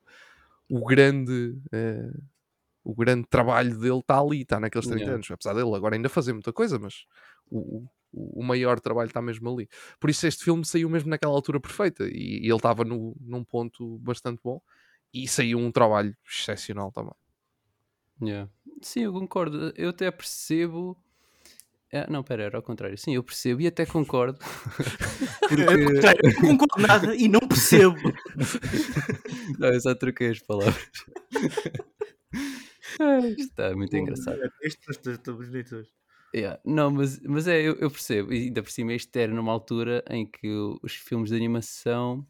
o 0.69 0.85
grande 0.85 1.57
eh, 1.71 2.11
o 2.83 2.95
grande 2.95 3.27
trabalho 3.29 3.77
dele 3.79 3.99
está 3.99 4.19
ali, 4.19 4.41
está 4.41 4.59
naqueles 4.59 4.87
30 4.87 5.01
Yeah. 5.01 5.15
anos, 5.15 5.29
apesar 5.31 5.53
dele 5.53 5.75
agora 5.75 5.95
ainda 5.95 6.09
fazer 6.09 6.33
muita 6.33 6.51
coisa, 6.51 6.79
mas 6.79 7.05
o, 7.49 7.85
o, 8.11 8.41
o 8.41 8.43
maior 8.43 8.79
trabalho 8.79 9.07
está 9.07 9.21
mesmo 9.21 9.49
ali. 9.53 9.69
Por 9.99 10.09
isso 10.09 10.25
este 10.25 10.43
filme 10.43 10.65
saiu 10.65 10.89
mesmo 10.89 11.09
naquela 11.09 11.33
altura 11.33 11.59
perfeita 11.59 12.05
e, 12.07 12.39
e 12.41 12.45
ele 12.47 12.55
estava 12.55 12.83
num 12.83 13.43
ponto 13.43 13.99
bastante 13.99 14.41
bom 14.43 14.59
e 15.13 15.27
saiu 15.27 15.59
um 15.59 15.71
trabalho 15.71 16.15
excepcional 16.27 16.91
também. 16.91 17.13
Yeah. 18.21 18.49
Sim, 18.81 19.01
eu 19.01 19.13
concordo. 19.13 19.73
Eu 19.75 19.89
até 19.89 20.09
percebo. 20.11 20.97
Ah, 21.93 22.07
não, 22.09 22.23
pera, 22.23 22.43
era 22.43 22.57
ao 22.57 22.63
contrário. 22.63 22.97
Sim, 22.97 23.15
eu 23.15 23.23
percebo 23.23 23.61
e 23.61 23.67
até 23.67 23.85
concordo. 23.85 24.39
Porque. 25.49 25.63
Eu 25.63 26.41
não 26.41 26.57
concordo 26.57 26.87
nada 26.87 27.15
e 27.15 27.27
não 27.27 27.41
percebo. 27.41 27.95
não, 29.59 29.69
eu 29.69 29.81
só 29.81 29.93
troquei 29.93 30.29
as 30.29 30.39
palavras. 30.39 30.89
Está 33.37 33.75
muito 33.75 33.95
engraçado. 33.95 34.39
Estes 34.61 34.99
estamos 35.05 35.49
bonitos. 35.49 35.91
Yeah. 36.33 36.61
Não, 36.63 36.89
mas, 36.91 37.19
mas 37.21 37.47
é, 37.47 37.61
eu, 37.61 37.75
eu 37.75 37.91
percebo. 37.91 38.31
E 38.31 38.43
ainda 38.43 38.63
por 38.63 38.71
cima, 38.71 38.93
isto 38.93 39.13
era 39.17 39.33
numa 39.33 39.51
altura 39.51 40.03
em 40.09 40.25
que 40.25 40.47
os 40.81 40.93
filmes 40.93 41.29
de 41.29 41.35
animação. 41.35 42.25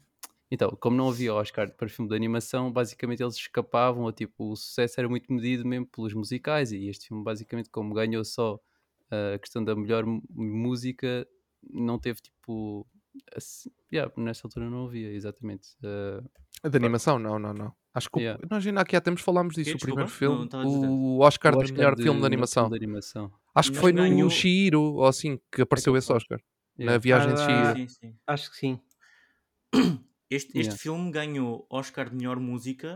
Então, 0.54 0.68
como 0.78 0.94
não 0.94 1.08
havia 1.08 1.32
Oscar 1.32 1.70
para 1.74 1.88
filme 1.88 2.10
de 2.10 2.14
animação, 2.14 2.70
basicamente 2.70 3.22
eles 3.22 3.36
escapavam, 3.36 4.02
ou 4.02 4.12
tipo, 4.12 4.50
o 4.52 4.54
sucesso 4.56 5.00
era 5.00 5.08
muito 5.08 5.32
medido 5.32 5.66
mesmo 5.66 5.86
pelos 5.86 6.12
musicais. 6.12 6.72
E 6.72 6.88
este 6.88 7.08
filme, 7.08 7.24
basicamente, 7.24 7.70
como 7.70 7.94
ganhou 7.94 8.22
só 8.22 8.60
a 9.34 9.38
questão 9.38 9.64
da 9.64 9.74
melhor 9.74 10.04
música, 10.30 11.26
não 11.70 11.98
teve 11.98 12.20
tipo. 12.20 12.86
assim- 13.34 13.70
yeah, 13.92 14.12
nesta 14.16 14.46
altura 14.46 14.68
não 14.68 14.86
havia, 14.86 15.10
exatamente. 15.12 15.68
Uh, 15.82 16.22
A 16.62 16.68
de 16.68 16.76
animação, 16.76 17.18
não, 17.18 17.38
não, 17.38 17.52
não. 17.54 17.72
Acho 17.94 18.10
que 18.10 18.18
o- 18.18 18.20
Yeah. 18.20 18.42
nós 18.50 18.66
ainda 18.66 18.80
aqui 18.82 18.94
há 18.96 19.00
tempos 19.00 19.22
falámos 19.22 19.54
disso, 19.54 19.70
Quê? 19.70 19.76
o 19.76 19.78
primeiro? 19.80 20.02
Não 20.02 20.08
filme, 20.08 20.48
o 20.88 21.18
Oscar, 21.20 21.54
o 21.54 21.58
de 21.58 21.64
Oscar 21.64 21.76
melhor 21.78 21.94
de 21.94 22.02
filme 22.02 22.16
de 22.18 22.20
melhor 22.20 22.26
animação. 22.26 22.68
de 22.70 22.76
animação. 22.76 23.32
Acho 23.54 23.70
que 23.70 23.76
Mas 23.76 23.80
foi 23.82 23.92
no 23.92 24.02
ganhou- 24.02 24.28
Shihiro, 24.30 24.80
ou 24.82 25.04
assim, 25.06 25.38
que 25.50 25.62
apareceu 25.62 25.94
É 25.94 25.98
esse 25.98 26.08
capaz. 26.08 26.22
Oscar. 26.24 26.38
Na 26.78 26.84
Yeah. 26.84 26.98
viagem 26.98 27.34
de 27.34 27.40
Ah, 27.40 27.44
Shihiro. 27.46 27.76
Sim, 27.76 27.88
sim. 27.88 28.16
Acho 28.26 28.50
que 28.50 28.56
sim. 28.56 28.80
Este, 30.36 30.52
este 30.62 30.74
Yeah. 30.74 30.76
filme 30.84 31.10
ganhou 31.18 31.66
Oscar 31.70 32.06
de 32.10 32.16
melhor 32.16 32.38
música 32.40 32.90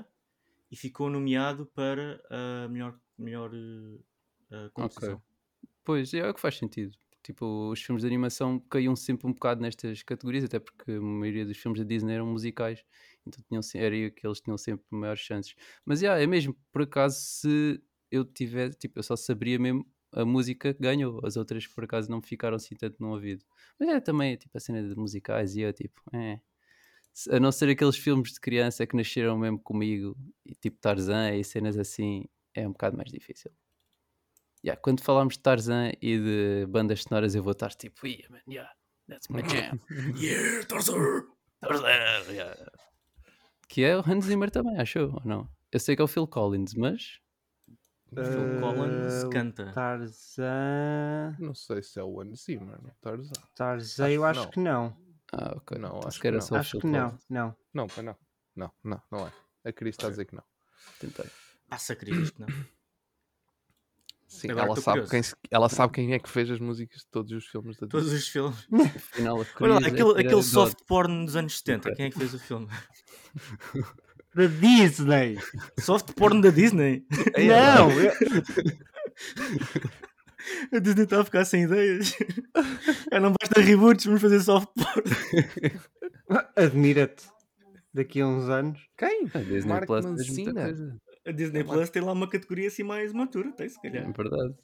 e 0.73 0.77
ficou 0.77 1.09
nomeado 1.11 1.67
para 1.79 2.23
a 2.31 2.69
melhor, 2.69 2.95
melhor 3.19 3.51
eh, 3.55 3.99
eh, 4.53 4.71
composição. 4.75 5.23
Pois, 5.85 6.13
é 6.15 6.29
o 6.29 6.35
que 6.35 6.41
faz 6.41 6.57
sentido. 6.57 6.97
Tipo, 7.23 7.71
os 7.71 7.83
filmes 7.83 8.03
de 8.03 8.07
animação 8.07 8.59
caíam 8.61 8.95
sempre 8.95 9.27
um 9.27 9.33
bocado 9.33 9.61
nestas 9.61 10.03
categorias, 10.03 10.45
até 10.45 10.61
porque 10.61 10.93
a 10.93 11.01
maioria 11.01 11.45
dos 11.45 11.57
filmes 11.59 11.81
da 11.81 11.85
Disney 11.87 12.15
eram 12.15 12.27
musicais, 12.27 12.85
então 13.27 13.43
tinham, 13.49 13.61
era 13.75 13.95
aí 13.95 14.11
que 14.11 14.27
eles 14.27 14.41
tinham 14.41 14.57
sempre 14.59 14.87
maiores 14.91 15.21
chances. 15.23 15.55
Mas 15.85 16.03
yeah, 16.03 16.23
é 16.23 16.27
mesmo, 16.27 16.55
por 16.73 16.83
acaso, 16.83 17.19
se 17.21 17.83
eu 18.11 18.25
tivesse, 18.25 18.79
tipo, 18.79 18.99
eu 18.99 19.03
só 19.03 19.17
saberia 19.17 19.59
mesmo 19.59 19.85
a 20.13 20.25
música 20.25 20.73
que 20.73 20.81
ganhou, 20.81 21.21
as 21.27 21.37
outras 21.37 21.67
por 21.67 21.85
acaso 21.85 22.09
não 22.11 22.19
me 22.19 22.27
ficaram 22.27 22.57
assim 22.57 22.77
tanto 22.77 22.97
no 23.01 23.11
ouvido. 23.13 23.45
Mas 23.79 23.89
é 23.89 24.01
também 24.01 24.37
tipo 24.37 24.57
a 24.57 24.61
cena 24.61 24.83
de 24.89 24.95
musicais 24.97 25.57
e 25.57 25.61
eu 25.63 25.73
tipo, 25.73 26.01
é. 26.15 26.41
A 27.31 27.41
não 27.41 27.51
ser 27.51 27.69
aqueles 27.71 27.97
filmes 27.97 28.33
de 28.33 28.41
criança 28.41 28.87
que 28.87 28.95
nasceram 28.97 29.39
mesmo 29.39 29.59
comigo, 29.59 30.17
e 30.45 30.55
tipo 30.55 30.79
Tarzan 30.81 31.35
e 31.35 31.43
cenas 31.45 31.79
assim, 31.79 32.25
é 32.55 32.67
um 32.69 32.73
bocado 32.73 32.97
mais 32.97 33.11
difícil. 33.11 33.51
Yeah, 34.65 34.81
quando 34.81 35.01
falamos 35.03 35.35
de 35.35 35.41
Tarzan 35.41 35.93
e 36.03 36.19
de 36.19 36.67
bandas 36.69 37.03
sonoras, 37.03 37.35
eu 37.35 37.43
vou 37.43 37.53
estar 37.53 37.71
tipo, 37.73 38.07
yeah, 38.07 38.29
man, 38.31 38.41
yeah, 38.49 38.71
that's 39.09 39.29
my 39.29 39.43
jam. 39.43 39.79
Yeah, 40.21 40.67
Tarzan! 40.67 41.27
Tarzan, 41.61 42.33
yeah. 42.33 42.73
Que 43.69 43.85
é 43.85 43.97
o 43.97 44.01
Hans 44.07 44.25
Zimmer 44.27 44.51
também, 44.51 44.79
achou? 44.79 45.13
Ou 45.15 45.23
não? 45.25 45.49
Eu 45.73 45.81
sei 45.81 45.95
que 45.97 46.03
é 46.03 46.05
o 46.05 46.09
Phil 46.09 46.27
Collins, 46.27 46.75
mas 46.75 47.19
O 48.13 48.17
Phil 48.17 48.61
Collins 48.61 49.23
Eh, 49.23 49.27
o 49.27 49.31
canta. 49.31 49.73
Tarzan. 49.73 51.37
Não 51.39 51.55
sei 51.55 51.83
se 51.83 51.99
é 51.99 52.03
o 52.03 52.19
One 52.21 52.35
Zimmer, 52.37 52.81
não 52.83 52.91
Tarzan. 53.01 53.33
Tarzan, 53.55 54.05
Acho 54.05 54.13
eu 54.15 54.21
que 54.23 54.27
acho 54.27 54.41
não. 54.43 54.51
que 54.51 54.61
não. 54.61 55.06
Ah, 55.39 55.53
ok. 55.57 55.79
Não, 55.79 55.89
Então 55.97 56.09
acho 56.09 56.17
se 56.17 56.21
que 56.23 56.31
não. 56.31 56.41
só 56.41 56.55
o 56.55 56.59
Acho 56.59 56.79
que 56.79 56.87
não, 56.87 57.19
não. 57.29 57.57
Não, 57.75 57.87
não. 58.03 58.17
Não, 58.57 58.73
não, 58.83 59.03
não 59.11 59.27
é. 59.27 59.33
A 59.69 59.73
Cris 59.73 59.95
está 59.95 60.07
a 60.07 60.11
dizer 60.11 60.25
que 60.25 60.35
não. 60.35 60.45
Tentei. 60.99 61.27
Passa, 61.69 61.95
Cris, 61.95 62.33
não. 62.39 62.47
Sim, 64.29 64.51
Agora 64.51 64.67
ela 64.67 64.77
sabe, 64.77 65.01
curioso. 65.07 65.11
quem, 65.11 65.49
ela 65.53 65.69
sabe 65.69 65.93
quem 65.93 66.13
é 66.13 66.19
que 66.19 66.29
fez 66.29 66.51
as 66.51 66.59
músicas 66.59 67.03
de 67.03 67.07
todos 67.09 67.31
os 67.33 67.47
filmes 67.47 67.77
da 67.77 67.87
Todos 67.87 68.11
Disney. 68.11 68.19
os 68.19 68.29
filmes. 68.29 68.67
Afinal, 68.97 69.37
a 69.37 69.45
Olha 69.61 69.75
lá, 69.75 69.81
curiosa 69.81 69.87
é 69.87 69.91
aquele, 69.91 69.95
que 69.95 70.01
era 70.03 70.21
aquele 70.21 70.35
God. 70.35 70.43
soft 70.45 70.79
porn 70.87 71.25
dos 71.27 71.37
anos 71.37 71.59
70. 71.59 71.95
Quem 71.95 72.07
é 72.07 72.11
que 72.11 72.19
fez 72.19 72.35
o 72.35 72.39
filme? 72.39 72.69
Da 74.35 74.47
Disney! 74.49 75.39
Soft 75.81 76.13
porn 76.13 76.43
da 76.43 76.51
Disney? 76.51 77.07
não! 77.49 77.89
eu- 80.73 80.79
A 80.79 80.81
Disney 80.81 81.05
está 81.05 81.21
a 81.21 81.25
ficar 81.25 81.45
sem 81.45 81.65
ideias. 81.65 82.15
Já 83.13 83.21
não 83.21 83.33
basta 83.41 83.61
reboots, 83.61 84.05
vamos 84.07 84.21
fazer 84.23 84.41
soft 84.41 84.69
porn. 84.75 85.03
Admira-te. 86.57 87.25
Daqui 87.93 88.21
a 88.21 88.27
uns 88.27 88.49
anos. 88.49 88.79
Quem? 88.97 89.27
A 89.35 89.39
Disney 89.39 89.73
Mark 89.73 89.87
Plus 89.87 90.05
Mancina. 90.05 90.65
coisa. 90.65 90.97
A 91.27 91.33
Disney 91.33 91.65
Plus 91.65 91.91
tem 91.91 92.03
lá 92.03 92.13
uma 92.13 92.29
categoria 92.29 92.69
assim 92.69 92.83
mais 92.83 93.13
matura, 93.13 93.51
tem 93.53 93.69
se 93.69 93.79
É 93.79 93.91
calhar. 93.91 94.13
verdade. 94.13 94.55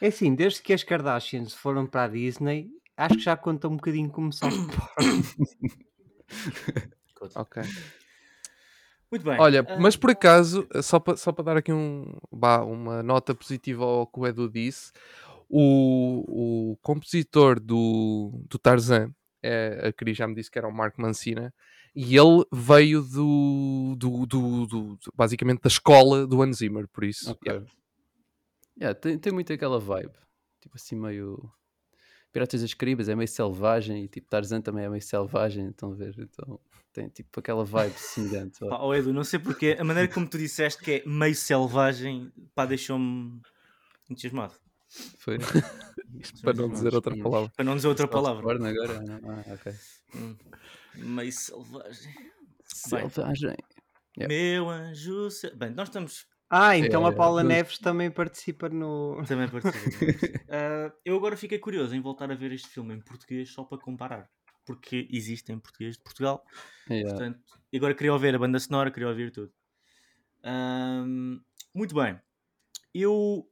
É 0.00 0.08
assim, 0.08 0.34
desde 0.34 0.60
que 0.62 0.72
as 0.72 0.82
Kardashians 0.82 1.54
foram 1.54 1.86
para 1.86 2.04
a 2.04 2.08
Disney, 2.08 2.68
acho 2.96 3.14
que 3.16 3.22
já 3.22 3.36
conta 3.36 3.68
um 3.68 3.76
bocadinho 3.76 4.10
como 4.10 4.32
soft 4.32 4.56
porn. 4.74 5.22
Ok. 7.36 7.62
Muito 9.10 9.24
bem. 9.24 9.38
Olha, 9.40 9.66
Ah, 9.68 9.78
mas 9.80 9.96
por 9.96 10.10
acaso, 10.10 10.66
só 10.82 11.00
para 11.00 11.16
só 11.16 11.32
para 11.32 11.44
dar 11.44 11.56
aqui 11.56 11.72
um, 11.72 12.12
vá, 12.30 12.62
uma 12.62 13.02
nota 13.02 13.34
positiva 13.34 13.84
ao 13.84 14.06
que 14.06 14.20
o 14.20 14.26
Edu 14.26 14.48
disse, 14.48 14.92
o, 15.48 16.72
o 16.72 16.76
compositor 16.80 17.58
do, 17.58 18.30
do 18.48 18.58
Tarzan, 18.58 19.12
é, 19.42 19.88
a 19.88 19.92
Cris 19.92 20.16
já 20.16 20.28
me 20.28 20.34
disse 20.34 20.50
que 20.50 20.58
era 20.58 20.68
o 20.68 20.72
Mark 20.72 20.96
Mancina, 20.98 21.52
e 21.94 22.16
ele 22.16 22.44
veio 22.52 23.02
do, 23.02 23.96
do, 23.98 24.26
do, 24.26 24.66
do- 24.66 24.96
do- 24.96 25.12
basicamente 25.14 25.60
da 25.60 25.68
escola 25.68 26.24
do 26.24 26.40
Hans 26.40 26.58
Zimmer, 26.58 26.86
por 26.88 27.02
isso. 27.02 27.32
Ok. 27.32 27.50
yeah. 27.52 27.66
Yeah, 28.80 28.98
tem, 28.98 29.18
tem 29.18 29.32
muito 29.32 29.52
aquela 29.52 29.78
vibe. 29.78 30.12
Tipo 30.60 30.76
assim, 30.76 30.94
meio. 30.96 31.50
Piratas 32.32 32.60
das 32.62 32.72
Caribas 32.74 33.08
é 33.08 33.14
meio 33.16 33.26
selvagem 33.28 34.04
e 34.04 34.08
tipo 34.08 34.28
Tarzan 34.30 34.60
também 34.60 34.84
é 34.84 34.88
meio 34.88 35.02
selvagem, 35.02 35.68
estão 35.68 35.92
a 35.92 35.94
ver? 35.96 36.14
Então 36.18 36.60
tem 36.92 37.08
tipo 37.08 37.40
aquela 37.40 37.64
vibe 37.64 37.94
semelhante. 37.96 38.58
Pá, 38.60 38.78
oh 38.80 38.94
Edu, 38.94 39.12
não 39.12 39.24
sei 39.24 39.38
porque 39.38 39.76
a 39.78 39.84
maneira 39.84 40.12
como 40.12 40.28
tu 40.28 40.36
disseste 40.38 40.82
que 40.82 40.92
é 40.92 41.02
meio 41.08 41.34
selvagem, 41.34 42.32
pá, 42.54 42.66
deixou-me 42.66 43.40
entusiasmado. 44.08 44.54
Foi? 45.18 45.38
Para 46.42 46.52
não 46.54 46.68
dizer 46.68 46.92
outra 46.94 47.16
palavra. 47.16 47.52
Para 47.56 47.64
não 47.64 47.76
dizer 47.76 47.88
outra 47.88 48.08
palavra. 48.08 48.40
Agora? 48.40 49.04
Ah, 49.24 49.52
ok. 49.54 49.72
Hum, 50.16 50.36
Meio 50.96 51.32
selvagem. 51.32 52.12
Bem, 52.90 53.08
Selvagem. 53.10 53.56
Yeah. 54.18 54.28
meu 54.28 54.68
anjo. 54.68 55.28
Bem, 55.56 55.70
nós 55.70 55.88
estamos 55.88 56.26
Ah, 56.50 56.76
então 56.76 57.06
É, 57.06 57.10
a 57.10 57.12
Paula 57.12 57.44
mas- 57.44 57.48
Neves 57.56 57.78
também 57.78 58.10
participa 58.10 58.68
no. 58.68 59.22
também 59.26 59.48
participando. 59.48 59.90
Ah, 60.50 60.92
eu 61.04 61.16
agora 61.16 61.36
fiquei 61.36 61.60
curioso 61.60 61.94
em 61.94 62.00
voltar 62.00 62.28
a 62.30 62.34
ver 62.34 62.50
este 62.50 62.66
filme 62.68 62.94
em 62.94 63.00
português 63.00 63.52
só 63.52 63.62
para 63.62 63.78
comparar. 63.78 64.28
Porque 64.64 65.08
existe 65.10 65.52
em 65.52 65.58
português 65.58 65.96
de 65.96 66.02
Portugal. 66.02 66.44
Yeah. 66.88 67.10
Portanto, 67.10 67.40
agora 67.74 67.94
queria 67.94 68.12
ouvir 68.12 68.34
a 68.34 68.38
banda 68.38 68.58
sonora, 68.58 68.90
queria 68.90 69.08
ouvir 69.08 69.30
tudo. 69.30 69.52
Ahm, 70.42 71.40
muito 71.74 71.94
bem. 71.94 72.18
Eu, 72.94 73.48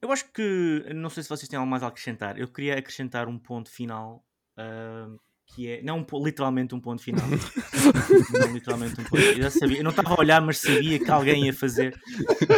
eu 0.00 0.12
acho 0.12 0.30
que. 0.32 0.84
Não 0.94 1.10
sei 1.10 1.22
se 1.22 1.28
vocês 1.28 1.48
têm 1.48 1.58
algo 1.58 1.70
mais 1.70 1.82
a 1.82 1.88
acrescentar. 1.88 2.38
Eu 2.38 2.48
queria 2.48 2.78
acrescentar 2.78 3.28
um 3.28 3.38
ponto 3.38 3.70
final. 3.70 4.24
ahm, 4.56 5.16
que 5.46 5.68
é. 5.68 5.82
Não 5.82 5.98
um 5.98 6.24
literalmente 6.24 6.74
um 6.74 6.80
ponto 6.80 7.02
final. 7.02 7.24
não 8.32 8.52
literalmente 8.52 9.00
um 9.00 9.04
ponto 9.04 9.22
Eu 9.22 9.42
já 9.42 9.50
sabia. 9.50 9.78
Eu 9.78 9.84
não 9.84 9.90
estava 9.90 10.10
a 10.10 10.18
olhar, 10.18 10.40
mas 10.40 10.58
sabia 10.58 10.98
que 10.98 11.10
alguém 11.10 11.46
ia 11.46 11.54
fazer. 11.54 11.98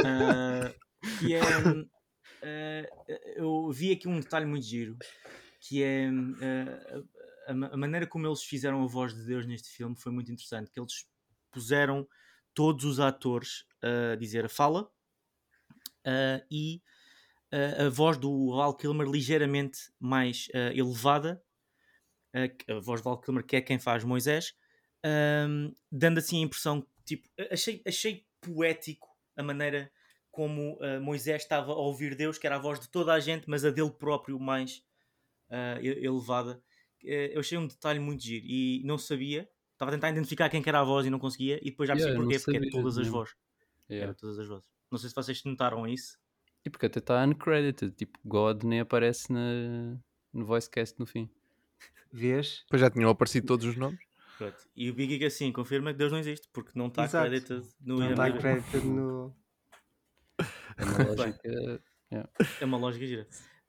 Ah, 0.05 0.73
que 1.19 1.35
é. 1.35 1.41
ah, 2.43 2.87
eu 3.37 3.71
vi 3.73 3.93
aqui 3.93 4.09
um 4.09 4.21
detalhe 4.21 4.47
muito 4.47 4.65
giro. 4.65 4.97
Que 5.61 5.83
é. 5.83 6.09
ah, 6.09 7.03
a, 7.47 7.53
a 7.53 7.77
maneira 7.77 8.07
como 8.07 8.27
eles 8.27 8.43
fizeram 8.43 8.83
a 8.83 8.87
voz 8.87 9.15
de 9.15 9.25
Deus 9.25 9.47
neste 9.47 9.69
filme 9.69 9.97
foi 9.97 10.13
muito 10.13 10.31
interessante. 10.31 10.71
Que 10.71 10.81
eles 10.81 11.07
puseram 11.51 12.07
todos 12.55 12.85
os 12.85 13.01
atores 13.01 13.65
a 13.83 14.17
dizer 14.17 14.45
a 14.47 14.49
fala 14.49 14.91
ah, 16.05 16.43
e 16.51 16.83
a 17.79 17.89
voz 17.89 18.19
do 18.19 18.51
Val 18.51 18.77
Kilmer 18.77 19.09
ligeiramente 19.09 19.79
mais 19.99 20.49
elevada. 20.75 21.43
a 22.35 22.81
voz 22.81 23.01
do 23.01 23.05
Val 23.05 23.21
Kilmer, 23.21 23.45
que 23.45 23.57
é 23.57 23.61
quem 23.61 23.79
faz 23.79 24.05
Moisés, 24.05 24.55
ahm, 25.05 25.73
dando 25.91 26.19
assim 26.19 26.41
a 26.43 26.47
impressão, 26.47 26.87
tipo, 27.05 27.29
achei, 27.51 27.83
achei 27.87 28.27
poético 28.41 29.09
a 29.37 29.43
maneira 29.43 29.91
como 30.31 30.79
ah, 30.83 31.01
Moisés 31.01 31.43
estava 31.43 31.73
a 31.73 31.77
ouvir 31.77 32.15
Deus, 32.15 32.37
que 32.39 32.47
era 32.47 32.57
a 32.57 32.61
voz 32.61 32.81
de 32.81 32.89
toda 32.89 33.13
a 33.15 33.21
gente, 33.21 33.49
mas 33.49 33.65
a 33.65 33.71
dele 33.71 33.91
próprio 33.91 34.39
mais 34.39 34.83
e- 35.81 36.05
elevada. 36.05 36.63
Eh, 37.05 37.33
Eu 37.35 37.41
achei 37.41 37.57
um 37.59 37.67
detalhe 37.67 37.99
muito 38.01 38.23
giro 38.23 38.45
e 38.47 38.83
não 38.85 38.99
sabia. 38.99 39.49
Estava 39.73 39.91
a 39.91 39.95
tentar 39.95 40.11
identificar 40.11 40.49
quem 40.49 40.63
que 40.63 40.69
era 40.69 40.81
a 40.81 40.85
voz 40.85 41.05
e 41.07 41.11
não 41.11 41.19
conseguia, 41.19 41.59
e 41.63 41.71
depois 41.71 41.87
já 41.89 41.95
percebi 41.95 42.13
Yeah, 42.15 42.25
porquê, 42.25 42.45
porque 42.45 42.67
é 42.67 42.71
todas 42.71 42.99
as 42.99 43.09
vozes. 43.09 43.35
Era 43.89 43.99
Yeah. 43.99 44.15
todas 44.19 44.39
as 44.39 44.49
vozes. 44.49 44.65
Não 44.91 44.99
sei 44.99 45.09
se 45.11 45.15
vocês 45.15 45.45
notaram 45.45 45.87
isso. 45.87 46.19
E 46.65 46.71
porque 46.71 46.87
até 46.87 46.99
está 46.99 47.23
uncredited, 47.25 47.93
tipo, 47.95 48.19
God 48.25 48.63
nem 48.65 48.81
aparece 48.81 49.33
na, 49.33 49.99
no 50.33 50.45
voicecast 50.47 50.99
no 50.99 51.07
fim. 51.07 51.31
Vês? 52.13 52.63
Depois 52.65 52.81
já 52.81 52.91
tinham 52.91 53.11
aparecido 53.11 53.47
todos 53.47 53.67
os 53.67 53.77
nomes. 53.77 54.01
Pronto. 54.39 54.57
E 54.75 54.91
o 54.91 54.95
Big 54.95 55.25
assim 55.25 55.53
confirma 55.53 55.93
que 55.93 55.99
Deus 55.99 56.13
não 56.13 56.19
existe, 56.19 56.49
porque 56.53 56.73
não 56.75 56.89
está 56.89 57.09
credited 57.09 57.67
no 57.81 57.97
Não 57.99 58.11
está 58.11 58.33
crédito 58.33 58.85
no. 58.85 59.37
É 60.79 60.85
uma 60.85 61.05
lógica. 61.15 61.83
É 62.61 62.65
uma 62.65 62.79
lógica 62.79 63.07
gira. 63.07 63.27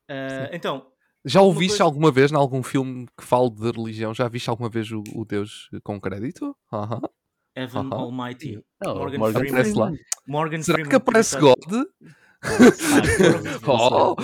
Ah, 0.10 0.50
então, 0.54 0.92
Já 1.26 1.42
ouviste 1.42 1.70
coisa- 1.80 1.84
alguma 1.84 2.12
vez, 2.12 2.32
em 2.32 2.36
algum 2.36 2.64
filme 2.64 3.06
que 3.18 3.24
fale 3.26 3.50
de 3.50 3.72
religião, 3.72 4.14
já 4.14 4.28
viste 4.28 4.50
alguma 4.50 4.70
vez 4.70 4.90
o, 4.92 5.04
o 5.14 5.26
Deus 5.26 5.70
com 5.84 6.00
crédito? 6.00 6.56
Aham. 6.72 7.02
Evan 7.56 7.88
Aham. 7.88 7.94
Almighty. 7.96 8.64
Não, 8.84 8.96
Morgan, 8.96 9.18
Morgan 9.18 9.40
Freeman. 9.40 9.60
aparece 9.60 9.78
lá. 9.78 9.92
Morgan 10.28 10.62
Será 10.62 10.76
Freeman 10.76 10.90
que 10.90 10.96
aparece. 10.96 11.38
God? 11.40 11.58
Oh! 13.68 14.16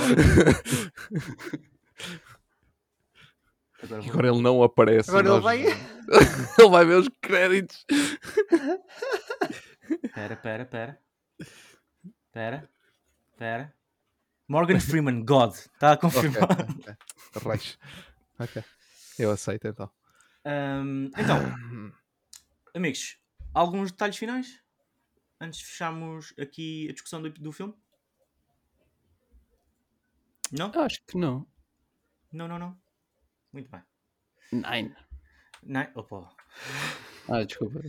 Agora 3.82 4.04
agora 4.08 4.28
ele 4.30 4.41
não 4.41 4.62
aparece. 4.64 5.10
Agora 5.10 5.26
e 5.26 5.30
ele 5.30 5.34
nós- 5.36 5.44
vai. 5.44 5.62
ele 6.60 6.70
vai 6.70 6.86
ver 6.86 6.98
os 7.00 7.10
créditos. 7.22 7.84
Pera, 10.14 10.36
pera, 10.36 10.66
pera. 10.66 11.00
Pera. 12.32 12.70
Pera. 13.38 13.74
Morgan 14.48 14.80
Freeman, 14.82 15.24
God. 15.24 15.54
Está 15.54 15.94
a 15.94 15.98
confirmar. 15.98 16.44
Ok, 16.44 16.96
ok. 17.36 17.52
Reis. 17.52 17.80
Ok. 18.39 18.64
Eu 19.20 19.32
aceito 19.32 19.68
então. 19.68 19.89
Ahm, 20.46 21.10
então, 21.18 21.39
amigos, 22.74 23.18
alguns 23.54 23.91
detalhes 23.91 24.18
finais? 24.18 24.62
Antes 25.39 25.60
de 25.60 25.66
fecharmos 25.66 26.34
aqui 26.39 26.88
a 26.89 26.94
discussão 26.94 27.22
do, 27.22 27.30
do 27.30 27.52
filme? 27.52 27.74
Não? 30.52 30.72
Acho 30.82 31.02
que 31.08 31.18
não. 31.18 31.48
Não, 32.32 32.48
não, 32.48 32.60
não. 32.60 32.78
Muito 33.52 33.70
bem. 33.70 33.82
Nine. 34.52 34.96
Não, 35.64 35.88
opa. 35.96 36.30
Ah, 37.28 37.44
desculpa. 37.44 37.82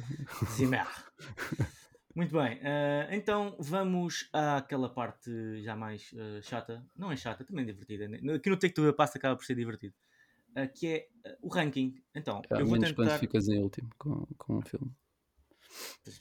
Zimmer. 0.52 0.86
Muito 2.14 2.32
bem, 2.32 2.60
eh, 2.62 3.08
então 3.10 3.56
vamos 3.58 4.28
àquela 4.32 4.88
parte 4.88 5.60
já 5.62 5.74
mais 5.74 6.12
eh, 6.16 6.40
chata. 6.42 6.86
Não 6.96 7.10
é 7.10 7.16
chata, 7.16 7.44
também 7.44 7.64
é 7.64 7.72
divertida. 7.72 8.06
né? 8.06 8.18
Aqui 8.34 8.48
no 8.48 8.56
Take 8.56 8.72
Two 8.74 8.92
passa 8.94 9.18
acaba 9.18 9.34
por 9.36 9.44
ser 9.44 9.56
divertido. 9.56 9.94
eh, 10.54 10.68
que 10.68 10.86
é 10.86 11.08
o 11.42 11.48
ranking. 11.48 11.96
Então, 12.14 12.40
Ah, 12.50 12.60
eu 12.60 12.66
vou 12.66 12.74
menos 12.74 12.92
quando 12.92 13.08
tentar. 13.08 13.18
ficas 13.18 13.48
em 13.48 13.60
último 13.60 13.90
com, 13.98 14.24
com 14.38 14.58
um 14.58 14.62
filme. 14.62 14.92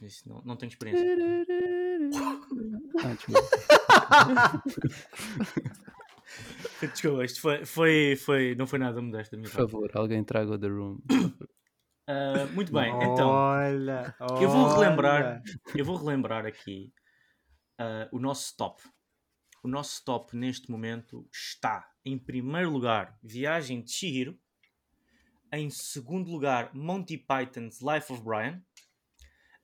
Mas 0.01 0.25
Não, 0.25 0.41
não 0.43 0.55
tenho 0.57 0.69
experiência. 0.69 1.05
Ah, 3.03 3.13
desculpa. 3.13 3.41
Desculpa, 6.81 7.25
isto 7.25 7.41
foi, 7.41 7.65
foi, 7.65 8.15
foi, 8.15 8.55
não 8.55 8.65
foi 8.67 8.79
nada 8.79 9.01
modesto 9.01 9.31
da 9.35 9.37
minha 9.37 9.49
Por 9.49 9.57
parte. 9.57 9.71
favor, 9.71 9.91
alguém 9.95 10.23
traga 10.23 10.51
o 10.51 10.57
The 10.59 10.67
Room. 10.67 10.99
Ah, 12.07 12.45
muito 12.53 12.71
bem, 12.71 12.91
então. 13.03 13.29
Olha, 13.29 14.15
Eu 14.19 14.49
vou 14.49 14.73
relembrar, 14.73 15.41
eu 15.75 15.85
vou 15.85 15.95
relembrar 15.95 16.45
aqui 16.45 16.93
ah, 17.77 18.09
o 18.11 18.19
nosso 18.19 18.55
top. 18.57 18.83
O 19.63 19.67
nosso 19.67 20.03
top 20.03 20.35
neste 20.35 20.69
momento 20.69 21.27
está 21.31 21.89
em 22.03 22.17
primeiro 22.17 22.69
lugar 22.69 23.17
Viagem 23.23 23.81
de 23.81 23.91
Chihiro, 23.91 24.37
em 25.51 25.69
segundo 25.69 26.29
lugar 26.29 26.73
Monty 26.75 27.17
Python's 27.17 27.79
Life 27.79 28.11
of 28.11 28.21
Brian, 28.21 28.61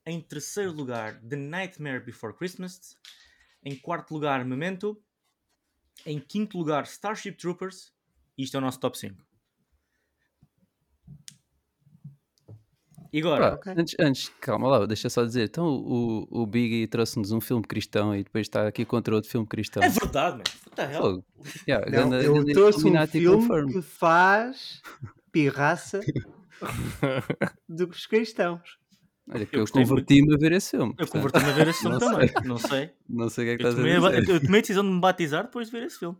em 0.06 0.22
terceiro 0.22 0.72
lugar 0.72 1.20
The 1.22 1.36
Nightmare 1.36 2.00
Before 2.04 2.34
Christmas, 2.34 2.98
em 3.62 3.76
quarto 3.76 4.14
lugar 4.14 4.46
Memento, 4.46 5.04
em 6.06 6.20
quinto 6.20 6.58
lugar 6.58 6.84
Starship 6.84 7.34
Troopers, 7.34 7.94
isto 8.38 8.56
é 8.56 8.58
o 8.60 8.62
nosso 8.62 8.80
top 8.80 8.98
5. 8.98 9.29
E 13.12 13.20
agora, 13.20 13.52
Pá, 13.52 13.56
ok. 13.56 13.74
antes, 13.78 13.96
antes, 14.00 14.30
calma 14.40 14.68
lá, 14.68 14.86
deixa 14.86 15.10
só 15.10 15.24
dizer. 15.26 15.46
Então 15.50 15.66
o, 15.68 16.28
o 16.30 16.46
Biggie 16.46 16.86
trouxe-nos 16.88 17.32
um 17.32 17.42
filme 17.42 17.64
cristão 17.66 18.16
e 18.16 18.24
depois 18.24 18.46
está 18.46 18.68
aqui 18.68 18.86
contra 18.86 19.16
outro 19.16 19.30
filme 19.30 19.48
cristão. 19.48 19.82
é 19.84 19.90
verdade, 19.90 20.38
man. 20.38 20.44
What 20.66 20.76
the 20.76 20.94
hell? 20.94 21.26
Yeah, 21.68 21.86
Não, 21.90 22.10
ganda- 22.10 22.22
eu 22.24 22.34
ganda 22.36 22.54
trouxe 22.54 22.88
um 22.88 23.08
filme 23.08 23.38
confirmed. 23.38 23.74
que 23.74 23.82
faz 23.82 24.82
pirraça 25.32 26.02
dos 27.68 28.06
cristãos. 28.06 28.78
Olha, 29.32 29.46
que 29.46 29.56
Eu 29.56 29.60
eu, 29.60 29.64
gostei 29.64 29.82
muito. 29.86 29.90
converti-me 29.90 30.34
a 30.34 30.38
ver 30.38 30.52
esse 30.54 30.72
filme. 30.72 30.94
Eu 30.98 31.08
converti-me 31.08 31.50
a 31.50 31.52
ver 31.54 31.68
esse 31.68 31.80
filme 31.82 31.98
não 32.00 32.12
também. 32.12 32.32
Não 32.46 32.58
sei. 32.58 32.92
Não 33.08 33.30
sei 33.30 33.44
o 33.44 33.48
que 33.48 33.54
é 33.54 33.58
que 33.58 33.64
Eu 33.64 33.70
estás 33.70 33.76
tomei, 33.76 33.96
a 33.96 34.20
dizer. 34.22 34.34
eu 34.34 34.42
tomei 34.42 34.58
a 34.60 34.62
decisão 34.62 34.84
de 34.84 34.90
me 34.92 35.00
batizar 35.00 35.44
depois 35.44 35.68
de 35.70 35.72
ver 35.80 35.86
esse 35.86 36.00
filme. 36.00 36.18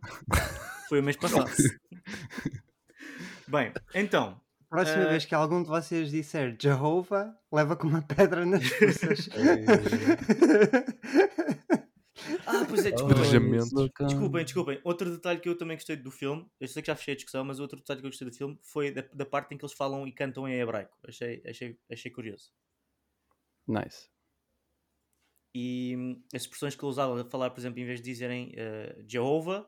Foi 0.88 1.00
o 1.00 1.02
mês 1.02 1.16
passado. 1.18 1.50
Bem, 3.48 3.72
então. 3.94 4.40
Próxima 4.70 5.02
Eh, 5.02 5.08
vez 5.10 5.24
que 5.24 5.34
algum 5.34 5.62
de 5.62 5.68
vocês 5.68 6.10
disser 6.12 6.56
Jehovah, 6.58 7.36
leva 7.52 7.76
com 7.76 7.88
uma 7.88 8.02
pedra 8.02 8.46
nas 8.46 8.62
forças. 8.70 9.28
Ah, 12.46 12.64
pois 12.68 12.86
é, 12.86 12.90
Oh, 12.90 13.08
desculpem. 13.08 13.60
Loucão. 13.72 14.06
Desculpem, 14.06 14.44
desculpem. 14.44 14.80
Outro 14.84 15.10
detalhe 15.10 15.40
que 15.40 15.48
eu 15.48 15.56
também 15.58 15.76
gostei 15.76 15.96
do 15.96 16.10
filme, 16.10 16.46
eu 16.60 16.68
sei 16.68 16.82
que 16.82 16.86
já 16.86 16.94
fechei 16.96 17.14
a 17.14 17.16
discussão, 17.16 17.44
mas 17.44 17.58
outro 17.58 17.78
detalhe 17.78 18.00
que 18.00 18.06
eu 18.06 18.10
gostei 18.10 18.28
do 18.28 18.34
filme 18.34 18.58
foi 18.62 18.92
da, 18.92 19.02
da 19.12 19.26
parte 19.26 19.54
em 19.54 19.58
que 19.58 19.64
eles 19.64 19.74
falam 19.74 20.06
e 20.06 20.12
cantam 20.12 20.46
em 20.48 20.54
hebraico. 20.60 20.96
Achei, 21.06 21.42
achei, 21.46 21.78
achei 21.90 22.10
curioso. 22.10 22.52
Nice. 23.66 24.08
E 25.54 25.96
hum, 25.98 26.22
as 26.34 26.42
expressões 26.42 26.76
que 26.76 26.84
eles 26.84 26.92
usavam 26.92 27.16
a 27.18 27.24
falar, 27.24 27.50
por 27.50 27.58
exemplo, 27.60 27.80
em 27.80 27.84
vez 27.86 28.00
de 28.00 28.04
dizerem 28.10 28.52
eh, 28.56 29.02
Jehovah 29.08 29.66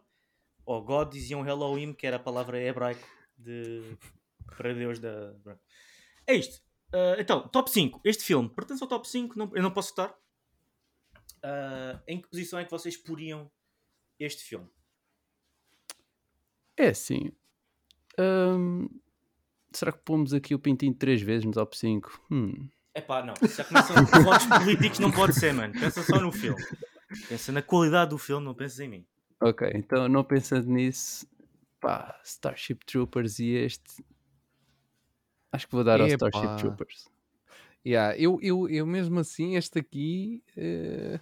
ou 0.65 0.83
God, 0.85 1.11
diziam 1.13 1.47
Elohim, 1.47 1.93
que 1.93 2.07
era 2.07 2.17
a 2.17 2.21
palavra 2.21 2.61
hebraico 2.61 3.05
de, 3.37 3.83
para 4.57 4.73
Deus 4.75 4.99
da. 4.99 5.35
É 6.27 6.35
isto. 6.35 6.63
Ah, 6.93 7.17
então, 7.19 7.49
top 7.49 7.71
5. 7.71 8.01
Este 8.05 8.23
filme 8.25 8.49
pertence 8.49 8.83
ao 8.83 8.89
top 8.89 9.09
5, 9.09 9.37
não- 9.39 9.51
eu 9.55 9.63
não 9.63 9.71
posso 9.71 9.91
estar. 9.91 10.15
em 12.07 12.21
que 12.21 12.29
posição 12.29 12.59
é 12.59 12.65
que 12.65 12.71
vocês 12.71 12.97
poriam 12.97 13.51
este 14.21 14.45
filme? 14.45 14.69
É 16.77 16.89
assim. 16.89 17.33
hum, 18.19 18.89
será 19.73 19.91
que 19.93 19.99
pomos 20.05 20.33
aqui 20.35 20.55
o 20.55 20.59
pintinho 20.59 20.95
três 20.95 21.21
vezes 21.23 21.45
no 21.45 21.53
top 21.53 21.77
5? 21.77 22.27
Hum. 22.31 22.69
Epá, 22.95 23.25
não. 23.25 23.35
Já 23.49 23.65
começam 23.65 23.97
votos 24.23 24.47
políticos, 24.47 24.99
não 24.99 25.11
pode 25.11 25.35
ser, 25.35 25.53
mano. 25.55 25.73
Pensa 25.73 26.03
só 26.03 26.21
no 26.21 26.31
filme. 26.31 26.63
Pensa 27.29 27.51
na 27.53 27.63
qualidade 27.63 28.11
do 28.11 28.19
filme, 28.19 28.45
não 28.45 28.55
pensas 28.55 28.81
em 28.81 28.89
mim. 28.89 29.07
Ok, 29.41 29.69
então 29.75 30.09
não 30.09 30.23
pensando 30.23 30.69
nisso, 30.71 31.27
pá, 31.81 32.21
Starship 32.23 32.85
Troopers 32.87 33.39
e 33.41 33.49
este. 33.55 34.05
Acho 35.53 35.67
que 35.69 35.75
vou 35.75 35.85
dar 35.85 36.01
ao. 36.01 36.07
Starship 36.09 36.57
Troopers. 36.61 37.09
Yeah, 37.85 38.17
eu, 38.17 38.39
eu, 38.41 38.69
eu 38.69 38.87
mesmo 38.87 39.19
assim, 39.21 39.57
este 39.57 39.79
aqui, 39.81 40.43
eh, 40.57 41.19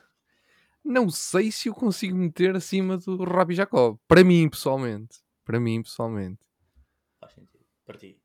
não 0.85 1.09
sei 1.09 1.51
se 1.51 1.69
eu 1.69 1.75
consigo 1.75 2.15
meter 2.17 2.55
acima 2.55 2.99
do 2.99 3.25
Rabi 3.25 3.55
Jacob. 3.55 3.99
Para 4.07 4.23
mim, 4.23 4.49
pessoalmente. 4.49 5.19
Para 5.45 5.59
mim, 5.59 5.83
pessoalmente. 5.83 6.39
Faz 7.19 7.33
sentido. 7.33 7.65
Para 7.87 7.97
ti. 7.99 8.19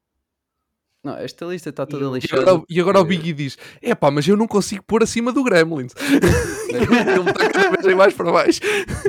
Não, 1.02 1.16
esta 1.18 1.46
lista 1.46 1.70
está 1.70 1.86
toda 1.86 2.10
o- 2.10 2.18
E 2.18 2.20
lixada. 2.20 2.42
agora, 2.42 2.64
e 2.68 2.80
agora 2.82 3.00
o 3.00 3.06
Biggie 3.06 3.32
diz: 3.34 3.58
É 3.82 3.94
pá, 3.96 4.12
mas 4.12 4.28
eu 4.28 4.36
não 4.36 4.48
consigo 4.48 4.84
pôr 4.84 5.02
acima 5.04 5.32
do 5.32 5.44
Gremlins. 5.44 5.94
Ele 6.70 7.30
está 7.30 7.50
cada 7.52 7.82
vez 7.82 7.96
mais 7.96 8.14
para 8.14 8.32
baixo. 8.32 8.60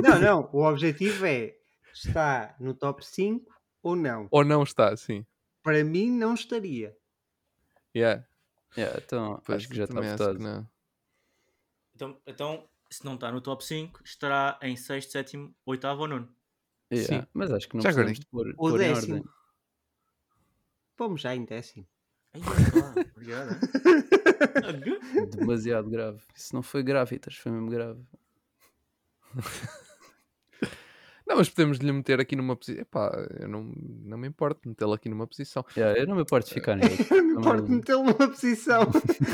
Não, 0.01 0.19
não. 0.21 0.49
O 0.53 0.63
objetivo 0.63 1.25
é 1.25 1.53
está 1.93 2.55
no 2.59 2.73
top 2.73 3.05
5 3.05 3.43
ou 3.83 3.95
não. 3.95 4.27
Ou 4.31 4.45
não 4.45 4.63
está, 4.63 4.95
sim. 4.95 5.25
Para 5.67 5.83
mim, 5.83 6.09
não 6.09 6.33
estaria. 6.33 6.97
Yeah. 7.93 8.25
Yeah, 8.77 8.97
então 9.03 9.41
Pois, 9.45 9.57
acho 9.57 9.67
que 9.67 9.75
já 9.75 9.83
está 9.83 9.99
votado. 9.99 10.39
não. 10.39 10.65
Então, 11.93 12.17
então, 12.25 12.69
se 12.89 13.03
não 13.03 13.15
está 13.15 13.29
no 13.31 13.41
top 13.41 13.65
5, 13.65 14.01
estará 14.05 14.57
em 14.61 14.77
6, 14.77 15.11
7, 15.11 15.49
8 15.65 15.87
ou 15.87 16.07
9. 16.07 16.27
Yeah, 16.93 17.21
Sim. 17.21 17.27
Mas 17.33 17.51
acho 17.51 17.67
que 17.67 17.75
não 17.75 17.81
Já 17.81 17.89
precisamos 17.89 18.19
de 18.19 18.25
pôr, 18.27 18.49
O 18.51 18.53
pôr 18.55 18.75
em 18.81 18.93
décimo. 18.93 19.15
ordem. 19.15 19.29
Vamos 20.97 21.21
já 21.21 21.35
em 21.35 21.43
décimo. 21.43 21.85
Ai, 22.33 22.41
pá, 22.41 23.01
obrigado. 23.15 23.59
Demasiado 25.35 25.89
grave. 25.89 26.21
Isso 26.35 26.55
não 26.55 26.61
foi 26.63 26.81
gravitas, 26.83 27.35
foi 27.35 27.51
mesmo 27.51 27.69
grave. 27.69 28.01
Não, 31.27 31.35
mas 31.35 31.49
podemos 31.49 31.77
lhe 31.79 31.91
meter 31.91 32.21
aqui 32.21 32.37
numa 32.37 32.55
posição. 32.55 32.81
Epá, 32.81 33.27
eu 33.39 33.49
não, 33.49 33.69
não 34.05 34.17
me 34.17 34.27
importo 34.29 34.67
metê-lo 34.67 34.93
aqui 34.93 35.09
numa 35.09 35.27
posição. 35.27 35.65
Yeah, 35.75 35.99
eu 35.99 36.07
não 36.07 36.15
me 36.15 36.21
importo 36.21 36.47
de 36.47 36.53
ficar 36.53 36.75
nele. 36.77 36.95
Eu 37.11 37.21
não 37.23 37.41
importo 37.41 37.69
metê-lo 37.69 38.03
numa 38.03 38.13
posição. 38.13 38.83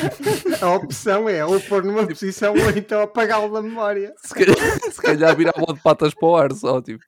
A 0.62 0.76
opção 0.76 1.30
é 1.30 1.46
ou 1.46 1.60
pôr 1.62 1.84
numa 1.84 2.06
posição 2.08 2.54
ou 2.54 2.70
então 2.76 3.02
apagá-lo 3.02 3.54
da 3.54 3.62
memória. 3.62 4.14
Se 4.18 4.34
calhar, 4.34 4.56
se 4.92 5.02
calhar 5.02 5.36
virava 5.38 5.74
de 5.74 5.82
patas 5.82 6.14
para 6.16 6.28
o 6.28 6.36
ar 6.36 6.52
só, 6.54 6.82
tipo. 6.82 7.04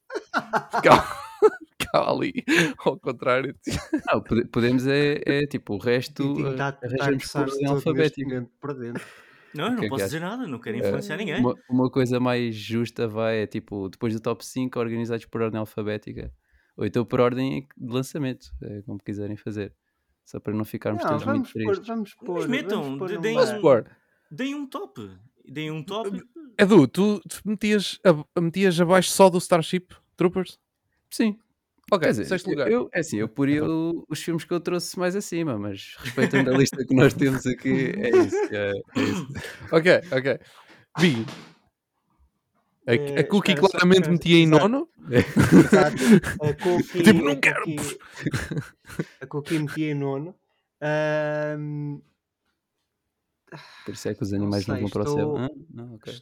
Ficava, 0.75 1.03
ficava 1.81 2.11
ali, 2.11 2.43
ao 2.77 2.99
contrário. 2.99 3.55
tipo. 3.63 3.77
Não, 4.05 4.21
pode- 4.21 4.45
podemos 4.45 4.85
é, 4.85 5.21
é 5.25 5.47
tipo 5.47 5.73
o 5.73 5.77
resto 5.79 6.23
Tintin 6.23 6.45
eh, 6.45 6.51
está 6.51 6.71
tá 6.71 6.87
a 6.87 7.05
arranjamos 7.05 7.83
por 8.59 8.75
Não, 9.55 9.65
eu 9.65 9.71
não 9.71 9.77
que 9.79 9.85
é 9.85 9.87
que 9.87 9.89
posso 9.89 10.05
dizer 10.05 10.19
nada, 10.21 10.47
não 10.47 10.59
quero 10.59 10.77
Eh, 10.77 10.79
influenciar 10.79 11.17
ninguém. 11.17 11.39
Uma, 11.39 11.55
uma 11.69 11.89
coisa 11.89 12.19
mais 12.19 12.55
justa 12.55 13.07
vai 13.07 13.43
é 13.43 13.47
tipo, 13.47 13.89
depois 13.89 14.13
do 14.13 14.19
top 14.19 14.45
5 14.45 14.79
organizados 14.79 15.25
por 15.25 15.41
ordem 15.41 15.59
alfabética. 15.59 16.31
Ou 16.77 16.85
então 16.85 17.05
por 17.05 17.19
ordem 17.21 17.67
de 17.77 17.93
lançamento, 17.93 18.47
é 18.61 18.81
como 18.81 18.99
quiserem 18.99 19.37
fazer. 19.37 19.73
Só 20.25 20.39
para 20.39 20.53
não 20.53 20.65
ficarmos 20.65 21.01
Não, 21.03 21.09
todos 21.11 21.23
vamos 21.23 21.53
muito 21.53 21.65
tristes. 21.67 21.87
vamos 21.87 22.13
pôr. 22.15 22.35
Mas 22.39 22.45
metam, 22.47 22.83
vamos 22.97 23.11
um- 23.11 23.21
deem 23.21 23.35
Posso 23.35 23.55
um- 23.55 23.61
pôr? 23.61 23.85
Deem 24.31 24.55
um 24.55 24.67
top. 24.67 25.09
Deem 25.47 25.71
um 25.71 25.83
top. 25.83 26.21
Edu, 26.59 26.87
tu, 26.87 27.19
tu 27.29 27.41
metias, 27.45 27.99
a- 28.03 28.41
metias 28.41 28.79
abaixo 28.81 29.09
só 29.11 29.29
do 29.29 29.37
Starship 29.37 29.87
Troopers? 30.17 30.59
Sim. 31.11 31.37
Ok, 31.91 31.99
Quer 31.99 32.09
dizer, 32.11 32.25
sexto 32.25 32.47
eu- 32.47 32.51
lugar. 32.51 32.71
Eu, 32.71 32.89
é 32.93 32.99
assim, 32.99 33.17
eu 33.17 33.27
poria 33.29 33.63
o- 33.63 34.03
os 34.09 34.21
filmes 34.21 34.43
que 34.43 34.51
eu 34.53 34.59
trouxe 34.59 34.97
mais 34.97 35.15
acima, 35.15 35.57
mas 35.57 35.95
respeitando 35.99 36.49
a 36.49 36.57
lista 36.57 36.83
que 36.83 36.95
nós 36.95 37.13
temos 37.13 37.45
aqui, 37.45 37.93
é 37.95 38.09
isso. 38.09 38.35
É, 38.51 38.71
é 38.71 39.01
isso. 39.03 39.27
Ok, 39.71 39.91
ok. 40.11 40.39
Big. 40.99 41.25
A, 42.87 42.93
Eh, 42.95 43.19
a 43.19 43.23
Cookie 43.23 43.51
espera 43.53 43.67
claramente 43.69 43.97
espera, 43.97 44.11
metia 44.11 44.37
em 44.37 44.43
exato. 44.47 44.67
nono. 44.67 44.89
Exato. 45.09 45.95
A 46.41 46.53
Cookie, 46.63 47.03
Tipo, 47.03 47.21
não 47.23 47.31
a 47.33 47.35
quero. 47.35 47.63
Cookie, 47.65 47.97
a 49.21 49.27
Cookie 49.27 49.59
metia 49.59 49.91
em 49.91 49.95
nono. 49.95 50.35
Ahm, 50.81 51.99
Por 53.85 53.93
isso 53.93 54.07
é 54.09 54.13
que 54.15 54.23
os 54.23 54.33
animais 54.33 54.65
não, 54.67 54.75
sei, 54.75 54.81
vão 54.83 54.89
para 54.91 55.01
o 55.03 55.05
céu. 55.05 55.15
estou- 55.15 55.37
Ah, 55.37 55.49
não, 55.73 55.95
ok. 55.95 56.13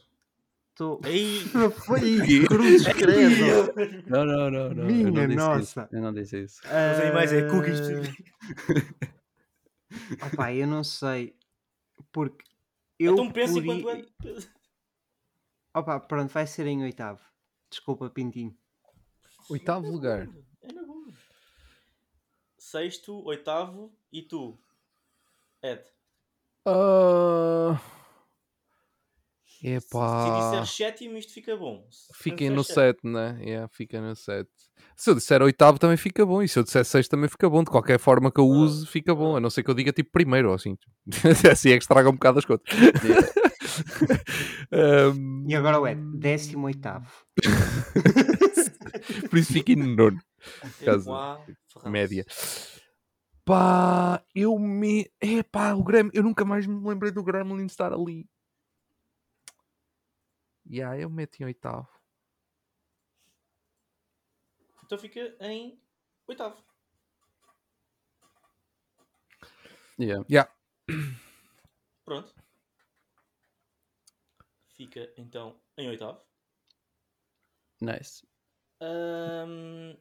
Aí. 1.04 1.44
Não 1.54 1.70
foi 1.70 2.00
cruzes 2.48 2.86
credo. 2.88 3.72
Não, 4.08 4.24
não, 4.24 4.50
não. 4.50 4.70
não. 4.74 4.82
eu 4.82 4.86
Minha 4.86 5.10
não 5.10 5.26
disse 5.26 5.36
nossa. 5.36 5.82
Isso. 5.84 5.94
Eu 5.96 6.02
não 6.02 6.12
disse 6.12 6.42
isso. 6.42 6.60
Os 6.64 7.00
animais 7.00 7.32
é 7.32 7.48
cookies. 7.48 7.80
Opá, 10.32 10.52
eu 10.52 10.66
não 10.66 10.82
sei. 10.82 11.36
Porque 12.12 12.44
eu 12.98 13.12
Então 13.12 13.30
pensa 13.30 13.54
poria- 13.54 13.74
enquanto 13.74 14.08
é. 14.24 14.38
Opa, 15.78 16.00
pronto, 16.00 16.32
vai 16.32 16.46
ser 16.46 16.66
em 16.66 16.82
oitavo. 16.82 17.20
Desculpa, 17.70 18.10
Pintinho. 18.10 18.56
Oitavo 19.50 19.88
lugar. 19.90 20.28
É 20.62 20.72
na 20.72 20.82
boa. 20.82 21.12
Sexto, 22.58 23.22
oitavo 23.24 23.92
e 24.12 24.22
tu, 24.22 24.58
Ed. 25.62 25.82
Ah, 29.66 29.80
Se 29.80 29.86
Epá. 29.86 30.50
disser 30.60 30.66
sétimo, 30.66 31.16
isto 31.16 31.32
fica 31.32 31.56
bom. 31.56 31.86
Se 31.90 32.08
Fiquem 32.22 32.50
no 32.50 32.62
sétimo- 32.62 32.84
7, 32.84 33.06
né? 33.06 33.38
Yeah, 33.42 33.68
fica 33.68 34.00
no 34.00 34.14
7. 34.14 34.48
Se 34.96 35.10
eu 35.10 35.14
disser 35.14 35.40
oitavo 35.42 35.78
também 35.78 35.96
fica 35.96 36.24
bom. 36.26 36.42
E 36.42 36.48
se 36.48 36.58
eu 36.58 36.62
disser 36.62 36.84
6 36.84 37.08
também 37.08 37.28
fica 37.28 37.48
bom. 37.48 37.64
De 37.64 37.70
qualquer 37.70 37.98
forma 37.98 38.30
que 38.30 38.38
eu 38.40 38.46
use, 38.46 38.86
fica 38.86 39.14
bom. 39.14 39.36
A 39.36 39.40
não 39.40 39.48
ser 39.50 39.62
que 39.62 39.70
eu 39.70 39.74
diga 39.74 39.92
tipo 39.92 40.10
primeiro 40.12 40.48
ou 40.50 40.54
assim. 40.54 40.76
assim 41.50 41.70
é 41.70 41.76
que 41.78 41.82
estraga 41.82 42.08
um 42.10 42.12
bocado 42.12 42.38
as 42.38 42.44
contas. 42.44 42.72
Ahm, 44.70 45.44
E 45.48 45.54
agora 45.54 45.90
é 45.90 45.94
décimo 45.94 46.66
oitavo. 46.66 47.10
por 49.30 49.38
isso 49.38 49.52
fica 49.52 49.72
em 49.72 49.76
nono. 49.76 50.18
Caso-. 50.84 51.10
Média. 51.86 52.24
Pá, 53.44 54.22
eu 54.34 54.58
me. 54.58 55.10
Epá, 55.20 55.74
o 55.74 55.82
Gremlin. 55.82 56.10
Eu 56.14 56.22
nunca 56.22 56.44
mais 56.44 56.66
me 56.66 56.86
lembrei 56.88 57.10
do 57.12 57.22
Gremlin 57.22 57.66
estar 57.66 57.92
ali. 57.92 58.26
Yeah, 60.74 60.98
eu 60.98 61.08
meto 61.08 61.40
em 61.40 61.44
oitavo. 61.44 61.88
Então 64.84 64.98
fica 64.98 65.36
em 65.40 65.80
oitavo. 66.26 66.56
Yeah. 69.98 70.24
Yeah. 70.28 70.50
Pronto. 72.04 72.34
Fica 74.76 75.12
então 75.16 75.60
em 75.78 75.88
oitavo. 75.88 76.20
Nice. 77.80 78.26
Ahm, 78.80 79.96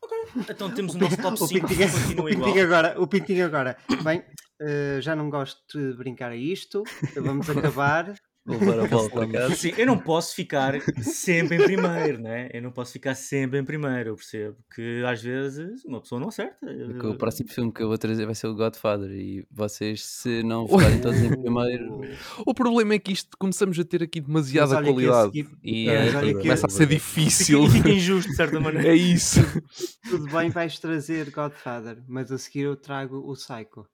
Ok. 0.00 0.16
Então 0.48 0.74
temos 0.74 0.94
o 0.94 0.98
nosso 0.98 1.16
top 1.20 1.34
O 1.42 1.46
5 1.46 1.66
que 1.68 1.74
Pintinho, 1.76 1.88
o 1.88 1.92
continua 1.92 2.30
igual. 2.30 2.46
Pintinho 2.46 2.64
agora, 2.64 3.00
o 3.00 3.06
Pintinho 3.06 3.44
agora. 3.44 3.76
Bem, 4.02 4.24
eh, 4.60 5.00
já 5.02 5.14
não 5.14 5.28
gosto 5.28 5.78
de 5.78 5.96
brincar 5.96 6.30
a 6.30 6.36
isto. 6.36 6.82
Vamos 7.14 7.48
acabar. 7.50 8.14
Levar 8.48 8.80
a 8.80 8.86
bola 8.88 9.10
para 9.10 9.28
casa. 9.28 9.54
Sim, 9.54 9.72
eu 9.76 9.86
não 9.86 9.98
posso 9.98 10.34
ficar 10.34 10.80
sempre 11.02 11.56
em 11.56 11.64
primeiro, 11.64 12.20
né? 12.20 12.48
Eu 12.52 12.62
não 12.62 12.70
posso 12.72 12.92
ficar 12.92 13.14
sempre 13.14 13.58
em 13.58 13.64
primeiro. 13.64 14.10
Eu 14.10 14.14
percebo 14.16 14.56
que 14.74 15.02
às 15.06 15.22
vezes 15.22 15.84
uma 15.84 16.00
pessoa 16.00 16.20
não 16.20 16.28
acerta. 16.28 16.56
Porque 16.66 17.06
o 17.06 17.14
próximo 17.16 17.48
filme 17.50 17.72
que 17.72 17.82
eu 17.82 17.88
vou 17.88 17.98
trazer 17.98 18.24
vai 18.26 18.34
ser 18.34 18.46
o 18.46 18.54
Godfather 18.54 19.10
e 19.10 19.46
vocês, 19.50 20.04
se 20.04 20.42
não 20.42 20.66
ficarem 20.68 21.00
todos 21.00 21.20
em 21.20 21.28
primeiro, 21.40 22.00
O 22.46 22.54
problema 22.54 22.94
é 22.94 22.98
que 22.98 23.12
isto 23.12 23.36
começamos 23.38 23.78
a 23.78 23.84
ter 23.84 24.02
aqui 24.02 24.20
demasiada 24.20 24.82
qualidade 24.82 25.40
esse 25.40 25.50
e 25.62 25.88
eh, 25.88 26.16
olha 26.16 26.34
que 26.34 26.40
começa 26.40 26.66
a 26.66 26.68
esse- 26.68 26.76
ser 26.78 26.86
Fica, 26.88 26.94
difícil. 26.94 27.64
e 27.64 27.70
fica 27.70 27.90
injusto, 27.90 28.30
de 28.30 28.36
certa 28.36 28.58
maneira. 28.60 28.88
é 28.88 28.94
isso. 28.94 29.40
Tudo 30.08 30.24
bem, 30.32 30.48
vais 30.50 30.78
trazer 30.78 31.30
Godfather, 31.30 32.02
mas 32.08 32.32
a 32.32 32.38
seguir 32.38 32.60
eu 32.62 32.76
trago 32.76 33.18
o 33.18 33.34
Psycho. 33.34 33.86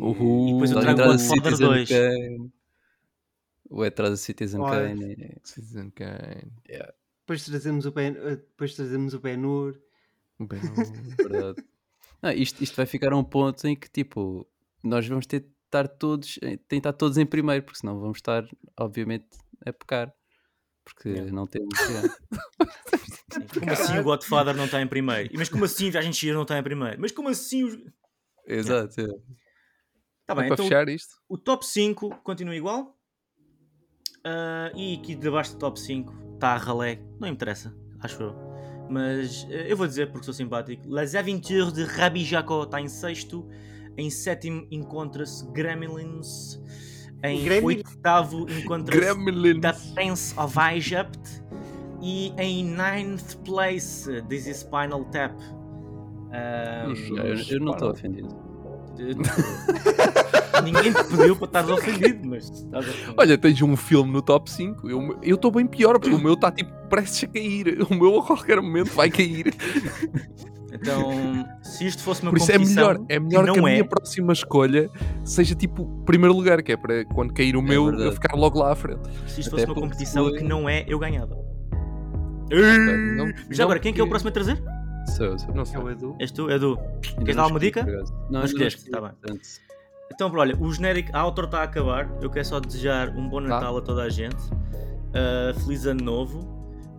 Uhul. 0.00 0.48
E 0.48 0.52
depois 0.52 0.70
eu 0.70 0.80
trago 0.80 1.00
o 1.00 1.04
Godfather 1.06 1.56
Citizen 1.56 1.66
2. 1.66 1.88
O 3.74 3.82
atrás 3.82 4.10
do 4.10 4.16
Citizen 4.18 4.60
Olha. 4.60 4.88
Kane. 4.88 5.12
é- 5.14 5.36
Citizen 5.42 5.90
Kane. 5.90 6.52
Depois 7.20 7.44
trazemos 7.44 7.86
o 7.86 7.90
Ben, 7.92 8.14
eh, 8.16 8.36
depois 8.36 8.74
trazemos 8.74 9.14
o 9.14 9.20
Ben-Hur. 9.20 9.80
Bem, 10.38 10.60
Verdade. 11.16 11.64
Não, 12.20 12.30
isto, 12.32 12.62
isto 12.62 12.76
vai 12.76 12.84
ficar 12.86 13.12
a 13.12 13.16
um 13.16 13.24
ponto 13.24 13.66
em 13.66 13.74
que, 13.76 13.88
tipo, 13.88 14.46
nós 14.82 15.06
vamos 15.06 15.24
ter 15.26 15.40
de 15.40 15.46
estar 15.66 15.88
todos, 15.88 16.38
eh, 16.42 16.58
estar 16.70 16.92
todos 16.92 17.16
em 17.16 17.24
primeiro, 17.24 17.64
porque 17.64 17.78
senão 17.80 17.98
vamos 17.98 18.18
estar, 18.18 18.44
obviamente, 18.78 19.26
a 19.64 19.72
pecar. 19.72 20.12
Porque 20.84 21.08
Yeah. 21.10 21.32
não 21.32 21.46
temos. 21.46 21.68
yeah. 21.88 22.14
Como 23.54 23.70
assim 23.70 23.98
o 23.98 24.02
Godfather 24.02 24.54
não 24.56 24.64
está 24.66 24.82
em 24.82 24.86
primeiro? 24.86 25.30
Mas 25.34 25.48
como 25.48 25.64
assim 25.64 25.90
Viagem 25.90 26.12
Chihiro 26.12 26.34
não 26.36 26.42
está 26.42 26.58
em 26.58 26.62
primeiro? 26.62 27.00
Mas 27.00 27.12
como 27.12 27.28
assim 27.28 27.62
os... 27.64 27.78
Exato. 28.46 29.00
é. 29.00 29.06
Tá 29.06 30.34
é 30.34 30.34
bem, 30.34 30.34
para 30.34 30.46
então 30.54 30.64
fechar 30.66 30.88
isto? 30.88 31.14
o 31.28 31.38
top 31.38 31.64
5 31.64 32.10
continua 32.24 32.54
igual. 32.56 32.98
Ah, 34.24 34.70
e 34.74 34.94
aqui 34.94 35.14
debaixo 35.14 35.52
do 35.54 35.58
top 35.58 35.78
5 35.80 36.12
está 36.34 36.50
a 36.54 36.56
ralé, 36.56 37.00
não 37.20 37.28
interessa, 37.28 37.74
acho 38.00 38.22
eu. 38.22 38.34
Mas 38.88 39.46
eh, 39.50 39.66
eu 39.72 39.76
vou 39.76 39.86
dizer 39.86 40.10
porque 40.10 40.24
sou 40.24 40.34
simpático. 40.34 40.82
Les 40.88 41.14
Aventures 41.14 41.72
de 41.72 41.84
Rabbi 41.84 42.24
Jacob 42.24 42.64
está 42.64 42.80
em 42.80 42.88
sexto. 42.88 43.46
Em 43.96 44.10
sétimo 44.10 44.66
encontra-se 44.70 45.46
Gremlins. 45.52 46.60
Em 47.22 47.42
Gremlin- 47.44 47.76
oitavo 47.76 48.46
encontra-se. 48.50 49.60
The 49.60 49.72
Prince 49.94 50.34
of 50.38 50.58
Egypt. 50.58 51.18
E 52.00 52.32
em 52.36 52.64
ninth 52.64 53.36
place, 53.44 54.22
This 54.28 54.46
is 54.46 54.56
Spinal 54.58 55.04
Tap. 55.06 55.32
Ahm, 56.32 56.92
Os- 56.92 57.08
Eu, 57.50 57.56
eu 57.56 57.60
não 57.64 57.72
estou 57.72 57.90
ofendido. 57.92 58.28
Ninguém 60.64 60.92
te 60.92 61.04
pediu 61.04 61.36
para 61.36 61.46
estar 61.46 61.70
ofendido, 61.72 62.28
mas 62.28 62.48
estás 62.50 62.88
ofendido. 62.88 63.14
Olha, 63.16 63.38
tens 63.38 63.62
um 63.62 63.76
filme 63.76 64.12
no 64.12 64.20
top 64.22 64.50
5. 64.50 64.88
Eu 65.22 65.34
estou 65.36 65.50
bem 65.50 65.66
pior, 65.66 65.98
porque 65.98 66.14
o 66.14 66.18
meu 66.18 66.34
está 66.34 66.50
tipo 66.50 66.70
prestes 66.88 67.24
a 67.24 67.32
cair. 67.32 67.78
O 67.90 67.94
meu 67.94 68.18
a 68.20 68.26
qualquer 68.26 68.60
momento 68.60 68.92
vai 68.92 69.10
cair. 69.10 69.54
Então, 70.74 71.46
se 71.62 71.86
isto 71.86 72.02
fosse 72.02 72.22
uma 72.22 72.30
Por 72.30 72.38
isso 72.38 72.50
é 72.50 72.54
competição, 72.54 72.88
melhor, 72.88 73.06
é 73.08 73.20
melhor 73.20 73.44
que 73.44 73.52
que, 73.52 73.58
a 73.58 73.62
é, 73.68 73.72
minha 73.72 73.84
próxima 73.84 74.32
escolha 74.32 74.90
seja 75.24 75.54
tipo 75.54 75.84
primeiro 76.06 76.34
lugar, 76.34 76.62
que 76.62 76.72
é 76.72 76.76
para 76.76 77.04
quando 77.04 77.32
cair 77.34 77.56
o 77.56 77.62
meu 77.62 77.84
eu 77.84 77.90
verdade. 77.96 78.14
ficar 78.14 78.34
logo 78.36 78.58
lá 78.58 78.72
à 78.72 78.74
frente. 78.74 79.00
se 79.26 79.40
isto 79.42 79.54
até 79.54 79.66
fosse 79.66 79.78
uma 79.78 79.86
competição 79.86 80.24
foi- 80.28 80.38
que 80.38 80.44
não 80.44 80.66
é, 80.68 80.84
eu 80.88 80.98
ganhava. 80.98 81.36
Não- 82.50 83.28
Já 83.50 83.58
não 83.58 83.64
agora, 83.64 83.78
quem 83.80 83.90
é 83.92 83.94
que 83.94 84.00
é 84.00 84.04
o 84.04 84.08
próximo 84.08 84.30
a 84.30 84.32
trazer? 84.32 84.62
Sou, 85.16 85.38
sou. 85.38 85.54
Não 85.54 85.64
sei. 85.64 85.78
É 85.78 85.82
o 85.82 85.90
Edu. 85.90 86.16
És 86.18 86.30
tu, 86.30 86.50
Edu. 86.50 86.78
Queres 87.18 87.36
dar 87.36 87.42
uma 87.46 87.58
escolhi, 87.58 87.64
dica? 87.66 87.82
Não, 88.30 88.40
Não 88.40 88.44
escolheste, 88.44 88.78
escolhi, 88.88 88.90
tá 89.02 89.14
bem. 89.26 89.38
Então, 90.14 90.30
olha, 90.34 90.56
o 90.60 90.72
genérico, 90.72 91.10
a 91.12 91.24
outro 91.24 91.46
está 91.46 91.60
a 91.60 91.62
acabar. 91.64 92.08
Eu 92.20 92.30
quero 92.30 92.44
só 92.44 92.60
desejar 92.60 93.08
um 93.10 93.28
bom 93.28 93.40
Tá. 93.40 93.48
Natal 93.48 93.76
a 93.76 93.80
toda 93.82 94.02
a 94.02 94.08
gente. 94.08 94.36
Uh, 94.36 95.58
feliz 95.64 95.86
Ano 95.86 96.04
Novo. 96.04 96.40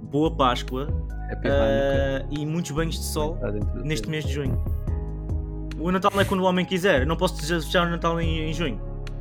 Boa 0.02 0.36
Páscoa. 0.36 0.88
Uh, 0.90 2.28
e 2.32 2.46
muitos 2.46 2.72
banhos 2.72 2.96
de 2.96 3.06
sol 3.06 3.38
neste 3.84 4.04
tempo. 4.04 4.12
mês 4.12 4.26
de 4.26 4.34
junho. 4.34 4.64
O 5.80 5.92
Natal 5.92 6.12
é 6.20 6.26
quando 6.26 6.42
o 6.42 6.44
homem 6.46 6.66
quiser. 6.66 7.02
Eu 7.02 7.08
não 7.08 7.16
posso 7.16 7.40
desejar 7.40 7.88
o 7.88 7.90
Natal 7.92 8.20
em, 8.20 8.50
em 8.50 8.54
junho. 8.54 8.80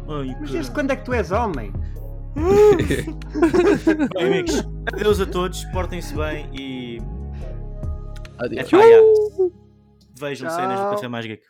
Ai, 0.08 0.36
Mas 0.40 0.50
desde 0.50 0.70
quando 0.72 0.90
é 0.90 0.96
que 0.96 1.04
tu 1.04 1.12
és 1.12 1.30
homem? 1.30 1.72
Bem, 4.14 4.26
amigos, 4.26 4.66
adeus 4.92 5.20
a 5.20 5.26
todos. 5.26 5.64
Portem-se 5.66 6.14
bem 6.14 6.48
e. 6.54 6.98
Pá, 8.38 8.48
já. 8.48 8.98
Vejam 10.18 10.50
cenas 10.50 10.80
do. 10.80 10.90
Café 10.90 11.08
Mais 11.08 11.26
Geek. 11.26 11.42